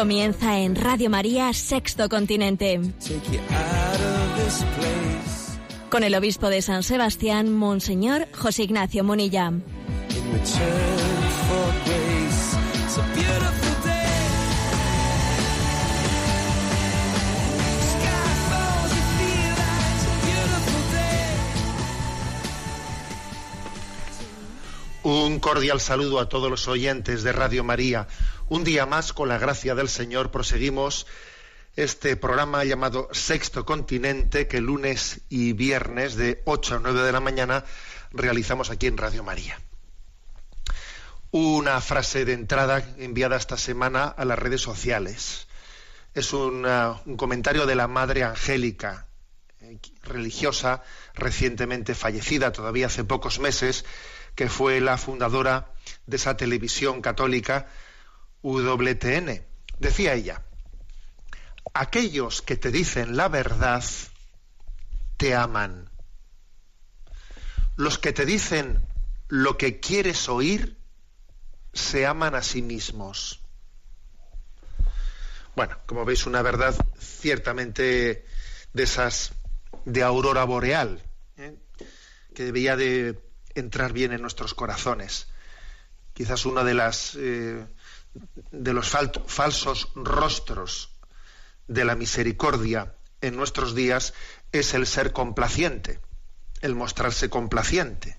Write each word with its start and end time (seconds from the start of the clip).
Comienza 0.00 0.58
en 0.58 0.76
Radio 0.76 1.10
María 1.10 1.52
Sexto 1.52 2.08
Continente. 2.08 2.80
Con 5.90 6.04
el 6.04 6.14
obispo 6.14 6.48
de 6.48 6.62
San 6.62 6.82
Sebastián, 6.82 7.52
Monseñor 7.52 8.26
José 8.34 8.62
Ignacio 8.62 9.04
Munilla. 9.04 9.48
in 9.48 9.62
return 10.32 11.20
for 11.48 11.66
grace. 11.84 12.56
It's 12.82 12.96
a 12.96 13.02
beautiful 13.12 13.74
day. 13.84 14.24
Sky 17.92 18.32
falls, 18.48 18.92
you 18.96 19.04
feel 19.20 19.52
like 19.52 19.84
it's 19.92 20.06
a 20.06 20.14
beautiful 20.24 20.82
day. 20.92 21.30
Un 25.02 25.40
cordial 25.40 25.78
saludo 25.78 26.20
a 26.20 26.30
todos 26.30 26.50
los 26.50 26.66
oyentes 26.68 27.22
de 27.22 27.32
Radio 27.32 27.64
María. 27.64 28.06
Un 28.50 28.64
día 28.64 28.84
más, 28.84 29.12
con 29.12 29.28
la 29.28 29.38
gracia 29.38 29.76
del 29.76 29.88
Señor, 29.88 30.32
proseguimos 30.32 31.06
este 31.76 32.16
programa 32.16 32.64
llamado 32.64 33.08
Sexto 33.12 33.64
Continente, 33.64 34.48
que 34.48 34.60
lunes 34.60 35.20
y 35.28 35.52
viernes 35.52 36.16
de 36.16 36.42
8 36.46 36.74
a 36.74 36.78
9 36.80 37.02
de 37.02 37.12
la 37.12 37.20
mañana 37.20 37.64
realizamos 38.10 38.70
aquí 38.70 38.88
en 38.88 38.96
Radio 38.96 39.22
María. 39.22 39.60
Una 41.30 41.80
frase 41.80 42.24
de 42.24 42.32
entrada 42.32 42.84
enviada 42.98 43.36
esta 43.36 43.56
semana 43.56 44.06
a 44.06 44.24
las 44.24 44.36
redes 44.36 44.62
sociales. 44.62 45.46
Es 46.12 46.32
un 46.32 46.66
comentario 47.16 47.66
de 47.66 47.76
la 47.76 47.86
Madre 47.86 48.24
Angélica, 48.24 49.06
eh, 49.60 49.78
religiosa 50.02 50.82
recientemente 51.14 51.94
fallecida, 51.94 52.50
todavía 52.50 52.88
hace 52.88 53.04
pocos 53.04 53.38
meses, 53.38 53.84
que 54.34 54.48
fue 54.48 54.80
la 54.80 54.98
fundadora 54.98 55.70
de 56.06 56.16
esa 56.16 56.36
televisión 56.36 57.00
católica 57.00 57.68
WTN. 58.42 59.44
Decía 59.78 60.14
ella, 60.14 60.42
aquellos 61.74 62.42
que 62.42 62.56
te 62.56 62.70
dicen 62.70 63.16
la 63.16 63.28
verdad 63.28 63.84
te 65.16 65.34
aman. 65.34 65.90
Los 67.76 67.98
que 67.98 68.12
te 68.12 68.24
dicen 68.24 68.80
lo 69.28 69.56
que 69.56 69.80
quieres 69.80 70.28
oír 70.28 70.76
se 71.72 72.06
aman 72.06 72.34
a 72.34 72.42
sí 72.42 72.62
mismos. 72.62 73.40
Bueno, 75.54 75.76
como 75.86 76.04
veis, 76.04 76.26
una 76.26 76.42
verdad 76.42 76.74
ciertamente 76.98 78.24
de 78.72 78.82
esas 78.82 79.32
de 79.84 80.02
aurora 80.02 80.44
boreal, 80.44 81.02
¿eh? 81.36 81.56
que 82.34 82.44
debía 82.44 82.76
de 82.76 83.20
entrar 83.54 83.92
bien 83.92 84.12
en 84.12 84.22
nuestros 84.22 84.54
corazones. 84.54 85.26
Quizás 86.14 86.46
uno 86.46 86.64
de 86.64 86.74
las 86.74 87.16
eh, 87.16 87.64
de 88.50 88.72
los 88.72 88.92
fal- 88.92 89.24
falsos 89.26 89.88
rostros 89.94 90.90
de 91.68 91.84
la 91.84 91.94
misericordia 91.94 92.94
en 93.20 93.36
nuestros 93.36 93.74
días 93.74 94.14
es 94.52 94.74
el 94.74 94.86
ser 94.86 95.12
complaciente, 95.12 96.00
el 96.60 96.74
mostrarse 96.74 97.30
complaciente, 97.30 98.18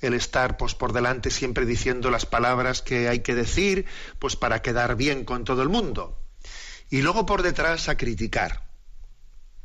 el 0.00 0.14
estar 0.14 0.56
pues 0.56 0.74
por 0.74 0.92
delante 0.92 1.30
siempre 1.30 1.66
diciendo 1.66 2.10
las 2.10 2.26
palabras 2.26 2.82
que 2.82 3.08
hay 3.08 3.20
que 3.20 3.34
decir, 3.34 3.86
pues 4.18 4.36
para 4.36 4.62
quedar 4.62 4.96
bien 4.96 5.24
con 5.24 5.44
todo 5.44 5.62
el 5.62 5.68
mundo. 5.68 6.18
Y 6.90 7.02
luego 7.02 7.26
por 7.26 7.42
detrás 7.42 7.88
a 7.88 7.96
criticar. 7.96 8.64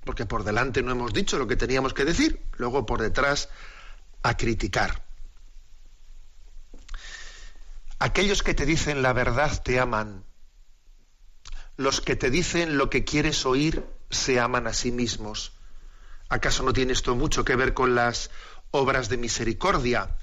Porque 0.05 0.25
por 0.25 0.43
delante 0.43 0.81
no 0.81 0.91
hemos 0.91 1.13
dicho 1.13 1.37
lo 1.37 1.47
que 1.47 1.57
teníamos 1.57 1.93
que 1.93 2.05
decir, 2.05 2.41
luego 2.57 2.85
por 2.85 3.01
detrás 3.01 3.49
a 4.23 4.35
criticar. 4.37 5.03
Aquellos 8.01 8.43
que 8.43 8.53
te 8.53 8.65
dicen 8.65 9.01
la 9.01 9.11
verdad 9.11 9.61
te 9.61 9.77
aman. 9.77 10.23
Los 11.75 11.99
que 11.99 12.15
te 12.15 12.29
dicen 12.29 12.77
lo 12.77 12.89
que 12.89 13.03
quieres 13.03 13.45
oír 13.45 13.83
se 14.09 14.39
aman 14.39 14.67
a 14.67 14.73
sí 14.73 14.91
mismos. 14.93 15.51
¿Acaso 16.29 16.63
no 16.63 16.71
tiene 16.71 16.93
esto 16.93 17.15
mucho 17.15 17.43
que 17.43 17.57
ver 17.57 17.73
con 17.73 17.95
las 17.95 18.31
obras 18.71 19.09
de 19.09 19.17
misericordia? 19.17 20.15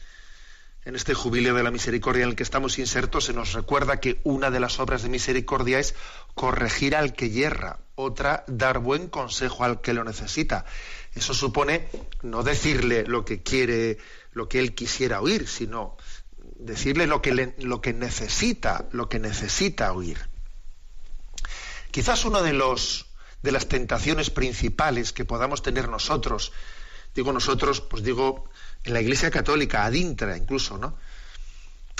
En 0.86 0.96
este 0.96 1.12
jubileo 1.12 1.54
de 1.54 1.64
la 1.64 1.70
misericordia 1.70 2.22
en 2.22 2.30
el 2.30 2.34
que 2.36 2.44
estamos 2.44 2.78
insertos 2.78 3.24
se 3.24 3.34
nos 3.34 3.52
recuerda 3.52 4.00
que 4.00 4.20
una 4.24 4.50
de 4.50 4.60
las 4.60 4.78
obras 4.78 5.02
de 5.02 5.10
misericordia 5.10 5.78
es 5.78 5.94
corregir 6.34 6.96
al 6.96 7.12
que 7.12 7.28
yerra, 7.28 7.80
otra 7.94 8.44
dar 8.46 8.78
buen 8.78 9.08
consejo 9.08 9.64
al 9.64 9.82
que 9.82 9.92
lo 9.92 10.04
necesita. 10.04 10.64
Eso 11.14 11.34
supone 11.34 11.88
no 12.22 12.42
decirle 12.42 13.04
lo 13.04 13.24
que 13.24 13.42
quiere, 13.42 13.98
lo 14.32 14.48
que 14.48 14.60
él 14.60 14.74
quisiera 14.74 15.20
oír, 15.20 15.48
sino 15.48 15.96
decirle 16.66 17.06
lo 17.06 17.22
que, 17.22 17.54
lo 17.58 17.80
que 17.80 17.92
necesita, 17.92 18.86
lo 18.92 19.08
que 19.08 19.18
necesita 19.18 19.92
oír. 19.92 20.18
Quizás 21.90 22.24
uno 22.24 22.42
de 22.42 22.52
los 22.52 23.06
de 23.42 23.52
las 23.52 23.68
tentaciones 23.68 24.30
principales 24.30 25.12
que 25.12 25.24
podamos 25.24 25.62
tener 25.62 25.88
nosotros, 25.88 26.52
digo 27.14 27.32
nosotros, 27.32 27.80
pues 27.80 28.02
digo 28.02 28.50
en 28.84 28.92
la 28.92 29.00
Iglesia 29.00 29.30
Católica, 29.30 29.84
adintra 29.84 30.36
incluso, 30.36 30.78
¿no? 30.78 30.98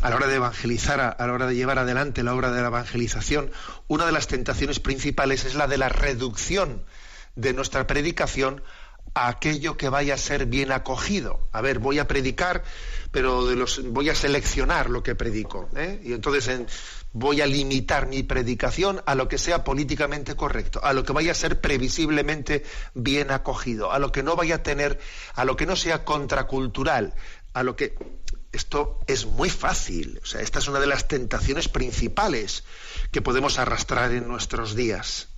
A 0.03 0.11
la 0.11 0.17
hora 0.17 0.27
de 0.27 0.35
evangelizar, 0.35 1.01
a, 1.01 1.09
a 1.09 1.27
la 1.27 1.33
hora 1.33 1.47
de 1.47 1.55
llevar 1.55 1.79
adelante 1.79 2.23
la 2.23 2.35
obra 2.35 2.51
de 2.51 2.61
la 2.61 2.69
evangelización, 2.69 3.53
una 3.87 4.07
de 4.07 4.13
las 4.13 4.27
tentaciones 4.27 4.81
principales 4.81 5.45
es 5.45 5.55
la 5.55 5.69
de 5.69 5.79
la 5.79 5.89
reducción 5.89 6.85
de 7.37 7.53
nuestra 7.53 7.87
predicación 7.87 8.63
a 9.17 9.29
aquello 9.29 9.79
que 9.79 9.89
vaya 9.89 10.13
a 10.13 10.19
ser 10.19 10.45
bien 10.45 10.71
acogido. 10.73 11.49
A 11.51 11.63
ver, 11.63 11.79
voy 11.79 11.99
a 11.99 12.07
predicar, 12.07 12.63
pero 13.11 13.47
de 13.47 13.57
voy 13.85 14.11
a 14.11 14.15
seleccionar 14.15 14.91
lo 14.91 15.03
que 15.03 15.15
predico. 15.15 15.71
¿eh? 15.75 15.99
Y 16.05 16.13
entonces 16.13 16.47
en- 16.49 16.67
voy 17.15 17.41
a 17.41 17.47
limitar 17.47 18.07
mi 18.09 18.23
predicación 18.23 19.01
a 19.07 19.15
lo 19.15 19.27
que 19.27 19.39
sea 19.39 19.65
políticamente 19.65 20.37
correcto, 20.37 20.81
a 20.85 20.93
lo 20.93 21.03
que 21.03 21.15
vaya 21.15 21.33
a 21.33 21.35
ser 21.35 21.63
previsiblemente 21.63 22.63
bien 22.93 23.31
acogido, 23.31 23.91
a 23.91 23.99
lo 23.99 24.13
que 24.13 24.23
no 24.23 24.37
vaya 24.37 24.57
a 24.57 24.63
tener, 24.63 25.01
a 25.35 25.47
lo 25.47 25.57
que 25.57 25.65
no 25.65 25.77
sea 25.77 26.05
contracultural, 26.05 27.15
a 27.55 27.63
lo 27.63 27.75
que 27.75 27.95
esto 28.53 29.01
es 29.07 29.25
muy 29.25 29.49
fácil. 29.49 30.21
O 30.23 30.27
sea, 30.27 30.43
esta 30.43 30.59
es 30.59 30.69
una 30.69 30.79
de 30.79 30.89
las 30.89 31.09
tentaciones 31.09 31.69
principales 31.69 32.65
que 33.13 33.23
podemos 33.23 33.59
arrastrar 33.59 34.13
en 34.13 34.29
nuestros 34.29 34.75
días 34.77 35.29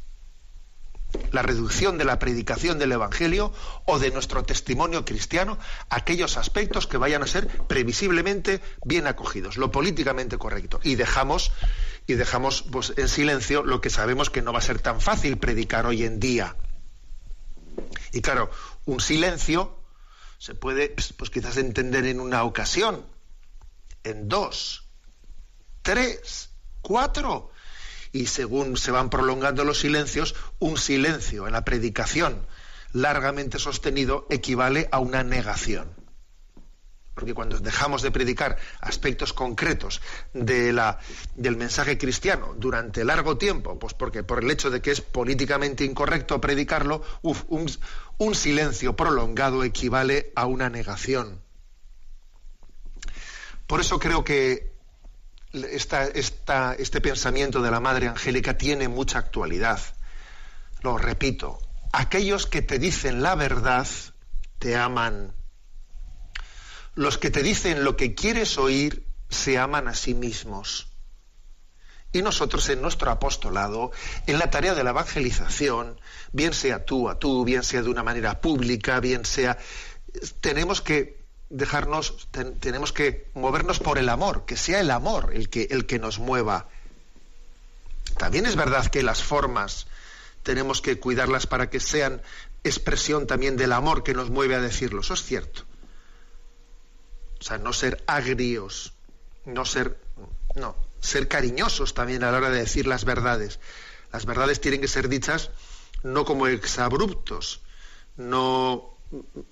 la 1.33 1.43
reducción 1.43 1.99
de 1.99 2.05
la 2.05 2.19
predicación 2.19 2.79
del 2.79 2.93
Evangelio 2.93 3.53
o 3.87 3.99
de 3.99 4.11
nuestro 4.11 4.45
testimonio 4.45 5.05
cristiano 5.05 5.59
aquellos 5.89 6.37
aspectos 6.37 6.87
que 6.87 6.99
vayan 6.99 7.23
a 7.23 7.27
ser 7.27 7.49
previsiblemente 7.49 8.61
bien 8.85 9.07
acogidos, 9.07 9.57
lo 9.57 9.71
políticamente 9.71 10.39
correcto. 10.39 10.81
Y 10.83 10.97
dejamos, 10.97 11.53
y 12.07 12.15
dejamos 12.15 12.63
pues, 12.63 12.93
en 12.97 13.09
silencio 13.09 13.63
lo 13.63 13.81
que 13.81 13.91
sabemos 13.91 14.31
que 14.31 14.43
no 14.43 14.53
va 14.53 14.59
a 14.59 14.63
ser 14.63 14.81
tan 14.81 15.01
fácil 15.01 15.39
predicar 15.39 15.87
hoy 15.87 16.05
en 16.05 16.21
día. 16.21 16.57
Y 18.13 18.21
claro, 18.21 18.51
un 18.85 19.01
silencio 19.01 19.79
se 20.39 20.55
puede 20.55 20.95
pues 21.17 21.31
quizás 21.31 21.57
entender 21.57 22.07
en 22.07 22.21
una 22.21 22.45
ocasión, 22.45 23.07
en 24.05 24.29
dos, 24.29 24.89
tres, 25.83 26.51
cuatro. 26.81 27.51
Y 28.13 28.27
según 28.27 28.77
se 28.77 28.91
van 28.91 29.11
prolongando 29.11 29.65
los 29.65 29.81
silencios, 29.81 30.35
un 30.59 30.77
silencio 30.77 31.47
en 31.47 31.53
la 31.53 31.65
predicación 31.65 32.47
largamente 32.93 33.59
sostenido 33.59 34.27
equivale 34.31 34.89
a 34.91 34.99
una 34.99 35.23
negación. 35.23 35.95
Porque 37.15 37.35
cuando 37.35 37.59
dejamos 37.59 38.03
de 38.03 38.13
predicar 38.13 38.59
aspectos 38.81 39.33
concretos 39.33 40.01
del 40.33 41.57
mensaje 41.57 41.99
cristiano 41.99 42.55
durante 42.57 43.05
largo 43.05 43.37
tiempo, 43.37 43.77
pues 43.77 43.93
porque 43.93 44.23
por 44.23 44.43
el 44.43 44.51
hecho 44.53 44.71
de 44.71 44.81
que 44.81 44.93
es 44.93 45.01
políticamente 45.01 45.85
incorrecto 45.85 46.41
predicarlo, 46.41 47.03
un 47.23 48.35
silencio 48.37 48.95
prolongado 48.95 49.65
equivale 49.65 50.33
a 50.37 50.47
una 50.47 50.71
negación. 50.71 51.43
Por 53.67 53.81
eso 53.81 53.99
creo 53.99 54.23
que 54.23 54.78
este 55.53 57.01
pensamiento 57.01 57.63
de 57.63 57.71
la 57.71 57.81
Madre 57.81 58.09
Angélica 58.09 58.59
tiene 58.59 58.89
mucha 58.89 59.19
actualidad. 59.19 59.81
Lo 60.83 60.99
repito, 60.99 61.59
aquellos 61.93 62.47
que 62.47 62.63
te 62.63 62.79
dicen 62.79 63.23
la 63.23 63.35
verdad 63.35 63.87
te 64.59 64.77
aman. 64.77 65.35
Los 66.95 67.19
que 67.19 67.31
te 67.31 67.43
dicen 67.43 67.85
lo 67.85 67.97
que 67.97 68.15
quieres 68.15 68.59
oír 68.59 69.07
se 69.29 69.59
aman 69.59 69.89
a 69.89 69.95
sí 69.95 70.15
mismos. 70.15 70.89
Y 72.13 72.23
nosotros 72.23 72.69
en 72.71 72.81
nuestro 72.81 73.11
apostolado, 73.11 73.93
en 74.27 74.39
la 74.39 74.51
tarea 74.51 74.75
de 74.75 74.83
la 74.83 74.91
evangelización, 74.91 76.01
bien 76.33 76.55
sea 76.55 76.85
tú 76.85 77.09
a 77.11 77.19
tú, 77.19 77.45
bien 77.45 77.63
sea 77.63 77.83
de 77.83 77.91
una 77.91 78.03
manera 78.03 78.41
pública, 78.41 78.99
bien 79.01 79.27
sea, 79.27 79.59
tenemos 80.41 80.81
que 80.81 81.18
dejarnos, 81.51 82.29
tenemos 82.61 82.93
que 82.93 83.31
movernos 83.35 83.79
por 83.79 83.99
el 83.99 84.09
amor, 84.09 84.45
que 84.45 84.57
sea 84.57 84.81
el 84.81 84.91
amor 84.91 85.31
el 85.35 85.49
que, 85.49 85.69
el 85.71 85.87
que 85.87 85.99
nos 85.99 86.19
mueva. 86.19 86.69
También 88.17 88.47
es 88.47 88.57
verdad 88.57 88.87
que 88.87 89.03
las 89.03 89.23
formas 89.23 89.87
tenemos 90.43 90.81
que 90.81 90.99
cuidarlas 90.99 91.47
para 91.47 91.71
que 91.71 91.81
sean 91.81 92.23
expresión 92.65 93.27
también 93.27 93.57
del 93.57 93.73
amor 93.73 94.03
que 94.03 94.15
nos 94.15 94.31
mueve 94.31 94.55
a 94.55 94.61
decirlo. 94.61 95.01
Eso 95.01 95.15
es 95.15 95.23
cierto. 95.23 95.63
O 97.41 97.45
sea, 97.45 97.59
no 97.59 97.73
ser 97.73 98.03
agrios, 98.07 98.93
no 99.45 99.65
ser, 99.65 99.99
no, 100.55 100.77
ser 101.01 101.29
cariñosos 101.29 101.95
también 101.95 102.25
a 102.25 102.33
la 102.33 102.39
hora 102.39 102.51
de 102.51 102.59
decir 102.59 102.87
las 102.87 103.05
verdades. 103.05 103.61
Las 104.13 104.27
verdades 104.27 104.61
tienen 104.61 104.81
que 104.81 104.89
ser 104.89 105.09
dichas 105.09 105.51
no 106.03 106.25
como 106.25 106.47
exabruptos, 106.47 107.61
no, 108.17 108.95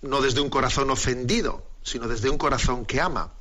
no 0.02 0.20
desde 0.20 0.40
un 0.40 0.50
corazón 0.50 0.90
ofendido, 0.90 1.66
sino 1.86 2.08
desde 2.08 2.28
un 2.28 2.36
corazón 2.36 2.84
que 2.84 3.00
ama. 3.00 3.32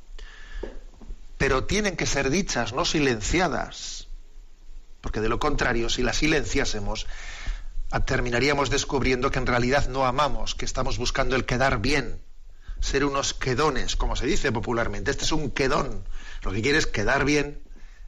Pero 1.36 1.64
tienen 1.64 1.96
que 1.96 2.06
ser 2.06 2.30
dichas, 2.30 2.72
no 2.72 2.84
silenciadas, 2.84 4.06
porque 5.00 5.20
de 5.20 5.28
lo 5.28 5.38
contrario, 5.38 5.90
si 5.90 6.02
las 6.02 6.16
silenciásemos, 6.16 7.06
terminaríamos 8.06 8.70
descubriendo 8.70 9.30
que 9.30 9.40
en 9.40 9.46
realidad 9.46 9.88
no 9.88 10.06
amamos, 10.06 10.54
que 10.54 10.64
estamos 10.64 10.96
buscando 10.96 11.34
el 11.36 11.44
quedar 11.44 11.80
bien, 11.80 12.22
ser 12.80 13.04
unos 13.04 13.34
quedones, 13.34 13.96
como 13.96 14.16
se 14.16 14.26
dice 14.26 14.52
popularmente. 14.52 15.10
Este 15.10 15.24
es 15.24 15.32
un 15.32 15.50
quedón. 15.50 16.04
Lo 16.42 16.52
que 16.52 16.62
quiere 16.62 16.78
es 16.78 16.86
quedar 16.86 17.24
bien 17.24 17.60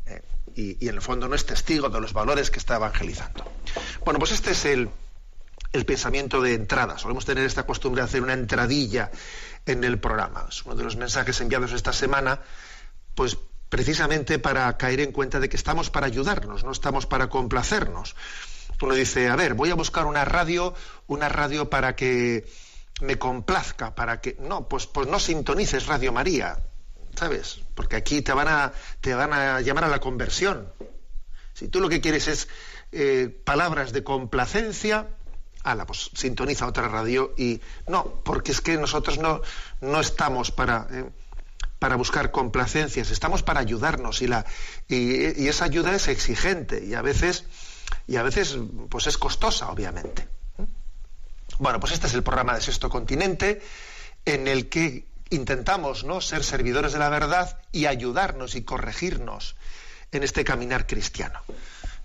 eh, 0.06 0.22
y, 0.54 0.88
en 0.88 0.94
el 0.94 1.02
fondo 1.02 1.28
no 1.28 1.34
es 1.34 1.46
testigo 1.46 1.88
de 1.88 2.00
los 2.00 2.12
valores 2.12 2.50
que 2.50 2.60
está 2.60 2.76
evangelizando. 2.76 3.44
Bueno, 4.04 4.20
pues 4.20 4.32
este 4.32 4.52
es 4.52 4.64
el, 4.66 4.88
el 5.72 5.84
pensamiento 5.84 6.40
de 6.40 6.54
entrada. 6.54 6.96
Solemos 6.96 7.24
tener 7.24 7.44
esta 7.44 7.66
costumbre 7.66 8.02
de 8.02 8.06
hacer 8.06 8.22
una 8.22 8.34
entradilla 8.34 9.10
en 9.68 9.84
el 9.84 9.98
programa. 9.98 10.46
Es 10.48 10.64
uno 10.64 10.74
de 10.74 10.84
los 10.84 10.96
mensajes 10.96 11.40
enviados 11.40 11.72
esta 11.72 11.92
semana, 11.92 12.40
pues 13.14 13.36
precisamente 13.68 14.38
para 14.38 14.76
caer 14.76 15.00
en 15.00 15.12
cuenta 15.12 15.40
de 15.40 15.48
que 15.48 15.56
estamos 15.56 15.90
para 15.90 16.06
ayudarnos, 16.06 16.64
no 16.64 16.72
estamos 16.72 17.06
para 17.06 17.28
complacernos. 17.28 18.16
Uno 18.80 18.94
dice, 18.94 19.28
a 19.28 19.36
ver, 19.36 19.54
voy 19.54 19.70
a 19.70 19.74
buscar 19.74 20.06
una 20.06 20.24
radio, 20.24 20.74
una 21.06 21.28
radio 21.28 21.68
para 21.68 21.96
que 21.96 22.48
me 23.00 23.18
complazca, 23.18 23.94
para 23.94 24.20
que. 24.20 24.36
No, 24.40 24.68
pues, 24.68 24.86
pues 24.86 25.08
no 25.08 25.18
sintonices 25.18 25.86
Radio 25.86 26.12
María, 26.12 26.58
¿sabes? 27.16 27.60
Porque 27.74 27.96
aquí 27.96 28.22
te 28.22 28.32
van 28.32 28.48
a, 28.48 28.72
te 29.00 29.14
van 29.14 29.32
a 29.32 29.60
llamar 29.60 29.84
a 29.84 29.88
la 29.88 30.00
conversión. 30.00 30.72
Si 31.54 31.68
tú 31.68 31.80
lo 31.80 31.88
que 31.88 32.00
quieres 32.00 32.28
es 32.28 32.48
eh, 32.92 33.28
palabras 33.44 33.92
de 33.92 34.04
complacencia, 34.04 35.08
ala, 35.70 35.86
pues 35.86 36.10
sintoniza 36.14 36.66
otra 36.66 36.88
radio 36.88 37.34
y 37.36 37.60
no, 37.86 38.04
porque 38.24 38.52
es 38.52 38.60
que 38.60 38.76
nosotros 38.76 39.18
no, 39.18 39.40
no 39.80 40.00
estamos 40.00 40.50
para, 40.50 40.86
eh, 40.90 41.08
para 41.78 41.96
buscar 41.96 42.30
complacencias, 42.30 43.10
estamos 43.10 43.42
para 43.42 43.60
ayudarnos 43.60 44.22
y, 44.22 44.26
la, 44.26 44.44
y, 44.88 45.46
esa 45.48 45.64
ayuda 45.64 45.94
es 45.94 46.08
exigente 46.08 46.84
y 46.84 46.94
a 46.94 47.02
veces, 47.02 47.44
y 48.06 48.16
a 48.16 48.22
veces 48.22 48.58
pues 48.88 49.06
es 49.06 49.18
costosa, 49.18 49.70
obviamente. 49.70 50.28
Bueno, 51.58 51.80
pues 51.80 51.92
este 51.92 52.06
es 52.06 52.14
el 52.14 52.22
programa 52.22 52.54
de 52.54 52.60
Sexto 52.60 52.88
Continente 52.88 53.60
en 54.24 54.46
el 54.46 54.68
que 54.68 55.06
intentamos 55.30 56.04
¿no? 56.04 56.20
ser 56.20 56.44
servidores 56.44 56.92
de 56.92 56.98
la 56.98 57.08
verdad 57.08 57.60
y 57.72 57.86
ayudarnos 57.86 58.54
y 58.54 58.62
corregirnos 58.62 59.56
en 60.12 60.22
este 60.22 60.44
caminar 60.44 60.86
cristiano. 60.86 61.40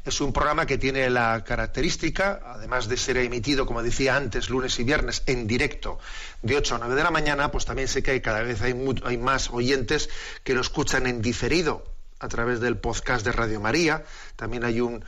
Es 0.05 0.19
un 0.19 0.33
programa 0.33 0.65
que 0.65 0.77
tiene 0.77 1.09
la 1.09 1.45
característica, 1.45 2.41
además 2.45 2.89
de 2.89 2.97
ser 2.97 3.15
emitido, 3.17 3.65
como 3.65 3.81
decía 3.81 4.17
antes, 4.17 4.50
lunes 4.50 4.77
y 4.79 4.83
viernes 4.83 5.23
en 5.27 5.47
directo 5.47 5.97
de 6.41 6.57
8 6.57 6.75
a 6.75 6.77
9 6.79 6.95
de 6.95 7.03
la 7.03 7.11
mañana, 7.11 7.51
pues 7.51 7.63
también 7.63 7.88
sé 7.88 8.03
que 8.03 8.21
cada 8.21 8.41
vez 8.41 8.61
hay, 8.61 8.75
hay 9.05 9.17
más 9.17 9.50
oyentes 9.50 10.09
que 10.44 10.55
lo 10.55 10.61
escuchan 10.61 11.07
en 11.07 11.21
diferido 11.21 11.85
a 12.19 12.27
través 12.27 12.59
del 12.59 12.77
podcast 12.77 13.23
de 13.23 13.31
Radio 13.31 13.61
María. 13.61 14.03
También 14.35 14.65
hay 14.65 14.81
un, 14.81 15.05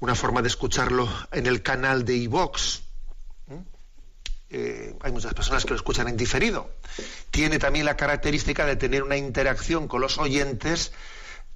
una 0.00 0.16
forma 0.16 0.42
de 0.42 0.48
escucharlo 0.48 1.08
en 1.30 1.46
el 1.46 1.62
canal 1.62 2.04
de 2.04 2.16
iVox. 2.16 2.82
Eh, 4.50 4.96
hay 5.00 5.12
muchas 5.12 5.34
personas 5.34 5.64
que 5.64 5.70
lo 5.70 5.76
escuchan 5.76 6.08
en 6.08 6.16
diferido. 6.16 6.70
Tiene 7.30 7.60
también 7.60 7.84
la 7.84 7.96
característica 7.96 8.66
de 8.66 8.74
tener 8.74 9.04
una 9.04 9.16
interacción 9.16 9.86
con 9.86 10.00
los 10.00 10.18
oyentes 10.18 10.92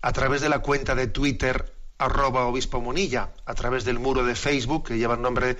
a 0.00 0.12
través 0.12 0.40
de 0.42 0.48
la 0.48 0.60
cuenta 0.60 0.94
de 0.94 1.08
Twitter 1.08 1.79
arroba 2.00 2.46
obispo 2.46 2.80
Munilla, 2.80 3.30
a 3.44 3.54
través 3.54 3.84
del 3.84 3.98
muro 3.98 4.24
de 4.24 4.34
Facebook 4.34 4.88
que 4.88 4.98
lleva 4.98 5.14
el 5.14 5.22
nombre 5.22 5.56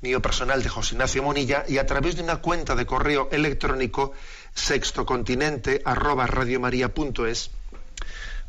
mío 0.00 0.20
personal 0.20 0.62
de 0.62 0.68
José 0.68 0.94
Ignacio 0.94 1.22
Munilla 1.22 1.64
y 1.68 1.78
a 1.78 1.86
través 1.86 2.16
de 2.16 2.22
una 2.22 2.38
cuenta 2.38 2.74
de 2.74 2.86
correo 2.86 3.28
electrónico 3.30 4.12
sextocontinente 4.54 5.82
arroba 5.84 6.26
radiomaria.es 6.26 7.50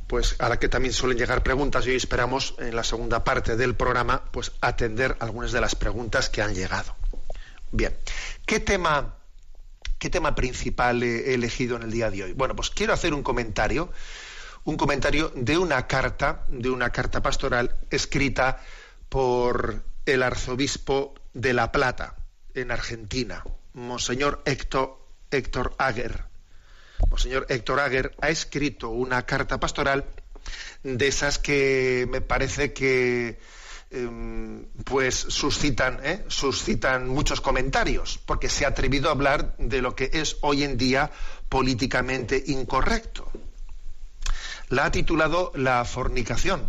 pues 0.07 0.35
a 0.39 0.49
la 0.49 0.57
que 0.57 0.69
también 0.69 0.93
suelen 0.93 1.17
llegar 1.17 1.43
preguntas 1.43 1.85
y 1.85 1.89
hoy 1.89 1.95
esperamos 1.95 2.55
en 2.59 2.75
la 2.75 2.83
segunda 2.83 3.23
parte 3.23 3.55
del 3.55 3.75
programa 3.75 4.23
pues 4.31 4.51
atender 4.61 5.17
algunas 5.19 5.51
de 5.51 5.61
las 5.61 5.75
preguntas 5.75 6.29
que 6.29 6.41
han 6.41 6.55
llegado. 6.55 6.95
Bien, 7.71 7.95
¿qué 8.45 8.59
tema, 8.59 9.15
qué 9.97 10.09
tema 10.09 10.35
principal 10.35 11.03
he 11.03 11.33
elegido 11.33 11.75
en 11.75 11.83
el 11.83 11.91
día 11.91 12.09
de 12.09 12.23
hoy? 12.23 12.33
Bueno, 12.33 12.55
pues 12.55 12.69
quiero 12.69 12.93
hacer 12.93 13.13
un 13.13 13.23
comentario 13.23 13.89
un 14.65 14.77
comentario 14.77 15.31
de 15.35 15.57
una 15.57 15.87
carta, 15.87 16.45
de 16.47 16.69
una 16.69 16.89
carta 16.89 17.21
pastoral 17.21 17.75
escrita 17.89 18.61
por 19.09 19.83
el 20.05 20.23
arzobispo 20.23 21.13
de 21.33 21.53
La 21.53 21.71
Plata, 21.71 22.15
en 22.53 22.71
Argentina, 22.71 23.43
Monseñor 23.73 24.41
Héctor, 24.45 24.99
Héctor. 25.31 25.75
Monseñor 27.09 27.45
Héctor 27.49 27.79
Aguer 27.79 28.15
ha 28.21 28.29
escrito 28.29 28.89
una 28.89 29.25
carta 29.25 29.59
pastoral 29.59 30.05
de 30.83 31.07
esas 31.07 31.39
que 31.39 32.07
me 32.09 32.21
parece 32.21 32.73
que 32.73 33.39
em, 33.91 34.65
pues 34.85 35.15
suscitan, 35.15 35.99
¿eh? 36.03 36.23
suscitan 36.27 37.07
muchos 37.07 37.41
comentarios, 37.41 38.19
porque 38.25 38.49
se 38.49 38.65
ha 38.65 38.69
atrevido 38.69 39.09
a 39.09 39.13
hablar 39.13 39.55
de 39.57 39.81
lo 39.81 39.95
que 39.95 40.09
es 40.13 40.37
hoy 40.41 40.63
en 40.63 40.77
día 40.77 41.11
políticamente 41.49 42.41
incorrecto 42.47 43.29
la 44.69 44.85
ha 44.85 44.91
titulado 44.91 45.51
La 45.55 45.83
fornicación, 45.85 46.67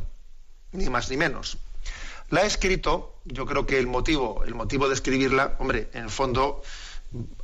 ni 0.73 0.89
más 0.89 1.11
ni 1.11 1.17
menos. 1.17 1.59
La 2.31 2.41
ha 2.41 2.47
escrito, 2.47 3.17
yo 3.25 3.47
creo 3.47 3.67
que 3.67 3.79
el 3.79 3.87
motivo, 3.87 4.45
el 4.45 4.55
motivo 4.55 4.89
de 4.89 4.95
escribirla, 4.95 5.57
hombre, 5.59 5.89
en 5.93 6.05
el 6.05 6.11
fondo, 6.11 6.63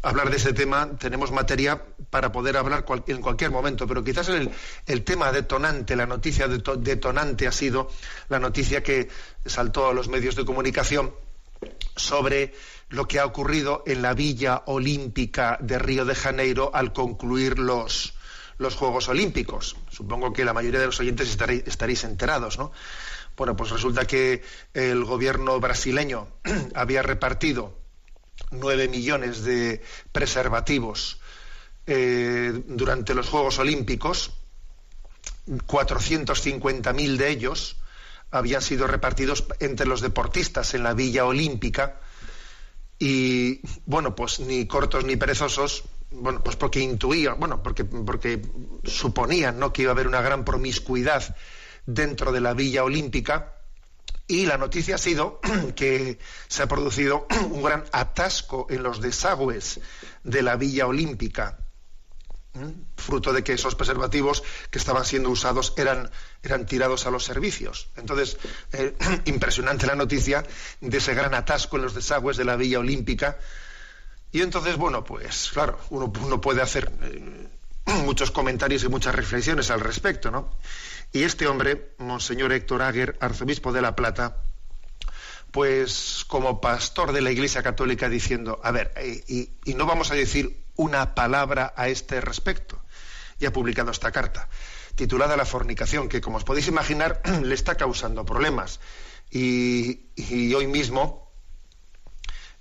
hablar 0.02 0.30
de 0.30 0.36
ese 0.36 0.52
tema, 0.52 0.90
tenemos 0.98 1.30
materia 1.30 1.82
para 2.10 2.32
poder 2.32 2.56
hablar 2.56 2.84
en 3.06 3.20
cualquier 3.20 3.50
momento, 3.50 3.86
pero 3.86 4.02
quizás 4.02 4.28
el, 4.28 4.50
el 4.86 5.04
tema 5.04 5.32
detonante, 5.32 5.96
la 5.96 6.06
noticia 6.06 6.48
detonante 6.48 7.46
ha 7.46 7.52
sido 7.52 7.90
la 8.28 8.38
noticia 8.38 8.82
que 8.82 9.08
saltó 9.46 9.88
a 9.88 9.94
los 9.94 10.08
medios 10.08 10.34
de 10.34 10.44
comunicación 10.44 11.14
sobre 11.94 12.54
lo 12.88 13.06
que 13.06 13.20
ha 13.20 13.26
ocurrido 13.26 13.84
en 13.86 14.02
la 14.02 14.14
Villa 14.14 14.62
Olímpica 14.66 15.58
de 15.60 15.78
Río 15.78 16.04
de 16.04 16.14
Janeiro 16.14 16.70
al 16.74 16.92
concluir 16.92 17.58
los, 17.58 18.14
los 18.60 18.76
Juegos 18.76 19.08
Olímpicos. 19.08 19.74
Supongo 19.90 20.34
que 20.34 20.44
la 20.44 20.52
mayoría 20.52 20.80
de 20.80 20.86
los 20.86 21.00
oyentes 21.00 21.30
estaréis, 21.30 22.04
enterados, 22.04 22.58
¿no? 22.58 22.72
Bueno, 23.34 23.56
pues 23.56 23.70
resulta 23.70 24.06
que 24.06 24.42
el 24.74 25.02
gobierno 25.04 25.58
brasileño 25.58 26.28
había 26.74 27.02
repartido 27.02 27.78
nueve 28.50 28.86
millones 28.86 29.44
de 29.44 29.82
preservativos 30.12 31.20
eh, 31.86 32.52
durante 32.66 33.14
los 33.14 33.30
Juegos 33.30 33.58
Olímpicos. 33.58 34.32
450.000 35.46 37.16
de 37.16 37.30
ellos 37.30 37.76
habían 38.30 38.60
sido 38.60 38.86
repartidos 38.86 39.46
entre 39.58 39.86
los 39.86 40.02
deportistas 40.02 40.74
en 40.74 40.82
la 40.82 40.92
Villa 40.92 41.24
Olímpica 41.24 41.98
y, 42.98 43.62
bueno, 43.86 44.14
pues 44.14 44.38
ni 44.38 44.66
cortos 44.66 45.04
ni 45.06 45.16
perezosos 45.16 45.84
bueno, 46.10 46.42
pues 46.42 46.56
porque 46.56 46.80
intuían, 46.80 47.38
bueno, 47.38 47.62
porque, 47.62 47.84
porque 47.84 48.42
suponían 48.84 49.58
¿no? 49.58 49.72
que 49.72 49.82
iba 49.82 49.92
a 49.92 49.94
haber 49.94 50.08
una 50.08 50.20
gran 50.20 50.44
promiscuidad 50.44 51.36
dentro 51.86 52.32
de 52.32 52.40
la 52.40 52.54
Villa 52.54 52.84
Olímpica. 52.84 53.54
Y 54.26 54.46
la 54.46 54.58
noticia 54.58 54.94
ha 54.94 54.98
sido 54.98 55.40
que 55.76 56.18
se 56.48 56.62
ha 56.62 56.68
producido 56.68 57.26
un 57.50 57.62
gran 57.62 57.84
atasco 57.92 58.66
en 58.70 58.82
los 58.82 59.00
desagües 59.00 59.80
de 60.24 60.42
la 60.42 60.56
Villa 60.56 60.86
Olímpica, 60.86 61.58
fruto 62.96 63.32
de 63.32 63.44
que 63.44 63.52
esos 63.52 63.76
preservativos 63.76 64.42
que 64.70 64.78
estaban 64.78 65.04
siendo 65.04 65.30
usados 65.30 65.72
eran, 65.76 66.10
eran 66.42 66.66
tirados 66.66 67.06
a 67.06 67.10
los 67.10 67.24
servicios. 67.24 67.88
Entonces, 67.96 68.38
eh, 68.72 68.96
impresionante 69.26 69.86
la 69.86 69.94
noticia 69.94 70.44
de 70.80 70.98
ese 70.98 71.14
gran 71.14 71.34
atasco 71.34 71.76
en 71.76 71.82
los 71.82 71.94
desagües 71.94 72.36
de 72.36 72.44
la 72.44 72.56
Villa 72.56 72.80
Olímpica, 72.80 73.38
y 74.32 74.42
entonces, 74.42 74.76
bueno, 74.76 75.04
pues 75.04 75.50
claro, 75.52 75.78
uno, 75.90 76.12
puede 76.40 76.62
hacer, 76.62 76.90
eh, 77.02 77.48
muchos 78.04 78.30
comentarios 78.30 78.84
y 78.84 78.88
muchas 78.88 79.14
reflexiones 79.14 79.70
al 79.70 79.80
respecto, 79.80 80.30
¿no? 80.30 80.50
Y 81.12 81.24
este 81.24 81.46
hombre, 81.46 81.94
Monseñor 81.98 82.52
Héctor 82.52 82.82
Aguer, 82.82 83.16
arzobispo 83.20 83.72
de 83.72 83.82
La 83.82 83.96
Plata, 83.96 84.36
pues 85.50 86.24
como 86.28 86.60
pastor 86.60 87.12
de 87.12 87.20
la 87.20 87.32
Iglesia 87.32 87.62
Católica 87.62 88.08
diciendo, 88.08 88.60
a 88.62 88.70
ver, 88.70 88.92
y, 89.26 89.50
y 89.64 89.74
no 89.74 89.86
vamos 89.86 90.12
a 90.12 90.14
decir 90.14 90.62
una 90.76 91.14
palabra 91.14 91.74
a 91.76 91.88
este 91.88 92.20
respecto. 92.20 92.80
Y 93.40 93.46
ha 93.46 93.52
publicado 93.52 93.90
esta 93.90 94.12
carta, 94.12 94.48
titulada 94.94 95.36
La 95.36 95.44
fornicación, 95.44 96.08
que 96.08 96.20
como 96.20 96.36
os 96.36 96.44
podéis 96.44 96.68
imaginar 96.68 97.20
le 97.42 97.54
está 97.54 97.74
causando 97.74 98.24
problemas. 98.24 98.80
Y, 99.30 100.06
y 100.16 100.54
hoy 100.54 100.66
mismo, 100.66 101.30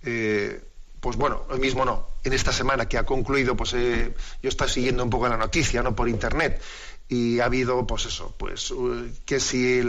eh, 0.04 0.69
pues 1.00 1.18
bueno, 1.18 1.44
hoy 1.50 1.60
mismo 1.60 1.86
no, 1.86 2.08
en 2.24 2.34
esta 2.34 2.52
semana 2.52 2.88
que 2.88 2.98
ha 2.98 3.06
concluido, 3.06 3.56
pues 3.56 3.74
eh, 3.74 4.14
yo 4.42 4.50
estoy 4.50 4.70
siguiendo 4.70 5.04
un 5.04 5.10
poco 5.10 5.28
la 5.30 5.38
noticia, 5.38 5.82
¿no? 5.82 5.96
Por 5.96 6.10
internet 6.10 6.62
y 7.12 7.40
ha 7.40 7.46
habido, 7.46 7.88
pues 7.88 8.06
eso, 8.06 8.36
pues 8.38 8.72
que 9.26 9.40
si 9.40 9.80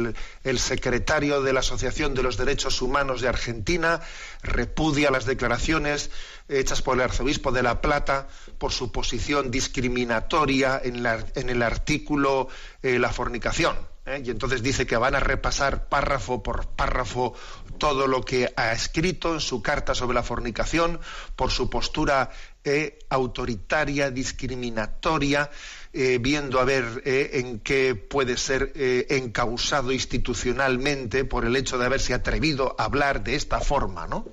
el, 0.43 0.59
secretario 0.59 1.43
de 1.43 1.52
la 1.52 1.61
Asociación 1.61 2.14
de 2.14 2.23
los 2.23 2.38
Derechos 2.38 2.81
Humanos 2.81 3.21
de 3.21 3.29
Argentina 3.29 4.00
repudia 4.43 5.11
las 5.11 5.26
declaraciones 5.26 6.11
hechas 6.49 6.81
por 6.81 6.97
el 6.97 7.02
arzobispo 7.02 7.52
de 7.52 7.62
La 7.62 7.83
Plata 7.83 8.26
por 8.57 8.73
su 8.73 8.90
posición 8.90 9.50
discriminatoria 9.50 10.81
en, 10.83 11.05
en 11.07 11.50
el 11.50 11.62
artículo 11.62 12.49
eh, 12.83 12.99
la 12.99 13.11
fornicación. 13.11 13.76
¿eh? 14.07 14.23
Y 14.25 14.31
entonces 14.31 14.62
dice 14.62 14.87
que 14.87 14.97
van 14.97 15.14
a 15.14 15.21
repasar 15.21 15.88
párrafo 15.88 16.43
por 16.43 16.69
párrafo 16.69 17.35
todo 17.81 18.07
lo 18.07 18.23
que 18.23 18.53
ha 18.55 18.71
escrito 18.71 19.35
en 19.35 19.41
su 19.41 19.61
carta 19.61 19.97
sobre 19.97 20.15
la 20.15 20.23
fornicación 20.23 21.01
por 21.35 21.51
su 21.51 21.69
postura 21.69 22.31
eh, 22.63 23.01
autoritaria, 23.09 24.11
discriminatoria 24.11 25.51
eh, 25.93 26.19
viendo 26.21 26.61
a 26.61 26.65
ver 26.65 27.03
eh, 27.05 27.31
en 27.35 27.59
qué 27.59 27.97
puede 27.97 28.37
ser 28.37 28.73
encausado 29.09 29.91
institucionalmente 29.91 31.25
por 31.25 31.45
el 31.45 31.57
hecho 31.57 31.79
de 31.79 31.87
haberse 31.87 32.15
atrevido 32.15 32.77
a 32.79 32.85
hablar 32.85 33.25
de 33.25 33.35
esta 33.35 33.59
forma, 33.59 34.07
¿no? 34.07 34.29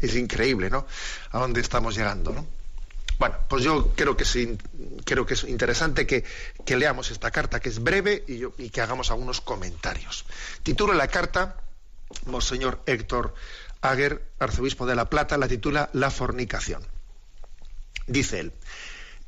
es 0.00 0.16
increíble, 0.16 0.68
¿no? 0.70 0.86
A 1.30 1.38
dónde 1.38 1.60
estamos 1.60 1.96
llegando, 1.96 2.32
¿no? 2.32 2.44
Bueno, 3.18 3.36
pues 3.48 3.62
yo 3.62 3.92
creo 3.94 4.16
que 4.16 4.24
es, 4.24 4.36
creo 5.04 5.24
que 5.24 5.34
es 5.34 5.44
interesante 5.44 6.06
que, 6.06 6.24
leamos 6.76 7.10
esta 7.10 7.30
carta, 7.30 7.60
que 7.60 7.68
es 7.68 7.82
breve, 7.82 8.24
y, 8.26 8.42
y 8.62 8.70
que 8.70 8.80
hagamos 8.80 9.10
algunos 9.10 9.40
comentarios. 9.40 10.26
Titulo 10.62 10.92
la 10.94 11.08
carta, 11.08 11.56
Monseñor 12.26 12.82
Héctor 12.86 13.34
Aguer, 13.80 14.26
arzobispo 14.38 14.86
de 14.86 14.96
La 14.96 15.10
Plata, 15.10 15.38
la 15.38 15.48
titula 15.48 15.90
La 15.92 16.10
fornicación. 16.10 16.86
Dice 18.06 18.40
él, 18.40 18.52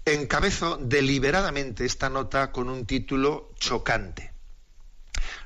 Encabezo 0.05 0.79
deliberadamente 0.79 1.85
esta 1.85 2.09
nota 2.09 2.51
con 2.51 2.69
un 2.69 2.87
título 2.87 3.51
chocante. 3.59 4.33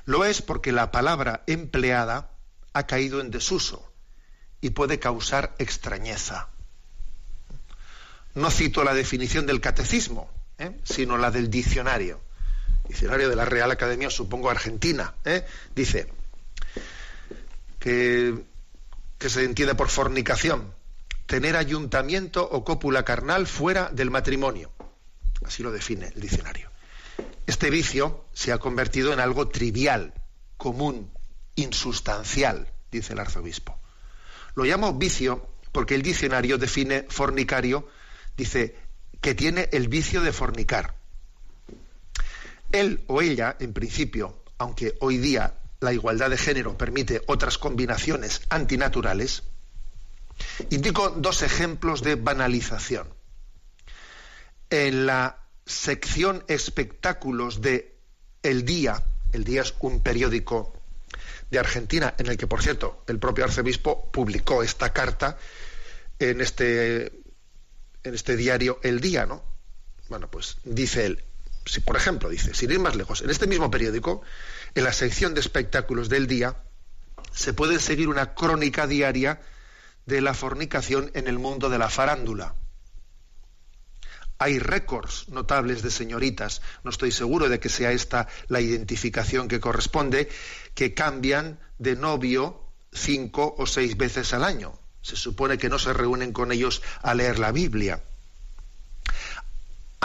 Lo 0.05 0.25
es 0.25 0.41
porque 0.41 0.71
la 0.71 0.91
palabra 0.91 1.43
empleada 1.47 2.29
ha 2.73 2.87
caído 2.87 3.19
en 3.19 3.31
desuso 3.31 3.91
y 4.61 4.71
puede 4.71 4.99
causar 4.99 5.53
extrañeza. 5.59 6.47
No 8.35 8.49
cito 8.49 8.83
la 8.83 8.93
definición 8.93 9.45
del 9.45 9.61
catecismo, 9.61 10.29
¿eh? 10.57 10.79
sino 10.83 11.17
la 11.17 11.29
del 11.29 11.49
diccionario. 11.49 12.21
Diccionario 12.87 13.29
de 13.29 13.35
la 13.35 13.45
Real 13.45 13.71
Academia, 13.71 14.09
supongo 14.09 14.49
Argentina. 14.49 15.13
¿eh? 15.25 15.45
Dice 15.75 16.11
que, 17.83 18.45
se 19.19 19.43
entiende 19.43 19.75
por 19.75 19.89
fornicación 19.89 20.73
tener 21.25 21.57
ayuntamiento 21.57 22.47
o 22.49 22.63
cópula 22.63 23.03
carnal 23.03 23.45
fuera 23.45 23.89
del 23.91 24.09
matrimonio. 24.09 24.71
Así 25.43 25.63
lo 25.63 25.71
define 25.71 26.07
el 26.15 26.21
diccionario. 26.21 26.69
Este 27.45 27.69
vicio 27.69 28.23
se 28.33 28.53
ha 28.53 28.57
convertido 28.57 29.11
en 29.11 29.19
algo 29.19 29.49
trivial, 29.49 30.13
común, 30.55 31.11
insustancial, 31.55 32.71
dice 32.89 33.13
el 33.13 33.19
arzobispo. 33.19 33.77
Lo 34.55 34.63
llamo 34.63 34.93
vicio 34.93 35.45
porque 35.73 35.95
el 35.95 36.03
diccionario 36.03 36.57
define 36.57 37.05
fornicario, 37.09 37.89
dice 38.37 38.77
que 39.19 39.35
tiene 39.35 39.67
el 39.73 39.89
vicio 39.89 40.21
de 40.21 40.31
fornicar. 40.31 40.95
Él 42.71 43.03
o 43.07 43.21
ella, 43.21 43.57
en 43.59 43.73
principio, 43.73 44.41
aunque 44.57 44.95
hoy 45.01 45.17
día 45.17 45.55
la 45.83 45.93
igualdad 45.93 46.29
de 46.29 46.37
género 46.37 46.77
permite 46.77 47.21
otras 47.27 47.57
combinaciones 47.57 48.41
antinaturales, 48.49 49.43
Indico 50.69 51.09
dos 51.09 51.41
ejemplos 51.41 52.01
de 52.01 52.15
banalización. 52.15 53.07
En 54.69 55.05
la 55.05 55.37
sección 55.65 56.43
espectáculos 56.47 57.61
de 57.61 57.95
El 58.41 58.65
Día, 58.65 59.03
El 59.31 59.43
Día 59.43 59.61
es 59.61 59.73
un 59.79 60.01
periódico 60.01 60.73
de 61.51 61.59
Argentina, 61.59 62.15
en 62.17 62.27
el 62.27 62.37
que, 62.37 62.47
por 62.47 62.63
cierto, 62.63 63.03
el 63.07 63.19
propio 63.19 63.45
arzobispo 63.45 64.11
publicó 64.11 64.63
esta 64.63 64.91
carta 64.91 65.37
en 66.17 66.41
este, 66.41 67.05
en 68.03 68.15
este 68.15 68.35
diario 68.35 68.79
El 68.83 68.99
Día, 68.99 69.25
¿no? 69.25 69.43
Bueno, 70.09 70.29
pues 70.29 70.57
dice 70.63 71.05
él, 71.05 71.23
si, 71.65 71.79
por 71.79 71.95
ejemplo, 71.95 72.29
dice, 72.29 72.53
sin 72.53 72.71
ir 72.71 72.79
más 72.79 72.95
lejos, 72.95 73.21
en 73.21 73.29
este 73.29 73.47
mismo 73.47 73.71
periódico, 73.71 74.21
en 74.75 74.83
la 74.83 74.93
sección 74.93 75.33
de 75.33 75.39
espectáculos 75.39 76.09
del 76.09 76.27
día, 76.27 76.57
se 77.31 77.53
puede 77.53 77.79
seguir 77.79 78.09
una 78.09 78.33
crónica 78.33 78.87
diaria 78.87 79.41
de 80.05 80.21
la 80.21 80.33
fornicación 80.33 81.11
en 81.13 81.27
el 81.27 81.39
mundo 81.39 81.69
de 81.69 81.77
la 81.77 81.89
farándula. 81.89 82.55
Hay 84.39 84.59
récords 84.59 85.29
notables 85.29 85.83
de 85.83 85.91
señoritas, 85.91 86.61
no 86.83 86.89
estoy 86.89 87.11
seguro 87.11 87.47
de 87.47 87.59
que 87.59 87.69
sea 87.69 87.91
esta 87.91 88.27
la 88.47 88.59
identificación 88.59 89.47
que 89.47 89.59
corresponde, 89.59 90.29
que 90.73 90.93
cambian 90.93 91.59
de 91.77 91.95
novio 91.95 92.59
cinco 92.91 93.55
o 93.57 93.65
seis 93.65 93.95
veces 93.95 94.33
al 94.33 94.43
año. 94.43 94.77
Se 95.01 95.15
supone 95.15 95.57
que 95.57 95.69
no 95.69 95.79
se 95.79 95.93
reúnen 95.93 96.33
con 96.33 96.51
ellos 96.51 96.81
a 97.01 97.13
leer 97.13 97.39
la 97.39 97.51
Biblia. 97.51 98.03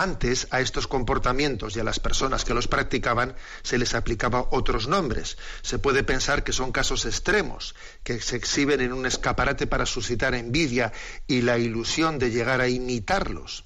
Antes 0.00 0.46
a 0.52 0.60
estos 0.60 0.86
comportamientos 0.86 1.74
y 1.74 1.80
a 1.80 1.82
las 1.82 1.98
personas 1.98 2.44
que 2.44 2.54
los 2.54 2.68
practicaban 2.68 3.34
se 3.64 3.78
les 3.78 3.96
aplicaba 3.96 4.46
otros 4.52 4.86
nombres. 4.86 5.36
Se 5.62 5.80
puede 5.80 6.04
pensar 6.04 6.44
que 6.44 6.52
son 6.52 6.70
casos 6.70 7.04
extremos, 7.04 7.74
que 8.04 8.20
se 8.20 8.36
exhiben 8.36 8.80
en 8.80 8.92
un 8.92 9.06
escaparate 9.06 9.66
para 9.66 9.86
suscitar 9.86 10.36
envidia 10.36 10.92
y 11.26 11.40
la 11.40 11.58
ilusión 11.58 12.20
de 12.20 12.30
llegar 12.30 12.60
a 12.60 12.68
imitarlos. 12.68 13.64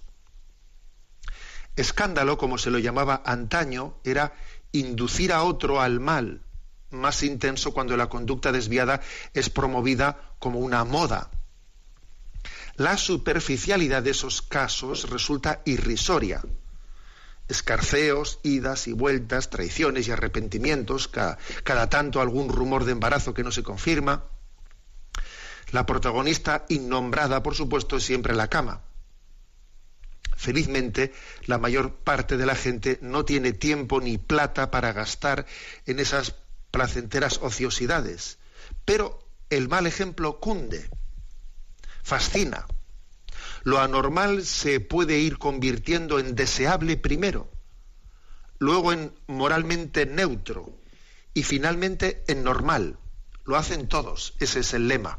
Escándalo, 1.77 2.39
como 2.39 2.57
se 2.57 2.71
lo 2.71 2.79
llamaba 2.79 3.23
antaño, 3.27 3.99
era 4.03 4.33
inducir 4.73 5.35
a 5.35 5.43
otro 5.43 5.83
al 5.83 6.01
mal, 6.01 6.41
más 6.89 7.25
intenso 7.25 7.75
cuando 7.75 7.95
la 7.99 8.09
conducta 8.09 8.53
desviada 8.53 9.03
es 9.35 9.51
promovida 9.51 10.33
como 10.39 10.61
una 10.61 10.83
moda 10.85 11.31
la 12.83 12.97
superficialidad 12.97 14.03
de 14.03 14.11
esos 14.11 14.43
casos 14.43 15.09
resulta 15.09 15.63
irrisoria. 15.65 16.43
Escarceos, 17.49 18.41
idas 18.43 18.89
y 18.89 18.93
vueltas, 18.93 19.51
traiciones 19.51 20.09
y 20.09 20.11
arrepentimientos, 20.11 21.07
cada, 21.07 21.39
tanto 21.89 22.21
algún 22.21 22.49
rumor 22.49 22.85
de 22.85 22.91
embarazo 22.91 23.35
que 23.35 23.45
no 23.45 23.53
se 23.53 23.63
confirma. 23.63 24.25
La 25.71 25.87
protagonista 25.87 26.65
innombrada, 26.69 27.41
por 27.45 27.55
supuesto, 27.55 27.99
es 27.99 28.03
siempre 28.03 28.35
la 28.35 28.49
cama. 28.49 28.83
Felizmente, 30.37 31.13
la 31.47 31.59
mayor 31.59 31.95
parte 31.95 32.37
de 32.37 32.47
la 32.47 32.57
gente 32.57 32.99
no 33.01 33.25
tiene 33.25 33.53
tiempo 33.53 34.01
ni 34.01 34.19
plata 34.19 34.73
para 34.73 34.93
gastar 34.93 35.47
en 35.87 36.01
esas 36.01 36.35
placenteras 36.73 37.39
ociosidades. 37.43 38.39
Pero 38.85 39.25
el 39.51 39.69
mal 39.69 39.87
ejemplo 39.87 40.41
cunde 40.41 40.91
fascina. 42.03 42.67
Lo 43.65 43.81
anormal 43.81 44.45
se 44.45 44.81
puede 44.81 45.19
ir 45.19 45.39
convirtiendo 45.39 46.19
en 46.19 46.35
deseable 46.35 46.97
primero, 46.97 47.51
luego 48.59 48.93
en 48.93 49.13
moralmente 49.27 50.07
neutro 50.07 50.71
y 51.35 51.43
finalmente 51.45 52.25
en 52.27 52.43
normal. 52.43 52.99
Lo 53.45 53.57
hacen 53.57 53.89
todos, 53.89 54.35
ese 54.41 54.61
es 54.61 54.75
el 54.75 54.89
lema. 54.89 55.19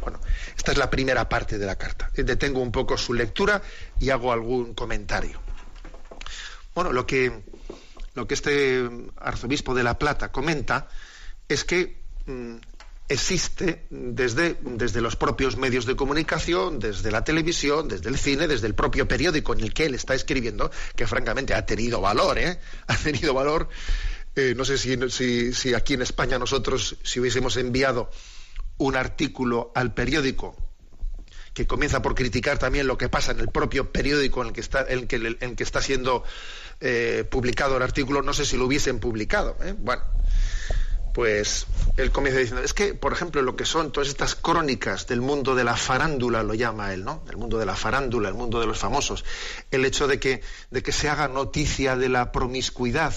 Bueno, 0.00 0.20
esta 0.56 0.72
es 0.72 0.78
la 0.78 0.90
primera 0.90 1.28
parte 1.28 1.58
de 1.58 1.66
la 1.66 1.76
carta. 1.76 2.10
Detengo 2.14 2.60
un 2.60 2.72
poco 2.72 2.96
su 2.96 3.14
lectura 3.14 3.62
y 3.98 4.10
hago 4.10 4.32
algún 4.32 4.74
comentario. 4.74 5.40
Bueno, 6.74 6.92
lo 6.92 7.06
que, 7.06 7.42
lo 8.14 8.26
que 8.26 8.34
este 8.34 8.88
arzobispo 9.16 9.74
de 9.74 9.82
La 9.82 9.98
Plata 9.98 10.30
comenta 10.30 10.88
es 11.48 11.64
que 11.64 12.00
mm, 12.26 12.56
existe 13.08 13.86
desde, 13.90 14.56
desde, 14.60 15.00
los 15.00 15.16
propios 15.16 15.56
medios 15.56 15.86
de 15.86 15.96
comunicación, 15.96 16.78
desde 16.78 17.10
la 17.10 17.24
televisión, 17.24 17.88
desde 17.88 18.08
el 18.08 18.18
cine, 18.18 18.46
desde 18.46 18.66
el 18.66 18.74
propio 18.74 19.08
periódico 19.08 19.54
en 19.54 19.60
el 19.60 19.72
que 19.72 19.86
él 19.86 19.94
está 19.94 20.14
escribiendo, 20.14 20.70
que 20.94 21.06
francamente 21.06 21.54
ha 21.54 21.64
tenido 21.64 22.00
valor, 22.00 22.38
¿eh? 22.38 22.58
Ha 22.86 22.96
tenido 22.96 23.34
valor. 23.34 23.68
Eh, 24.36 24.54
no 24.56 24.64
sé 24.64 24.78
si, 24.78 25.52
si, 25.52 25.74
aquí 25.74 25.94
en 25.94 26.02
España 26.02 26.38
nosotros, 26.38 26.96
si 27.02 27.18
hubiésemos 27.18 27.56
enviado 27.56 28.10
un 28.76 28.94
artículo 28.94 29.72
al 29.74 29.94
periódico 29.94 30.54
que 31.54 31.66
comienza 31.66 32.02
por 32.02 32.14
criticar 32.14 32.58
también 32.58 32.86
lo 32.86 32.96
que 32.96 33.08
pasa 33.08 33.32
en 33.32 33.40
el 33.40 33.48
propio 33.48 33.90
periódico 33.90 34.42
en 34.42 34.48
el 34.48 34.52
que 34.52 34.60
está, 34.60 34.86
en 34.88 35.08
en 35.40 35.56
que 35.56 35.62
está 35.64 35.82
siendo 35.82 36.22
eh, 36.80 37.24
publicado 37.28 37.76
el 37.76 37.82
artículo, 37.82 38.22
no 38.22 38.32
sé 38.32 38.44
si 38.44 38.56
lo 38.56 38.66
hubiesen 38.66 39.00
publicado. 39.00 39.56
¿eh? 39.62 39.74
Bueno, 39.76 40.02
pues 41.18 41.66
él 41.96 42.12
comienza 42.12 42.38
diciendo, 42.38 42.62
es 42.62 42.72
que, 42.72 42.94
por 42.94 43.12
ejemplo, 43.12 43.42
lo 43.42 43.56
que 43.56 43.64
son 43.64 43.90
todas 43.90 44.08
estas 44.08 44.36
crónicas 44.36 45.08
del 45.08 45.20
mundo 45.20 45.56
de 45.56 45.64
la 45.64 45.74
farándula, 45.74 46.44
lo 46.44 46.54
llama 46.54 46.94
él, 46.94 47.04
¿no? 47.04 47.24
El 47.28 47.36
mundo 47.36 47.58
de 47.58 47.66
la 47.66 47.74
farándula, 47.74 48.28
el 48.28 48.36
mundo 48.36 48.60
de 48.60 48.66
los 48.66 48.78
famosos, 48.78 49.24
el 49.72 49.84
hecho 49.84 50.06
de 50.06 50.20
que, 50.20 50.42
de 50.70 50.80
que 50.80 50.92
se 50.92 51.08
haga 51.08 51.26
noticia 51.26 51.96
de 51.96 52.08
la 52.08 52.30
promiscuidad 52.30 53.12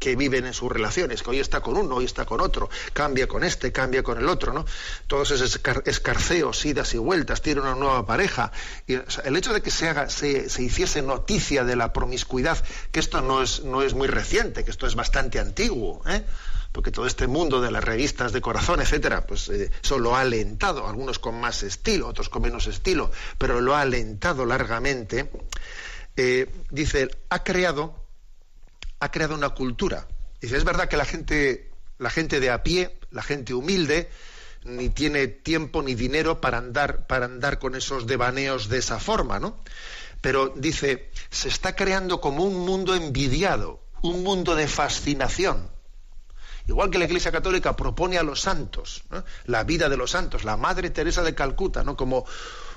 que 0.00 0.16
viven 0.16 0.46
en 0.46 0.52
sus 0.52 0.68
relaciones, 0.72 1.22
que 1.22 1.30
hoy 1.30 1.38
está 1.38 1.60
con 1.60 1.76
uno, 1.76 1.94
hoy 1.94 2.06
está 2.06 2.24
con 2.24 2.40
otro, 2.40 2.68
cambia 2.92 3.28
con 3.28 3.44
este, 3.44 3.70
cambia 3.70 4.02
con 4.02 4.18
el 4.18 4.28
otro, 4.28 4.52
¿no? 4.52 4.64
Todos 5.06 5.30
esos 5.30 5.60
escarceos, 5.84 6.64
idas 6.64 6.92
y 6.94 6.98
vueltas, 6.98 7.40
tiene 7.40 7.60
una 7.60 7.76
nueva 7.76 8.04
pareja. 8.04 8.50
Y, 8.88 8.94
el 8.94 9.36
hecho 9.36 9.52
de 9.52 9.62
que 9.62 9.70
se, 9.70 9.88
haga, 9.88 10.08
se, 10.10 10.48
se, 10.48 10.64
hiciese 10.64 11.02
noticia 11.02 11.62
de 11.62 11.76
la 11.76 11.92
promiscuidad, 11.92 12.58
que 12.90 12.98
esto 12.98 13.20
no 13.20 13.42
es, 13.42 13.62
no 13.62 13.80
es 13.80 13.94
muy 13.94 14.08
reciente, 14.08 14.64
que 14.64 14.72
esto 14.72 14.88
es 14.88 14.96
bastante 14.96 15.38
antiguo, 15.38 16.02
¿eh? 16.08 16.24
Porque 16.72 16.90
todo 16.90 17.06
este 17.06 17.26
mundo 17.26 17.60
de 17.60 17.70
las 17.70 17.82
revistas 17.82 18.32
de 18.32 18.40
corazón, 18.40 18.80
etcétera, 18.80 19.26
pues 19.26 19.48
eh, 19.48 19.70
eso 19.82 19.98
lo 19.98 20.14
ha 20.14 20.20
alentado, 20.20 20.86
algunos 20.86 21.18
con 21.18 21.40
más 21.40 21.62
estilo, 21.62 22.08
otros 22.08 22.28
con 22.28 22.42
menos 22.42 22.66
estilo, 22.66 23.10
pero 23.38 23.60
lo 23.60 23.74
ha 23.74 23.80
alentado 23.80 24.46
largamente. 24.46 25.30
Eh, 26.16 26.50
dice, 26.70 27.10
ha 27.28 27.42
creado, 27.42 27.94
ha 29.00 29.10
creado 29.10 29.34
una 29.34 29.50
cultura. 29.50 30.06
Dice, 30.40 30.56
es 30.56 30.64
verdad 30.64 30.88
que 30.88 30.96
la 30.96 31.04
gente, 31.04 31.70
la 31.98 32.10
gente 32.10 32.38
de 32.38 32.50
a 32.50 32.62
pie, 32.62 32.98
la 33.10 33.22
gente 33.22 33.52
humilde, 33.52 34.08
ni 34.64 34.90
tiene 34.90 35.26
tiempo 35.26 35.82
ni 35.82 35.94
dinero 35.94 36.40
para 36.40 36.58
andar, 36.58 37.06
para 37.06 37.24
andar 37.24 37.58
con 37.58 37.74
esos 37.74 38.06
devaneos 38.06 38.68
de 38.68 38.78
esa 38.78 39.00
forma, 39.00 39.40
¿no? 39.40 39.58
Pero 40.20 40.52
dice, 40.54 41.10
se 41.30 41.48
está 41.48 41.74
creando 41.74 42.20
como 42.20 42.44
un 42.44 42.58
mundo 42.66 42.94
envidiado, 42.94 43.82
un 44.02 44.22
mundo 44.22 44.54
de 44.54 44.68
fascinación 44.68 45.70
Igual 46.70 46.88
que 46.88 46.98
la 46.98 47.06
Iglesia 47.06 47.32
Católica 47.32 47.74
propone 47.74 48.16
a 48.16 48.22
los 48.22 48.42
santos, 48.42 49.02
la 49.46 49.64
vida 49.64 49.88
de 49.88 49.96
los 49.96 50.12
santos, 50.12 50.44
la 50.44 50.56
Madre 50.56 50.90
Teresa 50.90 51.20
de 51.24 51.34
Calcuta, 51.34 51.82
¿no? 51.82 51.96
como, 51.96 52.24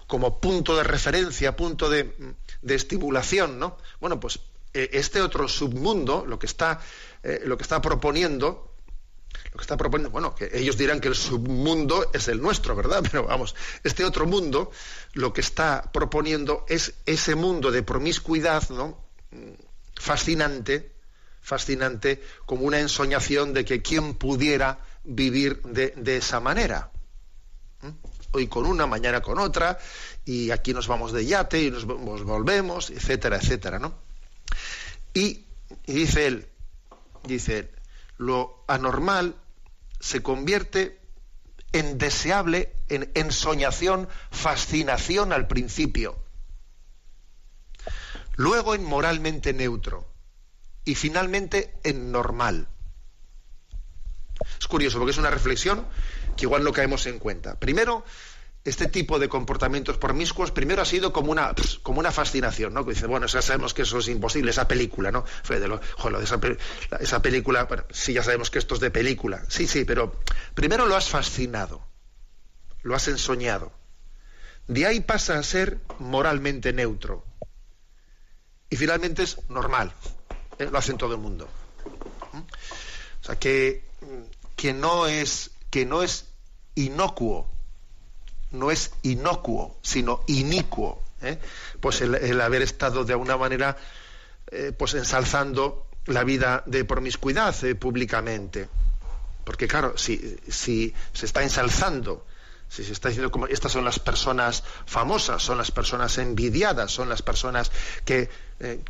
como 0.07 0.39
punto 0.39 0.75
de 0.75 0.83
referencia, 0.83 1.55
punto 1.55 1.91
de, 1.91 2.35
de 2.63 2.73
estimulación, 2.75 3.59
¿no? 3.59 3.77
Bueno, 4.01 4.19
pues 4.19 4.39
eh, 4.73 4.89
este 4.93 5.21
otro 5.21 5.47
submundo, 5.47 6.25
lo 6.25 6.39
que 6.39 6.47
está, 6.47 6.81
eh, 7.21 7.41
lo 7.45 7.55
que 7.55 7.61
está 7.61 7.83
proponiendo, 7.83 8.73
lo 9.51 9.57
que 9.57 9.61
está 9.61 9.77
proponiendo, 9.77 10.09
bueno, 10.09 10.33
que 10.33 10.49
ellos 10.51 10.75
dirán 10.75 10.99
que 10.99 11.09
el 11.09 11.15
submundo 11.15 12.09
es 12.13 12.27
el 12.29 12.41
nuestro, 12.41 12.75
¿verdad? 12.75 13.03
Pero 13.11 13.27
vamos, 13.27 13.53
este 13.83 14.03
otro 14.05 14.25
mundo, 14.25 14.71
lo 15.13 15.33
que 15.33 15.41
está 15.41 15.91
proponiendo 15.93 16.65
es 16.67 16.95
ese 17.05 17.35
mundo 17.35 17.69
de 17.69 17.83
promiscuidad, 17.83 18.67
¿no? 18.71 19.05
Fascinante, 19.95 20.92
fascinante 21.43 22.23
como 22.45 22.63
una 22.63 22.79
ensoñación 22.79 23.53
de 23.53 23.65
que 23.65 23.81
quien 23.81 24.15
pudiera 24.15 24.79
vivir 25.03 25.61
de, 25.63 26.17
esa 26.17 26.39
manera. 26.39 26.89
¿Mm? 27.81 27.89
Hoy 28.31 28.47
con 28.47 28.65
una, 28.65 28.87
mañana 28.87 29.21
con 29.21 29.37
otra, 29.37 29.77
y 30.25 30.49
aquí 30.49 30.73
nos 30.73 30.87
vamos 30.87 31.11
de 31.11 31.25
yate 31.25 31.61
y 31.61 31.69
nos, 31.69 31.85
volvemos, 31.85 32.89
etcétera, 32.89 33.37
etcétera, 33.37 33.77
¿no? 33.77 33.93
Y, 35.13 35.45
dice 35.85 36.25
él, 36.25 36.47
dice, 37.27 37.69
lo 38.17 38.63
anormal 38.67 39.35
se 39.99 40.23
convierte 40.23 40.99
en 41.73 41.97
deseable, 41.97 42.73
en 42.87 43.11
ensoñación, 43.13 44.07
fascinación 44.31 45.33
al 45.33 45.47
principio. 45.47 46.17
Luego 48.35 48.73
en 48.73 48.83
moralmente 48.83 49.53
neutro 49.53 50.12
y 50.85 50.95
finalmente 50.95 51.73
en 51.83 52.11
normal. 52.11 52.67
Es 54.59 54.67
curioso 54.67 54.97
porque 54.97 55.11
es 55.11 55.17
una 55.17 55.29
reflexión 55.29 55.85
que 56.35 56.45
igual 56.45 56.63
no 56.63 56.73
caemos 56.73 57.05
en 57.05 57.19
cuenta. 57.19 57.59
Primero, 57.59 58.03
este 58.65 58.87
tipo 58.87 59.19
de 59.19 59.27
comportamientos 59.27 59.97
promiscuos 59.97 60.51
primero 60.51 60.81
ha 60.81 60.85
sido 60.85 61.11
como 61.11 61.31
una, 61.31 61.53
como 61.81 61.99
una 61.99 62.11
fascinación, 62.11 62.73
¿no? 62.73 62.85
Que 62.85 62.93
dice, 62.93 63.07
bueno, 63.07 63.27
ya 63.27 63.41
sabemos 63.41 63.73
que 63.73 63.81
eso 63.81 63.99
es 63.99 64.07
imposible, 64.07 64.51
esa 64.51 64.67
película, 64.67 65.11
¿no? 65.11 65.25
Fue 65.43 65.59
de 65.59 65.67
lo, 65.67 65.81
esa, 66.21 66.39
esa, 66.99 67.21
película, 67.21 67.65
bueno, 67.65 67.83
sí, 67.91 68.13
ya 68.13 68.23
sabemos 68.23 68.49
que 68.49 68.59
esto 68.59 68.75
es 68.75 68.81
de 68.81 68.89
película. 68.89 69.43
Sí, 69.49 69.67
sí, 69.67 69.83
pero 69.83 70.19
primero 70.53 70.85
lo 70.85 70.95
has 70.95 71.09
fascinado, 71.09 71.85
lo 72.83 72.95
has 72.95 73.07
ensoñado. 73.07 73.73
De 74.67 74.85
ahí 74.85 75.01
pasa 75.01 75.37
a 75.37 75.43
ser 75.43 75.81
moralmente 75.99 76.71
neutro. 76.71 77.25
Y 78.69 78.77
finalmente 78.77 79.23
es 79.23 79.37
normal. 79.49 79.93
¿Eh? 80.63 80.69
lo 80.71 80.77
hacen 80.77 80.97
todo 80.97 81.13
el 81.13 81.19
mundo. 81.19 81.47
¿Mm? 82.33 82.37
O 82.37 83.25
sea, 83.25 83.37
que, 83.37 83.83
que, 84.55 84.73
no 84.73 85.07
es, 85.07 85.51
que 85.69 85.85
no 85.85 86.03
es 86.03 86.25
inocuo, 86.75 87.47
no 88.51 88.71
es 88.71 88.91
inocuo, 89.03 89.77
sino 89.81 90.23
inicuo. 90.27 91.01
¿eh? 91.21 91.39
Pues 91.79 92.01
el, 92.01 92.41
haber 92.41 92.61
estado 92.61 93.05
de 93.05 93.13
alguna 93.13 93.37
manera 93.37 93.77
eh, 94.51 94.71
pues 94.77 94.93
ensalzando 94.93 95.87
la 96.05 96.23
vida 96.23 96.63
de 96.65 96.83
promiscuidad 96.85 97.55
públicamente. 97.79 98.67
Porque 99.45 99.67
claro, 99.67 99.97
si, 99.97 100.37
si 100.49 100.93
se 101.13 101.25
está 101.25 101.43
ensalzando 101.43 102.25
si 102.73 102.83
se 102.83 102.93
está 102.93 103.09
diciendo 103.09 103.29
como 103.29 103.45
estas 103.45 103.71
son 103.71 103.85
las 103.85 103.99
personas 103.99 104.63
famosas, 104.87 105.43
son 105.43 105.59
las 105.59 105.69
personas 105.69 106.17
envidiadas, 106.17 106.91
son 106.91 107.07
las 107.07 107.21
personas 107.21 107.71
que 108.03 108.29
eh, 108.59 108.81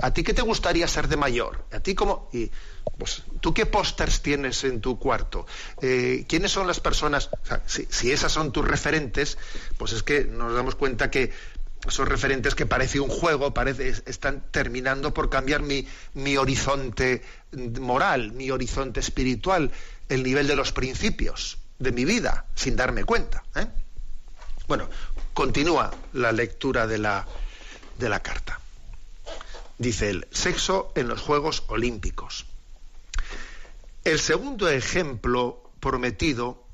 a, 0.00 0.10
ti 0.12 0.22
qué 0.22 0.32
te 0.32 0.42
gustaría 0.42 0.86
ser 0.86 1.08
de 1.08 1.16
mayor, 1.16 1.64
a 1.72 1.80
ti 1.80 1.96
como 1.96 2.30
y 2.32 2.48
pues 2.96 3.24
tú 3.40 3.52
qué 3.52 3.66
pósters 3.66 4.22
tienes 4.22 4.62
en 4.62 4.80
tu 4.80 5.00
cuarto, 5.00 5.48
eh, 5.82 6.24
quiénes 6.28 6.52
son 6.52 6.68
las 6.68 6.78
personas, 6.78 7.28
si, 7.66 8.12
esas 8.12 8.30
son 8.30 8.52
tus 8.52 8.64
referentes, 8.64 9.36
pues 9.78 9.90
es 9.94 10.04
que 10.04 10.24
nos 10.26 10.54
damos 10.54 10.76
cuenta 10.76 11.10
que 11.10 11.32
esos 11.88 12.06
referentes 12.06 12.54
que 12.54 12.66
parece 12.66 13.00
un 13.00 13.10
juego, 13.10 13.52
parece, 13.52 13.88
están 14.06 14.44
terminando 14.52 15.12
por 15.12 15.28
cambiar 15.28 15.60
mi, 15.62 15.88
mi 16.14 16.36
horizonte 16.36 17.24
moral, 17.80 18.30
mi 18.30 18.52
horizonte 18.52 19.00
espiritual, 19.00 19.72
el 20.08 20.22
nivel 20.22 20.46
de 20.46 20.54
los 20.54 20.70
principios 20.72 21.58
de 21.78 21.92
mi 21.92 22.04
vida 22.04 22.46
sin 22.54 22.76
darme 22.76 23.04
cuenta. 23.04 23.44
¿eh? 23.56 23.66
Bueno, 24.66 24.88
continúa 25.32 25.92
la 26.12 26.32
lectura 26.32 26.86
de 26.86 26.98
la, 26.98 27.26
de 27.98 28.08
la 28.08 28.22
carta. 28.22 28.60
Dice 29.78 30.10
el 30.10 30.28
sexo 30.30 30.92
en 30.94 31.08
los 31.08 31.20
Juegos 31.20 31.64
Olímpicos. 31.66 32.46
El 34.04 34.20
segundo 34.20 34.68
ejemplo 34.68 35.72
prometido 35.80 36.64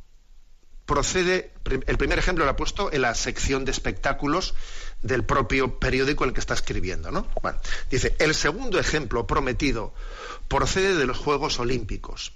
procede, 0.84 1.52
el 1.64 1.96
primer 1.96 2.18
ejemplo 2.18 2.44
lo 2.44 2.50
ha 2.50 2.56
puesto 2.56 2.92
en 2.92 3.02
la 3.02 3.14
sección 3.14 3.64
de 3.64 3.70
espectáculos 3.70 4.54
del 5.02 5.24
propio 5.24 5.78
periódico 5.78 6.24
en 6.24 6.30
el 6.30 6.34
que 6.34 6.40
está 6.40 6.54
escribiendo, 6.54 7.12
¿no? 7.12 7.28
Bueno, 7.42 7.58
dice, 7.90 8.16
el 8.18 8.34
segundo 8.34 8.78
ejemplo 8.78 9.26
prometido 9.26 9.94
procede 10.48 10.96
de 10.96 11.06
los 11.06 11.16
Juegos 11.16 11.60
Olímpicos 11.60 12.32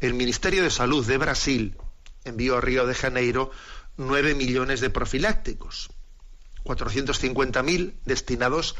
el 0.00 0.14
Ministerio 0.14 0.62
de 0.62 0.70
Salud 0.70 1.06
de 1.06 1.16
Brasil 1.16 1.76
envió 2.24 2.56
a 2.56 2.60
Río 2.60 2.86
de 2.86 2.94
Janeiro 2.94 3.50
9 3.96 4.34
millones 4.34 4.80
de 4.80 4.90
profilácticos, 4.90 5.90
450.000 6.64 7.94
destinados 8.04 8.76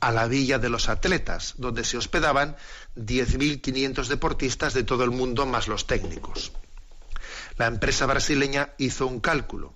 a 0.00 0.12
la 0.12 0.26
Villa 0.28 0.58
de 0.58 0.68
los 0.68 0.88
Atletas, 0.88 1.54
donde 1.56 1.84
se 1.84 1.96
hospedaban 1.96 2.56
10.500 2.96 4.06
deportistas 4.08 4.74
de 4.74 4.84
todo 4.84 5.04
el 5.04 5.10
mundo 5.10 5.46
más 5.46 5.68
los 5.68 5.86
técnicos. 5.86 6.52
La 7.56 7.66
empresa 7.66 8.06
brasileña 8.06 8.74
hizo 8.78 9.06
un 9.06 9.20
cálculo. 9.20 9.74